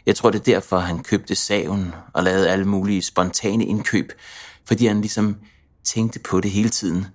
Jeg 0.06 0.16
tror, 0.16 0.30
det 0.30 0.40
er 0.40 0.44
derfor, 0.44 0.80
han 0.80 1.04
købte 1.04 1.36
saven 1.36 1.94
og 2.14 2.24
lavede 2.24 2.50
alle 2.50 2.66
mulige 2.66 3.02
spontane 3.02 3.66
indkøb, 3.66 4.12
fordi 4.66 4.86
han 4.86 5.02
ligesom 5.02 5.36
tænkte 5.84 6.20
på 6.20 6.42
det 6.42 6.52
hele 6.52 6.70
tiden. 6.70 7.06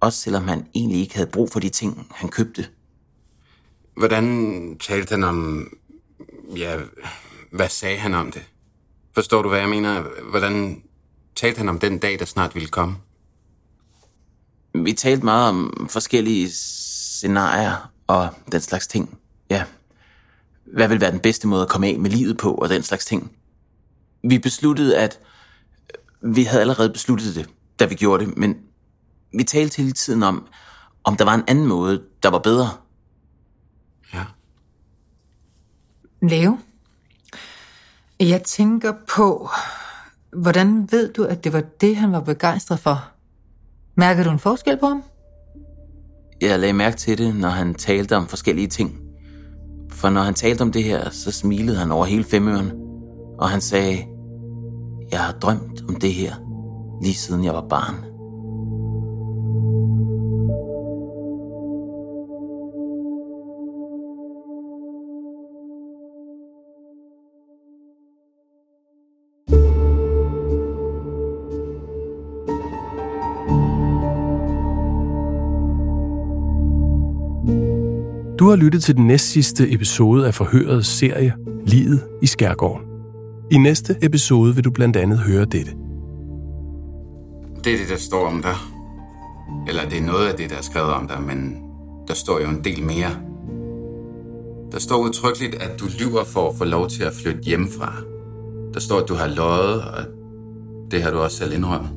Også 0.00 0.18
selvom 0.18 0.48
han 0.48 0.66
egentlig 0.74 1.00
ikke 1.00 1.14
havde 1.14 1.30
brug 1.30 1.52
for 1.52 1.60
de 1.60 1.68
ting, 1.68 2.06
han 2.14 2.28
købte. 2.28 2.66
Hvordan 3.96 4.76
talte 4.80 5.10
han 5.10 5.24
om... 5.24 5.68
Ja, 6.56 6.76
hvad 7.52 7.68
sagde 7.68 7.98
han 7.98 8.14
om 8.14 8.32
det? 8.32 8.42
Forstår 9.14 9.42
du, 9.42 9.48
hvad 9.48 9.58
jeg 9.58 9.68
mener? 9.68 10.04
Hvordan 10.30 10.82
talte 11.36 11.58
han 11.58 11.68
om 11.68 11.78
den 11.78 11.98
dag, 11.98 12.18
der 12.18 12.24
snart 12.24 12.54
ville 12.54 12.68
komme? 12.68 12.96
Vi 14.74 14.92
talte 14.92 15.24
meget 15.24 15.48
om 15.48 15.86
forskellige 15.90 16.50
scenarier 17.18 17.92
og 18.06 18.28
den 18.52 18.60
slags 18.60 18.86
ting. 18.86 19.18
Ja. 19.50 19.64
Hvad 20.64 20.88
vil 20.88 21.00
være 21.00 21.12
den 21.12 21.20
bedste 21.20 21.46
måde 21.46 21.62
at 21.62 21.68
komme 21.68 21.86
af 21.86 21.98
med 21.98 22.10
livet 22.10 22.38
på 22.38 22.54
og 22.54 22.68
den 22.68 22.82
slags 22.82 23.06
ting. 23.06 23.32
Vi 24.22 24.38
besluttede, 24.38 24.98
at 24.98 25.20
vi 26.20 26.44
havde 26.44 26.60
allerede 26.60 26.90
besluttet 26.90 27.34
det, 27.34 27.48
da 27.78 27.84
vi 27.84 27.94
gjorde 27.94 28.26
det, 28.26 28.36
men 28.36 28.56
vi 29.32 29.44
talte 29.44 29.76
hele 29.76 29.92
tiden 29.92 30.22
om, 30.22 30.48
om 31.04 31.16
der 31.16 31.24
var 31.24 31.34
en 31.34 31.44
anden 31.48 31.66
måde, 31.66 32.02
der 32.22 32.28
var 32.28 32.38
bedre. 32.38 32.70
Ja. 34.14 34.24
Leo, 36.22 36.58
jeg 38.20 38.42
tænker 38.42 38.92
på, 39.08 39.48
hvordan 40.32 40.92
ved 40.92 41.12
du, 41.12 41.24
at 41.24 41.44
det 41.44 41.52
var 41.52 41.60
det, 41.60 41.96
han 41.96 42.12
var 42.12 42.20
begejstret 42.20 42.80
for? 42.80 43.10
Mærker 43.94 44.24
du 44.24 44.30
en 44.30 44.38
forskel 44.38 44.78
på 44.78 44.86
ham? 44.86 45.02
Jeg 46.40 46.58
lagde 46.58 46.72
mærke 46.72 46.96
til 46.96 47.18
det, 47.18 47.36
når 47.36 47.48
han 47.48 47.74
talte 47.74 48.16
om 48.16 48.26
forskellige 48.26 48.68
ting. 48.68 49.00
For 49.90 50.10
når 50.10 50.20
han 50.20 50.34
talte 50.34 50.62
om 50.62 50.72
det 50.72 50.84
her, 50.84 51.10
så 51.10 51.32
smilede 51.32 51.76
han 51.76 51.92
over 51.92 52.04
hele 52.04 52.24
femøren, 52.24 52.72
og 53.38 53.48
han 53.48 53.60
sagde, 53.60 54.06
jeg 55.10 55.20
har 55.20 55.32
drømt 55.32 55.82
om 55.88 55.94
det 55.94 56.14
her, 56.14 56.34
lige 57.02 57.14
siden 57.14 57.44
jeg 57.44 57.54
var 57.54 57.66
barn. 57.68 58.07
Har 78.48 78.56
lyttet 78.56 78.82
til 78.82 78.96
den 78.96 79.06
næstsidste 79.06 79.72
episode 79.72 80.26
af 80.26 80.34
forhørets 80.34 80.88
serie 80.88 81.34
Livet 81.66 82.02
i 82.22 82.26
Skærgården. 82.26 82.86
I 83.50 83.58
næste 83.58 83.96
episode 84.02 84.54
vil 84.54 84.64
du 84.64 84.70
blandt 84.70 84.96
andet 84.96 85.18
høre 85.18 85.44
dette. 85.44 85.72
Det 87.64 87.72
er 87.72 87.78
det, 87.78 87.88
der 87.88 87.96
står 87.96 88.26
om 88.26 88.42
dig. 88.42 88.54
Eller 89.68 89.88
det 89.88 89.98
er 89.98 90.02
noget 90.02 90.26
af 90.26 90.36
det, 90.36 90.50
der 90.50 90.56
er 90.56 90.62
skrevet 90.62 90.92
om 90.92 91.08
dig, 91.08 91.22
men 91.22 91.56
der 92.08 92.14
står 92.14 92.40
jo 92.40 92.48
en 92.48 92.64
del 92.64 92.82
mere. 92.82 93.10
Der 94.72 94.78
står 94.78 94.96
udtrykkeligt, 94.96 95.54
at 95.54 95.80
du 95.80 95.84
lyver 96.00 96.24
for 96.24 96.48
at 96.48 96.56
få 96.56 96.64
lov 96.64 96.88
til 96.88 97.02
at 97.02 97.12
flytte 97.12 97.40
hjemmefra. 97.40 97.92
Der 98.74 98.80
står, 98.80 99.00
at 99.00 99.08
du 99.08 99.14
har 99.14 99.28
løjet, 99.28 99.82
og 99.82 100.04
det 100.90 101.02
har 101.02 101.10
du 101.10 101.18
også 101.18 101.36
selv 101.36 101.52
indrømmet. 101.52 101.90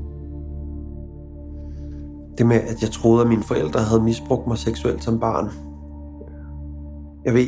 Det 2.37 2.45
med, 2.45 2.55
at 2.55 2.81
jeg 2.81 2.91
troede, 2.91 3.21
at 3.21 3.27
mine 3.29 3.43
forældre 3.43 3.79
havde 3.79 4.01
misbrugt 4.01 4.47
mig 4.47 4.57
seksuelt 4.57 5.03
som 5.03 5.19
barn. 5.19 5.70
Jeg 7.25 7.33
ved 7.33 7.45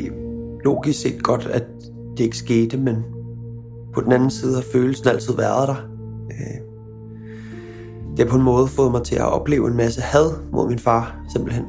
logisk 0.64 1.02
set 1.02 1.24
godt, 1.24 1.46
at 1.46 1.64
det 2.18 2.24
ikke 2.24 2.38
skete, 2.38 2.78
men 2.78 3.04
på 3.94 4.02
den 4.02 4.12
anden 4.12 4.30
side 4.30 4.56
har 4.56 4.64
følelsen 4.72 5.08
altid 5.08 5.36
været 5.36 5.68
der. 5.68 5.76
Øh, 6.32 6.62
det 8.18 8.20
har 8.20 8.32
på 8.32 8.36
en 8.38 8.44
måde 8.44 8.68
fået 8.68 8.92
mig 8.92 9.04
til 9.04 9.16
at 9.16 9.32
opleve 9.32 9.68
en 9.68 9.78
masse 9.78 10.02
had 10.02 10.32
mod 10.52 10.68
min 10.68 10.80
far, 10.80 11.16
simpelthen. 11.34 11.66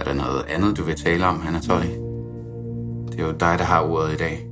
Er 0.00 0.04
der 0.04 0.14
noget 0.14 0.44
andet, 0.48 0.76
du 0.76 0.82
vil 0.82 0.96
tale 0.96 1.26
om, 1.26 1.42
Anatoly? 1.48 1.86
Det 3.08 3.20
er 3.20 3.26
jo 3.26 3.32
dig, 3.32 3.58
der 3.58 3.64
har 3.64 3.82
ordet 3.82 4.12
i 4.12 4.16
dag. 4.16 4.48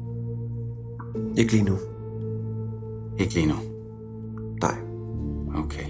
Ikke 1.36 1.52
lige 1.52 1.64
nu. 1.64 1.76
Ikke 3.18 3.34
lige 3.34 3.46
nu. 3.46 3.54
Nej. 4.62 4.74
Okay. 5.64 5.86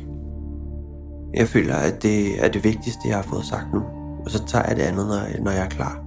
Jeg 1.34 1.48
føler, 1.48 1.74
at 1.74 2.02
det 2.02 2.44
er 2.44 2.48
det 2.48 2.64
vigtigste, 2.64 3.00
jeg 3.08 3.16
har 3.16 3.22
fået 3.22 3.44
sagt 3.44 3.66
nu. 3.74 3.82
Og 4.26 4.32
så 4.32 4.44
tager 4.46 4.64
jeg 4.68 4.76
det 4.76 4.82
andet, 4.82 5.06
når, 5.06 5.42
når 5.42 5.50
jeg 5.50 5.64
er 5.64 5.68
klar. 5.68 6.02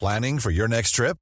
Planning 0.00 0.40
for 0.40 0.50
your 0.50 0.66
next 0.66 0.94
trip? 0.96 1.21